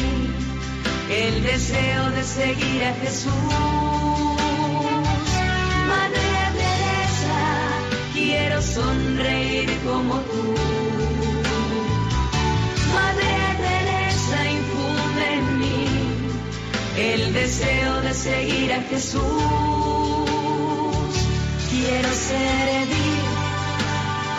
el 1.24 1.42
deseo 1.42 2.10
de 2.10 2.22
seguir 2.22 2.84
a 2.84 2.92
Jesús. 3.02 3.32
Madre 5.92 6.30
Teresa, 6.60 7.40
quiero 8.12 8.60
sonreír 8.60 9.70
como 9.86 10.14
tú. 10.30 10.44
Madre 12.98 13.34
Teresa 13.64 14.38
infunde 14.58 15.24
en 15.40 15.46
mí 15.60 15.86
el 17.12 17.32
deseo 17.32 17.92
de 18.02 18.12
seguir 18.14 18.72
a 18.72 18.80
Jesús. 18.90 19.22
Quiero 21.70 22.10
servir 22.32 23.22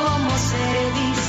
como 0.01 0.31
se 0.49 0.65
dice 0.99 1.28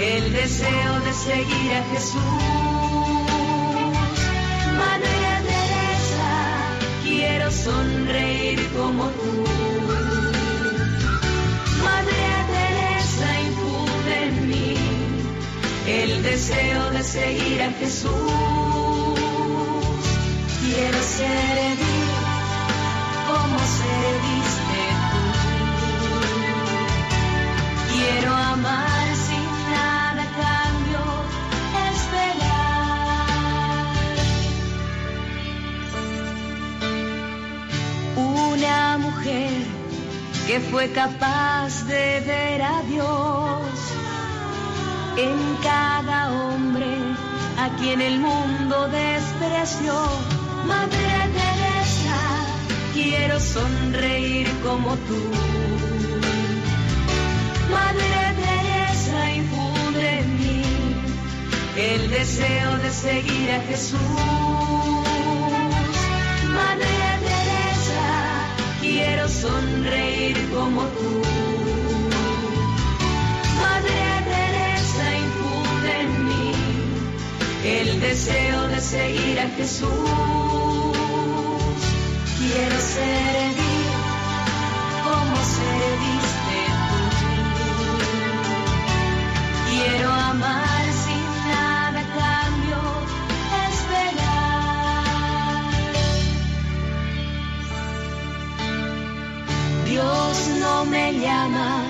el 0.00 0.32
deseo 0.32 1.00
de 1.00 1.12
seguir 1.12 1.72
a 1.74 1.82
Jesús. 1.92 2.22
Madre 4.78 5.18
Teresa, 5.46 6.32
quiero 7.02 7.50
sonreír 7.50 8.66
como 8.76 9.04
tú. 9.08 9.44
Madre 11.84 12.24
Teresa, 12.54 13.40
infunde 13.42 14.14
en 14.28 14.48
mí 14.48 14.74
el 15.86 16.22
deseo 16.22 16.90
de 16.92 17.02
seguir 17.02 17.62
a 17.62 17.70
Jesús. 17.72 18.10
Quiero 20.62 21.02
servir 21.02 22.08
como 23.28 23.58
serviste 23.80 24.80
tú. 25.10 25.24
Quiero 27.92 28.34
amar 28.34 28.89
que 40.50 40.58
fue 40.58 40.90
capaz 40.90 41.86
de 41.86 42.18
ver 42.26 42.60
a 42.60 42.82
Dios 42.82 43.60
en 45.16 45.38
cada 45.62 46.32
hombre 46.32 46.88
a 47.56 47.68
quien 47.78 48.00
el 48.00 48.18
mundo 48.18 48.88
despreció. 48.88 49.94
Madre 50.66 51.12
Teresa, 51.38 52.20
quiero 52.92 53.38
sonreír 53.38 54.48
como 54.64 54.96
tú. 55.08 55.22
Madre 57.70 58.20
Teresa, 58.42 59.30
infunde 59.30 60.18
en 60.18 60.36
mí 60.40 60.62
el 61.76 62.10
deseo 62.10 62.76
de 62.78 62.90
seguir 62.90 63.52
a 63.52 63.60
Jesús. 63.68 64.79
Sonreír 69.30 70.36
como 70.50 70.82
tú. 70.82 71.22
Madre 73.60 74.00
Teresa, 74.30 75.04
infunde 75.24 76.00
en 76.00 76.10
mí 76.26 76.52
el 77.64 78.00
deseo 78.00 78.68
de 78.68 78.80
seguir 78.80 79.40
a 79.40 79.48
Jesús. 79.56 79.88
Quiero 82.38 82.78
servir 82.98 83.90
como 85.04 85.36
serviste 85.58 86.58
tú. 87.58 87.72
Quiero 89.70 90.10
amar 90.10 90.69
Me 100.88 101.12
llama 101.12 101.84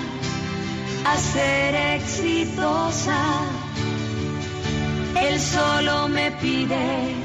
a 1.05 1.17
ser 1.17 1.73
exitosa. 1.95 3.21
Él 5.15 5.39
solo 5.39 6.09
me 6.09 6.29
pide 6.31 7.15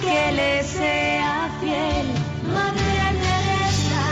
que 0.00 0.32
le 0.32 0.62
sea 0.64 1.50
fiel. 1.60 2.06
Madre 2.54 3.00
Teresa, 3.22 4.06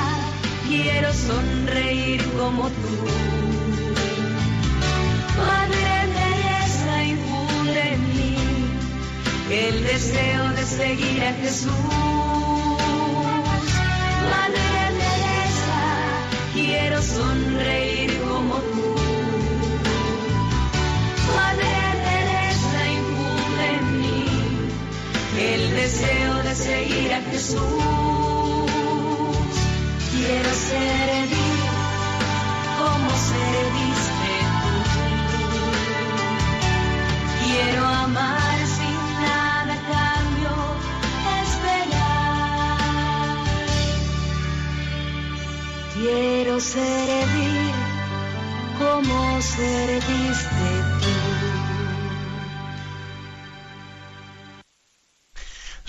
quiero 0.68 1.12
sonreír 1.14 2.22
como 2.38 2.68
tú. 2.68 2.96
Madre 5.38 5.96
Teresa, 6.18 7.04
infunde 7.04 7.92
en 7.94 8.08
mí 8.14 8.36
el 9.50 9.82
deseo 9.82 10.48
de 10.52 10.64
seguir 10.64 11.24
a 11.24 11.32
Jesús. 11.32 12.25
Sonreír 17.02 18.18
como 18.20 18.54
tú. 18.54 18.94
Madre 21.36 21.72
Teresa, 22.06 22.80
infunde 22.98 23.66
en 23.78 24.00
mí 24.00 24.24
el 25.38 25.70
deseo 25.74 26.34
de 26.42 26.54
seguir 26.54 27.12
a 27.12 27.20
Jesús. 27.22 27.60
Quiero 30.12 30.50
servir 30.54 31.15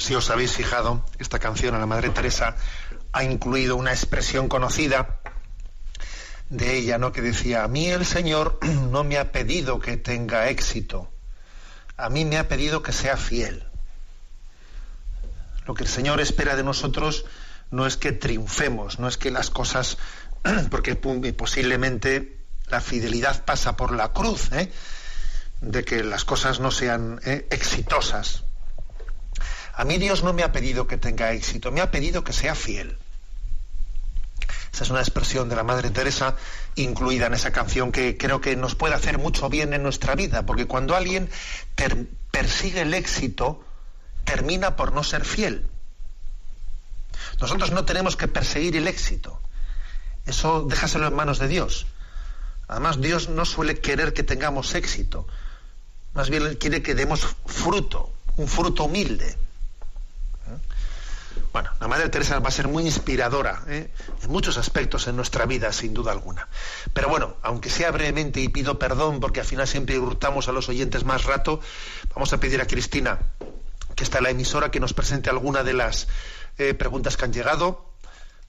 Si 0.08 0.16
os 0.16 0.30
habéis 0.30 0.54
fijado, 0.54 1.04
esta 1.20 1.38
canción 1.38 1.76
a 1.76 1.80
la 1.80 1.86
Madre 1.86 2.10
Teresa 2.12 2.56
ha 3.12 3.26
incluido 3.26 3.76
una 3.76 3.92
expresión 3.92 4.48
conocida 4.48 5.20
de 6.50 6.78
ella, 6.78 6.98
¿no? 6.98 7.12
Que 7.12 7.22
decía, 7.22 7.66
a 7.66 7.68
mí 7.68 7.90
el 7.90 8.06
Señor 8.06 8.58
no 8.90 9.04
me 9.04 9.18
ha 9.18 9.34
pedido 9.34 9.82
que 9.82 9.98
tenga 9.98 10.48
éxito, 10.48 11.12
a 11.98 12.08
mí 12.08 12.24
me 12.24 12.38
ha 12.38 12.48
pedido 12.48 12.82
que 12.82 12.94
sea 12.94 13.18
fiel. 13.18 13.68
Lo 15.66 15.74
que 15.74 15.84
el 15.84 15.90
Señor 15.90 16.22
espera 16.22 16.56
de 16.56 16.64
nosotros 16.64 17.26
no 17.70 17.86
es 17.86 17.98
que 17.98 18.14
triunfemos, 18.14 19.00
no 19.00 19.10
es 19.10 19.18
que 19.18 19.30
las 19.30 19.50
cosas, 19.50 19.98
porque 20.72 20.96
posiblemente 20.96 22.46
la 22.70 22.80
fidelidad 22.80 23.44
pasa 23.44 23.76
por 23.76 23.94
la 23.94 24.14
cruz, 24.14 24.54
¿eh? 24.54 24.72
de 25.60 25.84
que 25.84 26.02
las 26.06 26.24
cosas 26.24 26.62
no 26.62 26.72
sean 26.72 27.20
¿eh? 27.26 27.46
exitosas. 27.52 28.47
A 29.78 29.86
mí 29.86 30.00
Dios 30.00 30.24
no 30.24 30.34
me 30.34 30.42
ha 30.42 30.52
pedido 30.52 30.88
que 30.88 30.98
tenga 30.98 31.34
éxito, 31.34 31.72
me 31.72 31.82
ha 31.82 31.92
pedido 31.92 32.24
que 32.24 32.34
sea 32.34 32.56
fiel. 32.56 32.98
Esa 34.74 34.84
es 34.84 34.90
una 34.90 35.02
expresión 35.02 35.50
de 35.50 35.56
la 35.56 35.62
Madre 35.62 35.92
Teresa 35.92 36.36
incluida 36.74 37.28
en 37.28 37.36
esa 37.36 37.52
canción 37.52 37.92
que 37.92 38.18
creo 38.18 38.42
que 38.42 38.56
nos 38.56 38.74
puede 38.74 38.96
hacer 38.96 39.20
mucho 39.20 39.50
bien 39.50 39.74
en 39.74 39.84
nuestra 39.84 40.16
vida, 40.16 40.48
porque 40.48 40.66
cuando 40.66 40.96
alguien 40.96 41.30
persigue 42.32 42.82
el 42.82 42.96
éxito, 42.96 43.64
termina 44.26 44.76
por 44.76 44.94
no 44.94 45.04
ser 45.04 45.24
fiel. 45.24 45.68
Nosotros 47.40 47.70
no 47.70 47.86
tenemos 47.86 48.18
que 48.18 48.28
perseguir 48.28 48.76
el 48.78 48.88
éxito. 48.88 49.40
Eso 50.26 50.64
déjaselo 50.64 51.06
en 51.06 51.14
manos 51.14 51.38
de 51.38 51.50
Dios. 51.50 51.86
Además, 52.68 53.00
Dios 53.00 53.30
no 53.30 53.46
suele 53.46 53.80
querer 53.80 54.14
que 54.14 54.24
tengamos 54.24 54.74
éxito. 54.74 55.28
Más 56.16 56.32
bien 56.32 56.56
quiere 56.56 56.82
que 56.82 56.96
demos 56.96 57.28
fruto, 57.46 58.12
un 58.38 58.48
fruto 58.48 58.86
humilde. 58.86 59.38
Bueno, 61.58 61.72
la 61.80 61.88
Madre 61.88 62.10
Teresa 62.10 62.38
va 62.38 62.50
a 62.50 62.52
ser 62.52 62.68
muy 62.68 62.84
inspiradora 62.84 63.64
¿eh? 63.66 63.90
en 64.22 64.32
muchos 64.32 64.60
aspectos 64.60 65.08
en 65.08 65.16
nuestra 65.16 65.48
vida, 65.48 65.74
sin 65.74 65.92
duda 65.92 66.12
alguna. 66.12 66.48
Pero 66.94 67.10
bueno, 67.10 67.38
aunque 67.42 67.72
sea 67.72 67.90
brevemente 67.90 68.40
y 68.42 68.48
pido 68.48 68.78
perdón 68.78 69.20
porque 69.20 69.40
al 69.40 69.48
final 69.48 69.66
siempre 69.66 69.98
hurtamos 69.98 70.48
a 70.48 70.52
los 70.52 70.70
oyentes 70.70 71.04
más 71.04 71.24
rato, 71.24 71.60
vamos 72.14 72.32
a 72.32 72.40
pedir 72.40 72.62
a 72.62 72.68
Cristina, 72.68 73.18
que 73.96 74.04
está 74.04 74.20
en 74.20 74.26
la 74.26 74.30
emisora, 74.30 74.70
que 74.70 74.80
nos 74.80 74.94
presente 74.94 75.32
alguna 75.32 75.64
de 75.64 75.74
las 75.74 76.08
eh, 76.60 76.76
preguntas 76.76 77.18
que 77.18 77.26
han 77.26 77.34
llegado. 77.34 77.88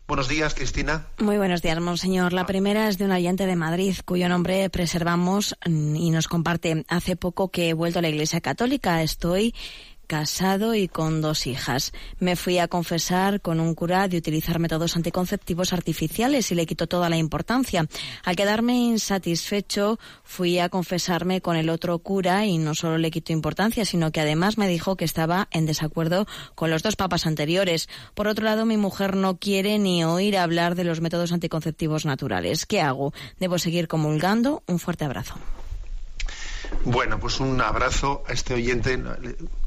Buenos 0.06 0.28
días, 0.28 0.54
Cristina. 0.54 1.06
Muy 1.18 1.38
buenos 1.38 1.60
días, 1.60 1.80
monseñor. 1.80 2.34
La 2.34 2.46
primera 2.46 2.88
es 2.88 2.96
de 2.96 3.06
un 3.06 3.12
oyente 3.12 3.46
de 3.46 3.56
Madrid, 3.56 3.94
cuyo 4.04 4.28
nombre 4.30 4.68
preservamos 4.70 5.54
y 5.66 6.10
nos 6.10 6.28
comparte. 6.28 6.84
Hace 6.88 7.16
poco 7.16 7.50
que 7.50 7.70
he 7.70 7.72
vuelto 7.74 7.98
a 7.98 8.02
la 8.02 8.08
Iglesia 8.08 8.40
Católica. 8.40 9.02
Estoy 9.02 9.54
casado 10.08 10.74
y 10.74 10.88
con 10.88 11.20
dos 11.20 11.46
hijas. 11.46 11.92
Me 12.18 12.34
fui 12.34 12.58
a 12.58 12.66
confesar 12.66 13.40
con 13.40 13.60
un 13.60 13.74
cura 13.74 14.08
de 14.08 14.16
utilizar 14.16 14.58
métodos 14.58 14.96
anticonceptivos 14.96 15.72
artificiales 15.72 16.50
y 16.50 16.54
le 16.54 16.66
quitó 16.66 16.86
toda 16.88 17.10
la 17.10 17.18
importancia. 17.18 17.86
Al 18.24 18.34
quedarme 18.34 18.74
insatisfecho, 18.74 20.00
fui 20.24 20.58
a 20.58 20.70
confesarme 20.70 21.42
con 21.42 21.56
el 21.56 21.68
otro 21.68 21.98
cura 21.98 22.46
y 22.46 22.56
no 22.56 22.74
solo 22.74 22.96
le 22.96 23.10
quitó 23.10 23.32
importancia, 23.32 23.84
sino 23.84 24.10
que 24.10 24.20
además 24.22 24.56
me 24.56 24.66
dijo 24.66 24.96
que 24.96 25.04
estaba 25.04 25.46
en 25.50 25.66
desacuerdo 25.66 26.26
con 26.54 26.70
los 26.70 26.82
dos 26.82 26.96
papas 26.96 27.26
anteriores. 27.26 27.88
Por 28.14 28.28
otro 28.28 28.46
lado, 28.46 28.64
mi 28.64 28.78
mujer 28.78 29.14
no 29.14 29.36
quiere 29.36 29.78
ni 29.78 30.04
oír 30.04 30.38
hablar 30.38 30.74
de 30.74 30.84
los 30.84 31.02
métodos 31.02 31.32
anticonceptivos 31.32 32.06
naturales. 32.06 32.64
¿Qué 32.64 32.80
hago? 32.80 33.12
¿Debo 33.38 33.58
seguir 33.58 33.88
comulgando? 33.88 34.62
Un 34.66 34.78
fuerte 34.78 35.04
abrazo. 35.04 35.34
Bueno, 36.90 37.20
pues 37.20 37.38
un 37.38 37.60
abrazo 37.60 38.24
a 38.26 38.32
este 38.32 38.54
oyente 38.54 38.98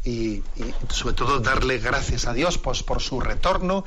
y, 0.04 0.42
sobre 0.90 1.14
todo 1.14 1.40
darle 1.40 1.78
gracias 1.78 2.26
a 2.26 2.34
Dios 2.34 2.58
pues, 2.58 2.82
por 2.82 3.00
su 3.00 3.20
retorno 3.20 3.86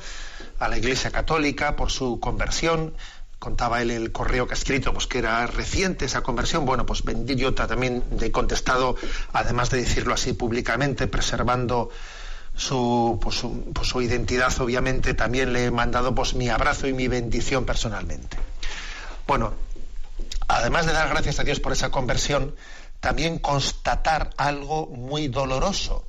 a 0.57 0.69
la 0.69 0.77
Iglesia 0.77 1.11
Católica, 1.11 1.75
por 1.75 1.91
su 1.91 2.21
conversión 2.21 2.93
contaba 3.37 3.81
él 3.81 3.91
el 3.91 4.13
correo 4.13 4.47
que 4.47 4.53
ha 4.53 4.57
escrito, 4.57 4.93
pues 4.93 5.07
que 5.07 5.17
era 5.17 5.45
reciente 5.47 6.05
esa 6.05 6.23
conversión. 6.23 6.65
Bueno, 6.65 6.85
pues 6.85 7.03
yo 7.25 7.53
también 7.53 8.05
he 8.21 8.31
contestado, 8.31 8.95
además 9.33 9.69
de 9.69 9.79
decirlo 9.79 10.13
así 10.13 10.31
públicamente, 10.31 11.05
preservando 11.07 11.89
su, 12.55 13.19
pues, 13.21 13.35
su, 13.35 13.65
pues, 13.73 13.89
su, 13.89 14.01
identidad, 14.01 14.57
obviamente, 14.61 15.13
también 15.13 15.51
le 15.51 15.65
he 15.65 15.71
mandado 15.71 16.15
pues 16.15 16.35
mi 16.35 16.47
abrazo 16.47 16.87
y 16.87 16.93
mi 16.93 17.09
bendición 17.09 17.65
personalmente. 17.65 18.37
Bueno, 19.27 19.53
además 20.47 20.85
de 20.85 20.93
dar 20.93 21.09
gracias 21.09 21.39
a 21.39 21.43
Dios 21.43 21.59
por 21.59 21.73
esa 21.73 21.91
conversión, 21.91 22.55
también 22.99 23.39
constatar 23.39 24.31
algo 24.37 24.87
muy 24.87 25.27
doloroso. 25.27 26.05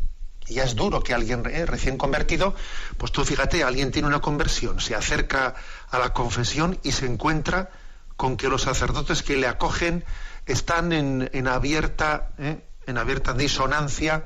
Y 0.48 0.54
ya 0.54 0.64
es 0.64 0.76
duro 0.76 1.02
que 1.02 1.12
alguien 1.12 1.42
eh, 1.46 1.66
recién 1.66 1.98
convertido, 1.98 2.54
pues 2.98 3.10
tú 3.12 3.24
fíjate, 3.24 3.64
alguien 3.64 3.90
tiene 3.90 4.08
una 4.08 4.20
conversión, 4.20 4.80
se 4.80 4.94
acerca 4.94 5.54
a 5.90 5.98
la 5.98 6.12
confesión 6.12 6.78
y 6.82 6.92
se 6.92 7.06
encuentra 7.06 7.70
con 8.16 8.36
que 8.36 8.48
los 8.48 8.62
sacerdotes 8.62 9.22
que 9.22 9.36
le 9.36 9.48
acogen 9.48 10.04
están 10.46 10.92
en, 10.92 11.28
en 11.32 11.48
abierta, 11.48 12.30
eh, 12.38 12.64
en 12.86 12.98
abierta 12.98 13.34
disonancia, 13.34 14.24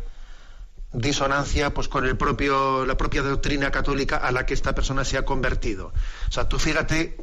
disonancia 0.93 1.73
pues 1.73 1.89
con 1.89 2.05
el 2.05 2.17
propio, 2.17 2.85
la 2.85 2.97
propia 2.97 3.23
doctrina 3.23 3.71
católica 3.71 4.17
a 4.17 4.31
la 4.31 4.45
que 4.45 4.55
esta 4.55 4.75
persona 4.75 5.05
se 5.05 5.17
ha 5.17 5.25
convertido. 5.25 5.93
O 6.29 6.33
sea, 6.33 6.49
tú 6.49 6.59
fíjate 6.59 7.17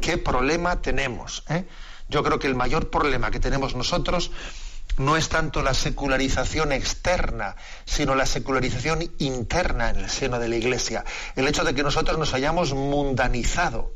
qué 0.00 0.18
problema 0.18 0.80
tenemos. 0.80 1.44
¿eh? 1.48 1.66
Yo 2.08 2.22
creo 2.22 2.38
que 2.38 2.48
el 2.48 2.54
mayor 2.54 2.90
problema 2.90 3.30
que 3.30 3.40
tenemos 3.40 3.74
nosotros 3.74 4.30
no 5.00 5.16
es 5.16 5.28
tanto 5.28 5.62
la 5.62 5.74
secularización 5.74 6.72
externa, 6.72 7.56
sino 7.84 8.14
la 8.14 8.26
secularización 8.26 9.10
interna 9.18 9.90
en 9.90 9.96
el 9.96 10.10
seno 10.10 10.38
de 10.38 10.48
la 10.48 10.56
Iglesia. 10.56 11.04
El 11.36 11.48
hecho 11.48 11.64
de 11.64 11.74
que 11.74 11.82
nosotros 11.82 12.18
nos 12.18 12.34
hayamos 12.34 12.74
mundanizado, 12.74 13.94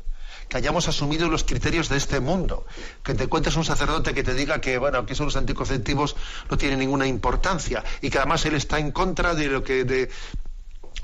que 0.49 0.57
hayamos 0.57 0.87
asumido 0.87 1.29
los 1.29 1.43
criterios 1.43 1.89
de 1.89 1.97
este 1.97 2.19
mundo, 2.19 2.65
que 3.03 3.13
te 3.13 3.25
encuentres 3.25 3.55
un 3.55 3.65
sacerdote 3.65 4.13
que 4.13 4.23
te 4.23 4.33
diga 4.33 4.59
que 4.59 4.77
bueno, 4.77 5.05
que 5.05 5.15
son 5.15 5.27
los 5.27 5.37
anticonceptivos 5.37 6.15
no 6.49 6.57
tienen 6.57 6.79
ninguna 6.79 7.07
importancia 7.07 7.83
y 8.01 8.09
que 8.09 8.17
además 8.17 8.45
él 8.45 8.55
está 8.55 8.79
en 8.79 8.91
contra 8.91 9.35
de 9.35 9.47
lo 9.47 9.63
que 9.63 9.83
de 9.83 10.09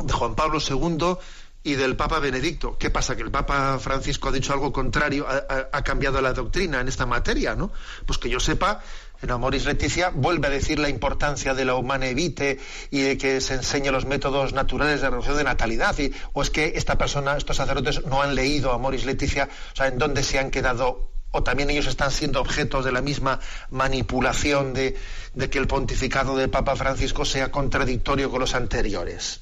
Juan 0.10 0.36
Pablo 0.36 0.60
II 0.60 1.18
y 1.64 1.76
del 1.76 1.96
Papa 1.96 2.20
Benedicto. 2.20 2.78
¿Qué 2.78 2.90
pasa? 2.90 3.16
Que 3.16 3.22
el 3.22 3.32
Papa 3.32 3.78
Francisco 3.80 4.30
ha 4.30 4.32
dicho 4.32 4.54
algo 4.54 4.72
contrario, 4.72 5.28
ha, 5.28 5.84
cambiado 5.84 6.20
la 6.22 6.34
doctrina 6.34 6.82
en 6.82 6.88
esta 6.88 7.06
materia, 7.06 7.56
¿no? 7.56 7.72
Pues 8.06 8.18
que 8.18 8.30
yo 8.30 8.40
sepa, 8.40 8.82
en 9.22 9.30
Amoris 9.30 9.66
Leticia 9.66 10.10
vuelve 10.10 10.48
a 10.48 10.50
decir 10.50 10.80
la 10.80 10.90
importancia 10.90 11.54
de 11.54 11.66
la 11.66 11.76
humana 11.76 12.08
evite 12.08 12.60
y 12.90 13.02
de 13.02 13.18
que 13.18 13.42
se 13.42 13.56
enseñe 13.56 13.92
los 13.92 14.06
métodos 14.06 14.54
naturales 14.54 15.02
de 15.02 15.10
reducción 15.10 15.38
de 15.38 15.44
natalidad. 15.44 15.96
O 16.34 16.42
es 16.42 16.50
que 16.50 16.74
esta 16.76 16.98
persona, 16.98 17.38
estos 17.38 17.58
sacerdotes, 17.58 18.06
no 18.06 18.24
han 18.24 18.34
leído 18.34 18.72
Amoris 18.72 19.06
Leticia, 19.06 19.48
o 19.74 19.76
sea, 19.76 19.88
en 19.88 20.00
dónde 20.00 20.24
se 20.24 20.40
han 20.40 20.50
quedado 20.50 21.12
o 21.34 21.44
también 21.44 21.70
ellos 21.70 21.88
están 21.88 22.12
siendo 22.12 22.42
objetos 22.42 22.84
de 22.84 22.92
la 22.92 23.02
misma 23.02 23.40
manipulación 23.70 24.74
de, 24.74 24.98
de, 25.34 25.50
que 25.50 25.60
el 25.60 25.68
pontificado 25.68 26.36
del 26.36 26.50
Papa 26.50 26.76
Francisco 26.76 27.24
sea 27.24 27.52
contradictorio 27.52 28.30
con 28.30 28.42
los 28.42 28.54
anteriores. 28.54 29.40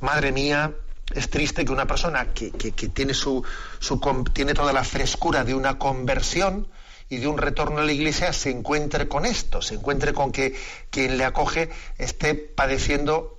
Madre 0.00 0.32
mía, 0.32 0.72
es 1.14 1.28
triste 1.28 1.64
que 1.64 1.72
una 1.72 1.86
persona 1.86 2.32
que, 2.32 2.50
que, 2.50 2.88
tiene, 2.88 3.14
su, 3.14 3.44
su, 3.78 4.00
tiene 4.32 4.54
toda 4.54 4.72
la 4.72 4.84
frescura 4.84 5.44
de 5.44 5.54
una 5.54 5.78
conversión, 5.78 6.68
y 7.12 7.18
de 7.18 7.26
un 7.26 7.36
retorno 7.36 7.80
a 7.80 7.84
la 7.84 7.92
iglesia 7.92 8.32
se 8.32 8.48
encuentre 8.48 9.06
con 9.06 9.26
esto, 9.26 9.60
se 9.60 9.74
encuentre 9.74 10.14
con 10.14 10.32
que 10.32 10.56
quien 10.88 11.18
le 11.18 11.26
acoge 11.26 11.68
esté 11.98 12.34
padeciendo 12.34 13.38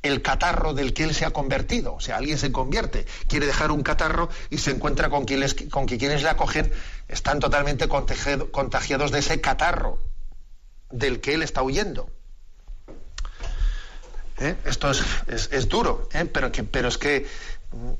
el 0.00 0.22
catarro 0.22 0.72
del 0.72 0.94
que 0.94 1.04
él 1.04 1.14
se 1.14 1.26
ha 1.26 1.30
convertido. 1.30 1.94
O 1.94 2.00
sea, 2.00 2.16
alguien 2.16 2.38
se 2.38 2.50
convierte, 2.50 3.04
quiere 3.26 3.44
dejar 3.44 3.72
un 3.72 3.82
catarro 3.82 4.30
y 4.48 4.56
se 4.56 4.70
encuentra 4.70 5.10
con, 5.10 5.26
con 5.70 5.86
que 5.86 5.98
quienes 5.98 6.22
le 6.22 6.30
acogen 6.30 6.72
están 7.08 7.40
totalmente 7.40 7.88
contagiados 7.88 9.10
de 9.10 9.18
ese 9.18 9.38
catarro 9.42 9.98
del 10.90 11.20
que 11.20 11.34
él 11.34 11.42
está 11.42 11.62
huyendo. 11.62 12.10
¿Eh? 14.40 14.56
Esto 14.64 14.90
es, 14.90 15.02
es, 15.50 15.68
duro, 15.68 16.08
¿eh? 16.12 16.24
pero, 16.24 16.52
que, 16.52 16.62
pero 16.62 16.88
es 16.88 16.98
que 16.98 17.26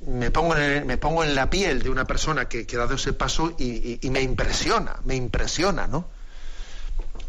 me 0.06 0.30
pongo, 0.30 0.56
en 0.56 0.86
me 0.86 0.96
pongo 0.96 1.24
en 1.24 1.34
la 1.34 1.50
piel 1.50 1.82
de 1.82 1.90
una 1.90 2.06
persona 2.06 2.48
que, 2.48 2.64
que 2.66 2.76
ha 2.76 2.80
dado 2.80 2.94
ese 2.94 3.12
paso 3.12 3.54
y, 3.58 3.98
me 4.10 4.22
impresiona, 4.22 4.96
me 5.04 5.16
impresiona, 5.16 5.86
¿no? 5.88 6.06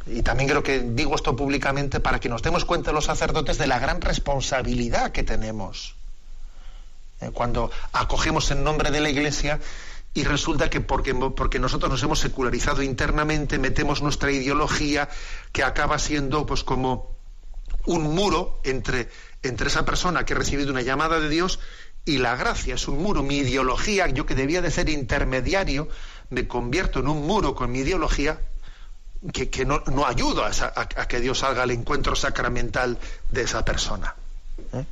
Y 0.05 0.21
también 0.21 0.49
creo 0.49 0.63
que 0.63 0.79
digo 0.79 1.15
esto 1.15 1.35
públicamente 1.35 1.99
para 1.99 2.19
que 2.19 2.29
nos 2.29 2.41
demos 2.41 2.65
cuenta 2.65 2.91
los 2.91 3.05
sacerdotes 3.05 3.57
de 3.57 3.67
la 3.67 3.79
gran 3.79 3.99
responsabilidad 4.01 5.11
que 5.11 5.23
tenemos. 5.23 5.95
¿Eh? 7.21 7.31
Cuando 7.33 7.71
acogemos 7.91 8.49
en 8.51 8.63
nombre 8.63 8.91
de 8.91 9.01
la 9.01 9.09
Iglesia 9.09 9.59
y 10.13 10.23
resulta 10.23 10.69
que 10.69 10.81
porque, 10.81 11.13
porque, 11.13 11.59
nosotros 11.59 11.91
nos 11.91 12.01
hemos 12.01 12.19
secularizado 12.19 12.81
internamente, 12.81 13.59
metemos 13.59 14.01
nuestra 14.01 14.31
ideología 14.31 15.09
que 15.51 15.63
acaba 15.63 15.99
siendo 15.99 16.45
pues 16.45 16.63
como 16.63 17.18
un 17.89 18.03
muro 18.13 18.59
entre, 18.63 19.09
entre 19.41 19.67
esa 19.67 19.83
persona 19.83 20.23
que 20.23 20.33
ha 20.33 20.37
recibido 20.37 20.71
una 20.71 20.83
llamada 20.83 21.19
de 21.19 21.27
Dios 21.27 21.59
y 22.05 22.19
la 22.19 22.35
gracia 22.35 22.75
es 22.75 22.87
un 22.87 23.01
muro. 23.01 23.23
Mi 23.23 23.37
ideología, 23.37 24.07
yo 24.07 24.27
que 24.27 24.35
debía 24.35 24.61
de 24.61 24.69
ser 24.69 24.89
intermediario, 24.89 25.89
me 26.29 26.47
convierto 26.47 26.99
en 26.99 27.07
un 27.07 27.25
muro 27.25 27.55
con 27.55 27.71
mi 27.71 27.79
ideología 27.79 28.39
que, 29.33 29.49
que 29.49 29.65
no, 29.65 29.83
no, 29.87 30.05
ayudo 30.05 30.45
a, 30.45 31.07
que 31.07 31.19
Dios 31.19 31.39
salga 31.39 31.63
al 31.63 31.71
encuentro 31.71 32.15
sacramental 32.15 32.99
de 33.31 33.41
esa 33.41 33.65
persona. 33.65 34.15
¿Eh? 34.73 34.85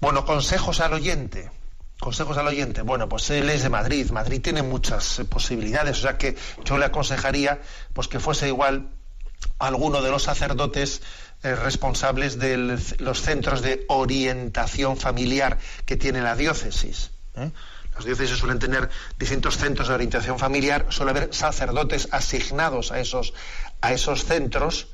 Bueno, 0.00 0.24
consejos 0.24 0.80
al 0.80 0.94
oyente. 0.94 1.50
Consejos 2.00 2.38
al 2.38 2.48
oyente. 2.48 2.80
Bueno, 2.80 3.10
pues 3.10 3.28
él 3.28 3.50
es 3.50 3.62
de 3.62 3.68
Madrid. 3.68 4.10
Madrid 4.10 4.40
tiene 4.40 4.62
muchas 4.62 5.18
eh, 5.18 5.26
posibilidades. 5.26 5.98
O 5.98 6.02
sea 6.02 6.16
que 6.16 6.34
yo 6.64 6.78
le 6.78 6.86
aconsejaría 6.86 7.60
pues 7.92 8.08
que 8.08 8.18
fuese 8.18 8.48
igual 8.48 8.88
alguno 9.58 10.02
de 10.02 10.10
los 10.10 10.24
sacerdotes 10.24 11.02
eh, 11.42 11.56
responsables 11.56 12.38
de 12.38 12.56
los 12.98 13.20
centros 13.20 13.62
de 13.62 13.84
orientación 13.88 14.96
familiar 14.96 15.58
que 15.84 15.96
tiene 15.96 16.22
la 16.22 16.36
diócesis. 16.36 17.10
¿eh? 17.34 17.50
Las 17.94 18.04
diócesis 18.04 18.38
suelen 18.38 18.58
tener 18.58 18.88
distintos 19.18 19.56
centros 19.58 19.88
de 19.88 19.94
orientación 19.94 20.38
familiar, 20.38 20.86
suele 20.90 21.10
haber 21.10 21.34
sacerdotes 21.34 22.08
asignados 22.12 22.92
a 22.92 23.00
esos, 23.00 23.34
a 23.80 23.92
esos 23.92 24.24
centros 24.24 24.88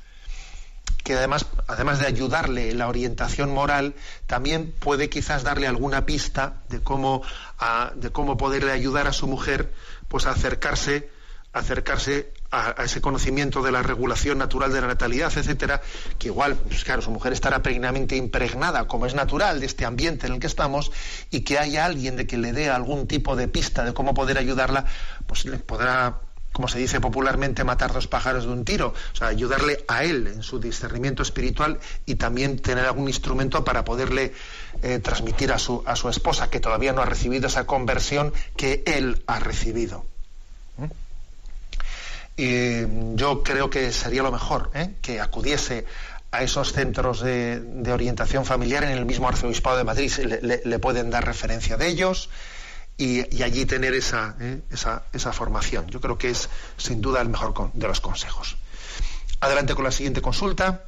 que 1.05 1.15
además, 1.15 1.47
además 1.67 2.01
de 2.01 2.07
ayudarle 2.07 2.71
en 2.71 2.79
la 2.79 2.89
orientación 2.89 3.51
moral, 3.51 3.95
también 4.27 4.73
puede 4.73 5.09
quizás 5.09 5.43
darle 5.43 5.67
alguna 5.67 6.07
pista 6.07 6.63
de 6.69 6.81
cómo, 6.81 7.23
de 7.95 8.11
cómo 8.11 8.37
poderle 8.37 8.73
ayudar 8.73 9.07
a 9.07 9.13
su 9.13 9.27
mujer 9.27 9.73
pues 10.09 10.27
a 10.27 10.31
acercarse, 10.31 11.11
acercarse 11.53 12.33
a, 12.51 12.83
ese 12.85 13.01
conocimiento 13.01 13.63
de 13.63 13.73
la 13.73 13.83
regulación 13.83 14.39
natural 14.39 14.73
de 14.73 14.81
la 14.81 14.87
natalidad, 14.87 15.33
etcétera, 15.37 15.83
que 16.19 16.29
igual, 16.29 16.57
pues 16.57 16.85
claro, 16.85 17.03
su 17.03 17.11
mujer 17.11 17.33
estará 17.33 17.63
plenamente 17.63 18.17
impregnada, 18.17 18.87
como 18.87 19.07
es 19.07 19.15
natural, 19.15 19.61
de 19.61 19.67
este 19.67 19.85
ambiente 19.85 20.27
en 20.27 20.35
el 20.35 20.41
que 20.41 20.47
estamos, 20.47 20.91
y 21.31 21.43
que 21.43 21.59
haya 21.59 21.85
alguien 21.85 22.17
de 22.17 22.27
que 22.27 22.39
le 22.39 22.53
dé 22.53 22.71
algún 22.71 23.07
tipo 23.07 23.37
de 23.37 23.49
pista 23.49 23.85
de 23.85 23.93
cómo 23.93 24.15
poder 24.15 24.39
ayudarla, 24.39 24.87
pues 25.27 25.45
le 25.45 25.59
podrá, 25.59 26.21
como 26.53 26.69
se 26.69 26.79
dice 26.79 27.01
popularmente, 27.01 27.65
matar 27.65 27.93
dos 27.93 28.07
pájaros 28.07 28.45
de 28.45 28.51
un 28.51 28.65
tiro, 28.65 28.95
o 29.13 29.17
sea, 29.17 29.29
ayudarle 29.29 29.85
a 29.87 30.05
él 30.05 30.27
en 30.27 30.43
su 30.43 30.59
discernimiento 30.59 31.23
espiritual 31.23 31.79
y 32.07 32.15
también 32.15 32.59
tener 32.59 32.87
algún 32.87 33.09
instrumento 33.09 33.65
para 33.65 33.85
poderle 33.85 34.33
eh, 34.83 34.99
transmitir 35.01 35.53
a 35.53 35.59
su, 35.59 35.83
a 35.87 35.97
su 35.97 36.09
esposa, 36.09 36.49
que 36.49 36.61
todavía 36.61 36.93
no 36.93 37.03
ha 37.03 37.07
recibido 37.07 37.47
esa 37.47 37.67
conversión 37.67 38.33
que 38.57 38.83
él 38.87 39.23
ha 39.27 39.39
recibido. 39.39 40.07
Y 42.39 43.17
yo 43.17 43.43
creo 43.43 43.69
que 43.69 43.93
sería 43.93 44.23
lo 44.23 44.31
mejor 44.31 44.71
¿eh? 44.73 44.95
que 45.03 45.21
acudiese 45.21 45.85
a 46.31 46.45
esos 46.45 46.73
centros 46.73 47.21
de, 47.21 47.61
orientación 47.93 48.45
familiar 48.47 48.85
en 48.85 48.91
el 48.91 49.05
mismo 49.05 49.29
arzobispado 49.29 49.77
de 49.77 49.83
Madrid. 49.83 50.13
Le, 50.41 50.79
pueden 50.79 51.11
dar 51.11 51.27
referencia 51.27 51.77
de 51.77 51.89
ellos 51.89 52.31
y, 52.97 53.43
allí 53.43 53.67
tener 53.67 53.93
esa, 53.93 54.37
¿eh? 54.41 54.61
esa, 54.71 55.03
esa, 55.13 55.33
formación. 55.33 55.89
Yo 55.89 56.01
creo 56.01 56.17
que 56.17 56.31
es 56.31 56.49
sin 56.77 57.01
duda 57.01 57.21
el 57.23 57.29
mejor 57.29 57.73
de 57.73 57.89
los 57.89 58.01
consejos. 58.01 58.57
Adelante 59.41 59.75
con 59.75 59.83
la 59.83 59.91
siguiente 59.91 60.23
consulta. 60.23 60.88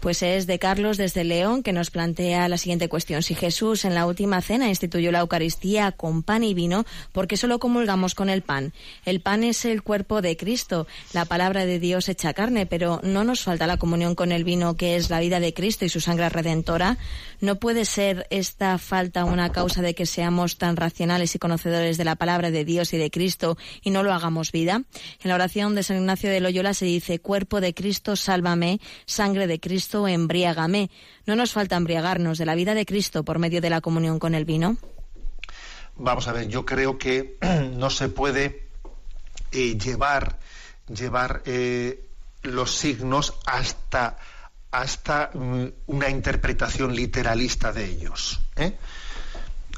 Pues 0.00 0.22
es 0.22 0.46
de 0.46 0.58
Carlos 0.58 0.96
desde 0.96 1.24
León 1.24 1.62
que 1.62 1.72
nos 1.72 1.90
plantea 1.90 2.48
la 2.48 2.58
siguiente 2.58 2.88
cuestión. 2.88 3.22
Si 3.22 3.34
Jesús 3.34 3.84
en 3.84 3.94
la 3.94 4.06
última 4.06 4.40
cena 4.42 4.68
instituyó 4.68 5.10
la 5.10 5.20
Eucaristía 5.20 5.92
con 5.92 6.22
pan 6.22 6.44
y 6.44 6.54
vino, 6.54 6.84
¿por 7.12 7.26
qué 7.26 7.36
solo 7.36 7.58
comulgamos 7.58 8.14
con 8.14 8.28
el 8.28 8.42
pan? 8.42 8.72
El 9.04 9.20
pan 9.20 9.44
es 9.44 9.64
el 9.64 9.82
cuerpo 9.82 10.22
de 10.22 10.36
Cristo, 10.36 10.86
la 11.12 11.24
palabra 11.24 11.66
de 11.66 11.78
Dios 11.78 12.08
hecha 12.08 12.34
carne, 12.34 12.66
pero 12.66 13.00
¿no 13.02 13.24
nos 13.24 13.42
falta 13.42 13.66
la 13.66 13.78
comunión 13.78 14.14
con 14.14 14.32
el 14.32 14.44
vino 14.44 14.76
que 14.76 14.96
es 14.96 15.10
la 15.10 15.20
vida 15.20 15.40
de 15.40 15.54
Cristo 15.54 15.84
y 15.84 15.88
su 15.88 16.00
sangre 16.00 16.28
redentora? 16.28 16.98
¿No 17.40 17.56
puede 17.56 17.84
ser 17.84 18.26
esta 18.30 18.78
falta 18.78 19.24
una 19.24 19.50
causa 19.52 19.82
de 19.82 19.94
que 19.94 20.06
seamos 20.06 20.58
tan 20.58 20.76
racionales 20.76 21.34
y 21.34 21.38
conocedores 21.38 21.96
de 21.96 22.04
la 22.04 22.16
palabra 22.16 22.50
de 22.50 22.64
Dios 22.64 22.92
y 22.92 22.98
de 22.98 23.10
Cristo 23.10 23.58
y 23.82 23.90
no 23.90 24.02
lo 24.02 24.12
hagamos 24.12 24.52
vida? 24.52 24.82
En 25.22 25.28
la 25.28 25.34
oración 25.34 25.74
de 25.74 25.82
San 25.82 25.98
Ignacio 25.98 26.30
de 26.30 26.40
Loyola 26.40 26.74
se 26.74 26.86
dice, 26.86 27.18
cuerpo 27.18 27.60
de 27.60 27.74
Cristo, 27.74 28.16
sálvame, 28.16 28.80
sangre 29.04 29.46
de 29.46 29.60
Cristo, 29.60 29.85
embriágame. 30.08 30.90
¿No 31.26 31.36
nos 31.36 31.52
falta 31.52 31.76
embriagarnos 31.76 32.38
de 32.38 32.46
la 32.46 32.54
vida 32.54 32.74
de 32.74 32.86
Cristo 32.86 33.24
por 33.24 33.38
medio 33.38 33.60
de 33.60 33.70
la 33.70 33.80
comunión 33.80 34.18
con 34.18 34.34
el 34.34 34.44
vino? 34.44 34.76
Vamos 35.96 36.28
a 36.28 36.32
ver, 36.32 36.48
yo 36.48 36.66
creo 36.66 36.98
que 36.98 37.38
no 37.76 37.90
se 37.90 38.08
puede 38.08 38.68
eh, 39.52 39.78
llevar, 39.78 40.38
llevar 40.88 41.42
eh, 41.46 42.04
los 42.42 42.72
signos 42.74 43.34
hasta, 43.46 44.18
hasta 44.70 45.30
mm, 45.32 45.66
una 45.86 46.10
interpretación 46.10 46.94
literalista 46.94 47.72
de 47.72 47.86
ellos. 47.86 48.40
¿eh? 48.56 48.76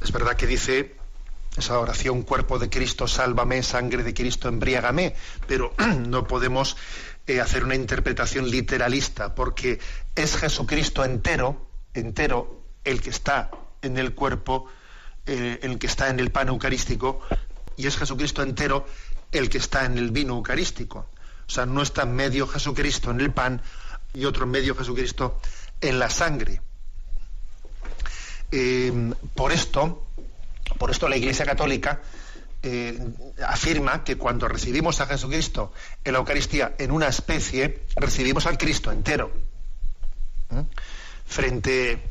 Es 0.03 0.11
verdad 0.13 0.37
que 0.37 0.47
dice 0.47 0.97
esa 1.57 1.79
oración, 1.79 2.23
cuerpo 2.23 2.59
de 2.59 2.71
Cristo, 2.71 3.07
sálvame, 3.09 3.63
sangre 3.63 4.03
de 4.03 4.15
Cristo, 4.15 4.49
embriágame, 4.49 5.15
pero 5.47 5.75
no 6.09 6.27
podemos 6.27 6.77
hacer 7.41 7.65
una 7.65 7.75
interpretación 7.75 8.51
literalista, 8.51 9.35
porque 9.35 9.79
es 10.15 10.37
Jesucristo 10.37 11.05
entero, 11.05 11.69
entero, 11.93 12.65
el 12.85 13.03
que 13.03 13.11
está 13.11 13.51
en 13.83 13.99
el 13.99 14.15
cuerpo, 14.15 14.67
eh, 15.27 15.59
el 15.63 15.79
que 15.79 15.87
está 15.87 16.09
en 16.09 16.21
el 16.21 16.31
pan 16.31 16.49
eucarístico, 16.49 17.21
y 17.77 17.87
es 17.87 17.97
Jesucristo 17.97 18.43
entero 18.43 18.87
el 19.31 19.51
que 19.51 19.59
está 19.59 19.85
en 19.85 19.99
el 19.99 20.11
vino 20.11 20.35
eucarístico. 20.35 21.11
O 21.47 21.51
sea, 21.51 21.67
no 21.67 21.83
está 21.83 22.07
medio 22.07 22.47
Jesucristo 22.47 23.11
en 23.11 23.21
el 23.21 23.31
pan 23.33 23.63
y 24.15 24.25
otro 24.25 24.47
medio 24.47 24.75
Jesucristo 24.75 25.41
en 25.81 25.99
la 25.99 26.11
sangre. 26.11 26.61
Eh, 28.51 29.13
por 29.35 29.53
esto, 29.53 30.07
por 30.79 30.91
esto 30.91 31.09
la 31.09 31.17
Iglesia 31.17 31.45
Católica 31.45 32.01
eh, 32.63 32.99
afirma 33.47 34.03
que 34.03 34.17
cuando 34.17 34.49
recibimos 34.49 35.01
a 35.01 35.07
Jesucristo 35.07 35.73
en 36.05 36.13
la 36.13 36.19
Eucaristía 36.19 36.75
en 36.79 36.91
una 36.91 37.09
especie, 37.09 37.85
recibimos 37.97 38.47
al 38.47 38.59
Cristo 38.59 38.91
entero. 38.91 39.31
¿Mm? 40.51 40.61
Frente 41.27 42.03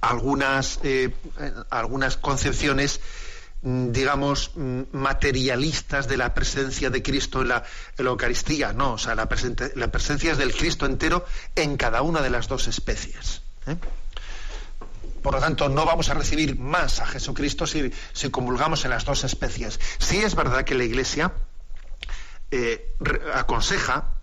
a 0.00 0.10
algunas, 0.10 0.80
eh, 0.82 1.12
algunas 1.68 2.16
concepciones, 2.16 3.00
mm, 3.62 3.90
digamos, 3.92 4.52
mm, 4.54 4.82
materialistas 4.92 6.08
de 6.08 6.16
la 6.16 6.32
presencia 6.32 6.88
de 6.88 7.02
Cristo 7.02 7.42
en 7.42 7.48
la, 7.48 7.64
Eucaristía. 7.98 8.72
No, 8.72 8.94
o 8.94 8.98
sea, 8.98 9.14
la, 9.14 9.28
la, 9.74 9.88
presencia 9.90 10.32
es 10.32 10.38
del 10.38 10.54
Cristo 10.54 10.86
entero 10.86 11.26
en 11.54 11.76
cada 11.76 12.02
una 12.02 12.22
de 12.22 12.30
las 12.30 12.48
dos 12.48 12.66
especies. 12.66 13.42
¿eh? 13.66 13.76
Por 15.22 15.34
lo 15.34 15.40
tanto, 15.40 15.68
no 15.68 15.84
vamos 15.84 16.08
a 16.08 16.14
recibir 16.14 16.58
más 16.58 17.00
a 17.00 17.06
Jesucristo 17.06 17.66
si, 17.66 17.92
si 18.12 18.30
comulgamos 18.30 18.84
en 18.84 18.90
las 18.90 19.04
dos 19.04 19.24
especies. 19.24 19.80
Sí 19.98 20.18
es 20.18 20.34
verdad 20.34 20.64
que 20.64 20.74
la 20.74 20.84
Iglesia 20.84 21.32
eh, 22.50 22.94
aconseja 23.34 24.14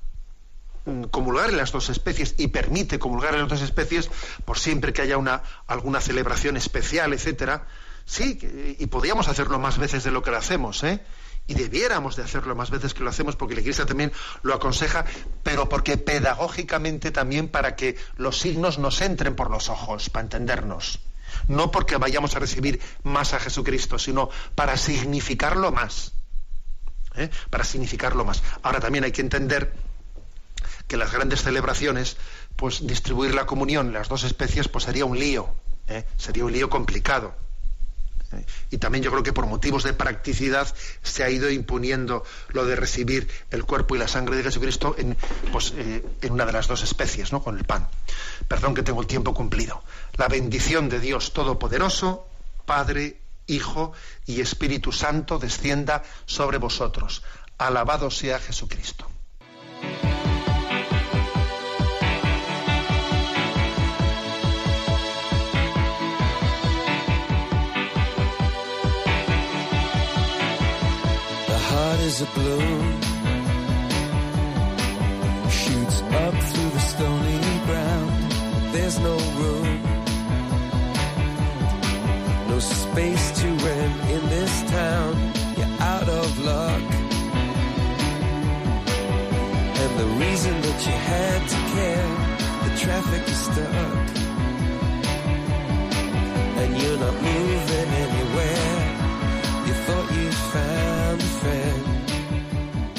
mm, 0.86 1.04
comulgar 1.06 1.50
en 1.50 1.58
las 1.58 1.72
dos 1.72 1.89
especies 1.89 2.36
y 2.38 2.48
permite 2.48 3.00
comulgar 3.00 3.34
en 3.34 3.41
las 3.41 3.50
dos 3.50 3.62
especies 3.62 4.10
por 4.46 4.58
siempre 4.58 4.94
que 4.94 5.02
haya 5.02 5.18
una 5.18 5.44
alguna 5.68 6.00
celebración 6.00 6.56
especial, 6.56 7.14
etcétera. 7.14 7.68
Sí, 8.06 8.38
y 8.80 8.88
podríamos 8.88 9.30
hacerlo 9.30 9.60
más 9.60 9.78
veces 9.78 10.04
de 10.04 10.12
lo 10.12 10.24
que 10.24 10.32
lo 10.32 10.38
hacemos, 10.38 10.84
¿eh? 10.84 11.00
Y 11.48 11.56
debiéramos 11.56 12.16
de 12.16 12.24
hacerlo 12.24 12.56
más 12.56 12.70
veces 12.70 12.94
que 12.94 13.04
lo 13.04 13.10
hacemos 13.10 13.36
porque 13.36 13.56
la 13.56 13.62
Iglesia 13.62 13.86
también 13.86 14.12
lo 14.44 14.54
aconseja, 14.54 15.06
pero 15.44 15.68
porque 15.68 15.98
pedagógicamente 15.98 17.12
también 17.12 17.50
para 17.50 17.76
que 17.76 17.98
los 18.18 18.39
signos 18.39 18.80
nos 18.80 19.02
entren 19.02 19.36
por 19.36 19.50
los 19.50 19.70
ojos, 19.70 20.10
para 20.10 20.24
entendernos. 20.24 21.00
No 21.48 21.72
porque 21.72 21.98
vayamos 21.98 22.36
a 22.36 22.39
recibir 22.39 22.80
más 23.04 23.34
a 23.34 23.39
Jesucristo, 23.39 24.00
sino 24.00 24.30
para 24.56 24.78
significarlo 24.78 25.72
más. 25.72 26.14
¿eh? 27.16 27.30
Para 27.50 27.64
significarlo 27.64 28.24
más. 28.24 28.41
Ahora 28.62 28.80
también 28.80 29.04
hay 29.04 29.12
que 29.12 29.22
entender 29.22 29.74
que 30.88 30.98
las 30.98 31.12
grandes 31.12 31.41
celebraciones, 31.41 32.18
pues 32.56 32.86
distribuir 32.86 33.34
la 33.34 33.46
comunión 33.46 33.94
las 33.94 34.10
dos 34.10 34.24
especies, 34.24 34.68
pues 34.68 34.86
sería 34.86 35.06
un 35.06 35.18
lío. 35.18 35.54
¿eh? 35.88 36.06
Sería 36.18 36.46
un 36.46 36.54
lío 36.54 36.70
complicado. 36.70 37.36
Y 38.71 38.77
también 38.77 39.03
yo 39.03 39.11
creo 39.11 39.23
que 39.23 39.34
por 39.34 39.45
motivos 39.45 39.84
de 39.84 39.93
practicidad 39.93 40.67
se 41.01 41.23
ha 41.23 41.29
ido 41.29 41.49
imponiendo 41.49 42.23
lo 42.49 42.65
de 42.65 42.75
recibir 42.75 43.27
el 43.51 43.65
cuerpo 43.65 43.95
y 43.95 43.99
la 43.99 44.07
sangre 44.07 44.38
de 44.38 44.43
Jesucristo 44.43 44.95
en, 44.97 45.17
pues, 45.51 45.73
eh, 45.77 46.03
en 46.21 46.34
una 46.34 46.45
de 46.45 46.53
las 46.53 46.67
dos 46.67 46.84
especies, 46.84 47.31
¿no? 47.31 47.43
con 47.43 47.57
el 47.57 47.63
pan. 47.63 47.88
Perdón 48.47 48.73
que 48.73 48.84
tengo 48.84 49.01
el 49.01 49.07
tiempo 49.07 49.34
cumplido. 49.34 49.84
La 50.17 50.27
bendición 50.27 50.89
de 50.89 50.99
Dios 50.99 51.34
Todopoderoso, 51.34 52.27
Padre, 52.65 53.19
Hijo 53.47 53.93
y 54.25 54.41
Espíritu 54.41 54.91
Santo 54.91 55.38
descienda 55.38 56.03
sobre 56.25 56.57
vosotros. 56.57 57.23
Alabado 57.57 58.09
sea 58.09 58.39
Jesucristo. 58.39 59.07
Is 72.06 72.22
a 72.22 72.26
blue 72.38 72.82
shoots 75.49 76.01
up 76.24 76.36
through 76.49 76.72
the 76.78 76.84
stony 76.93 77.39
ground. 77.68 78.32
There's 78.74 78.99
no 78.99 79.16
room, 79.39 79.82
no 82.49 82.60
space 82.60 83.26
to 83.41 83.43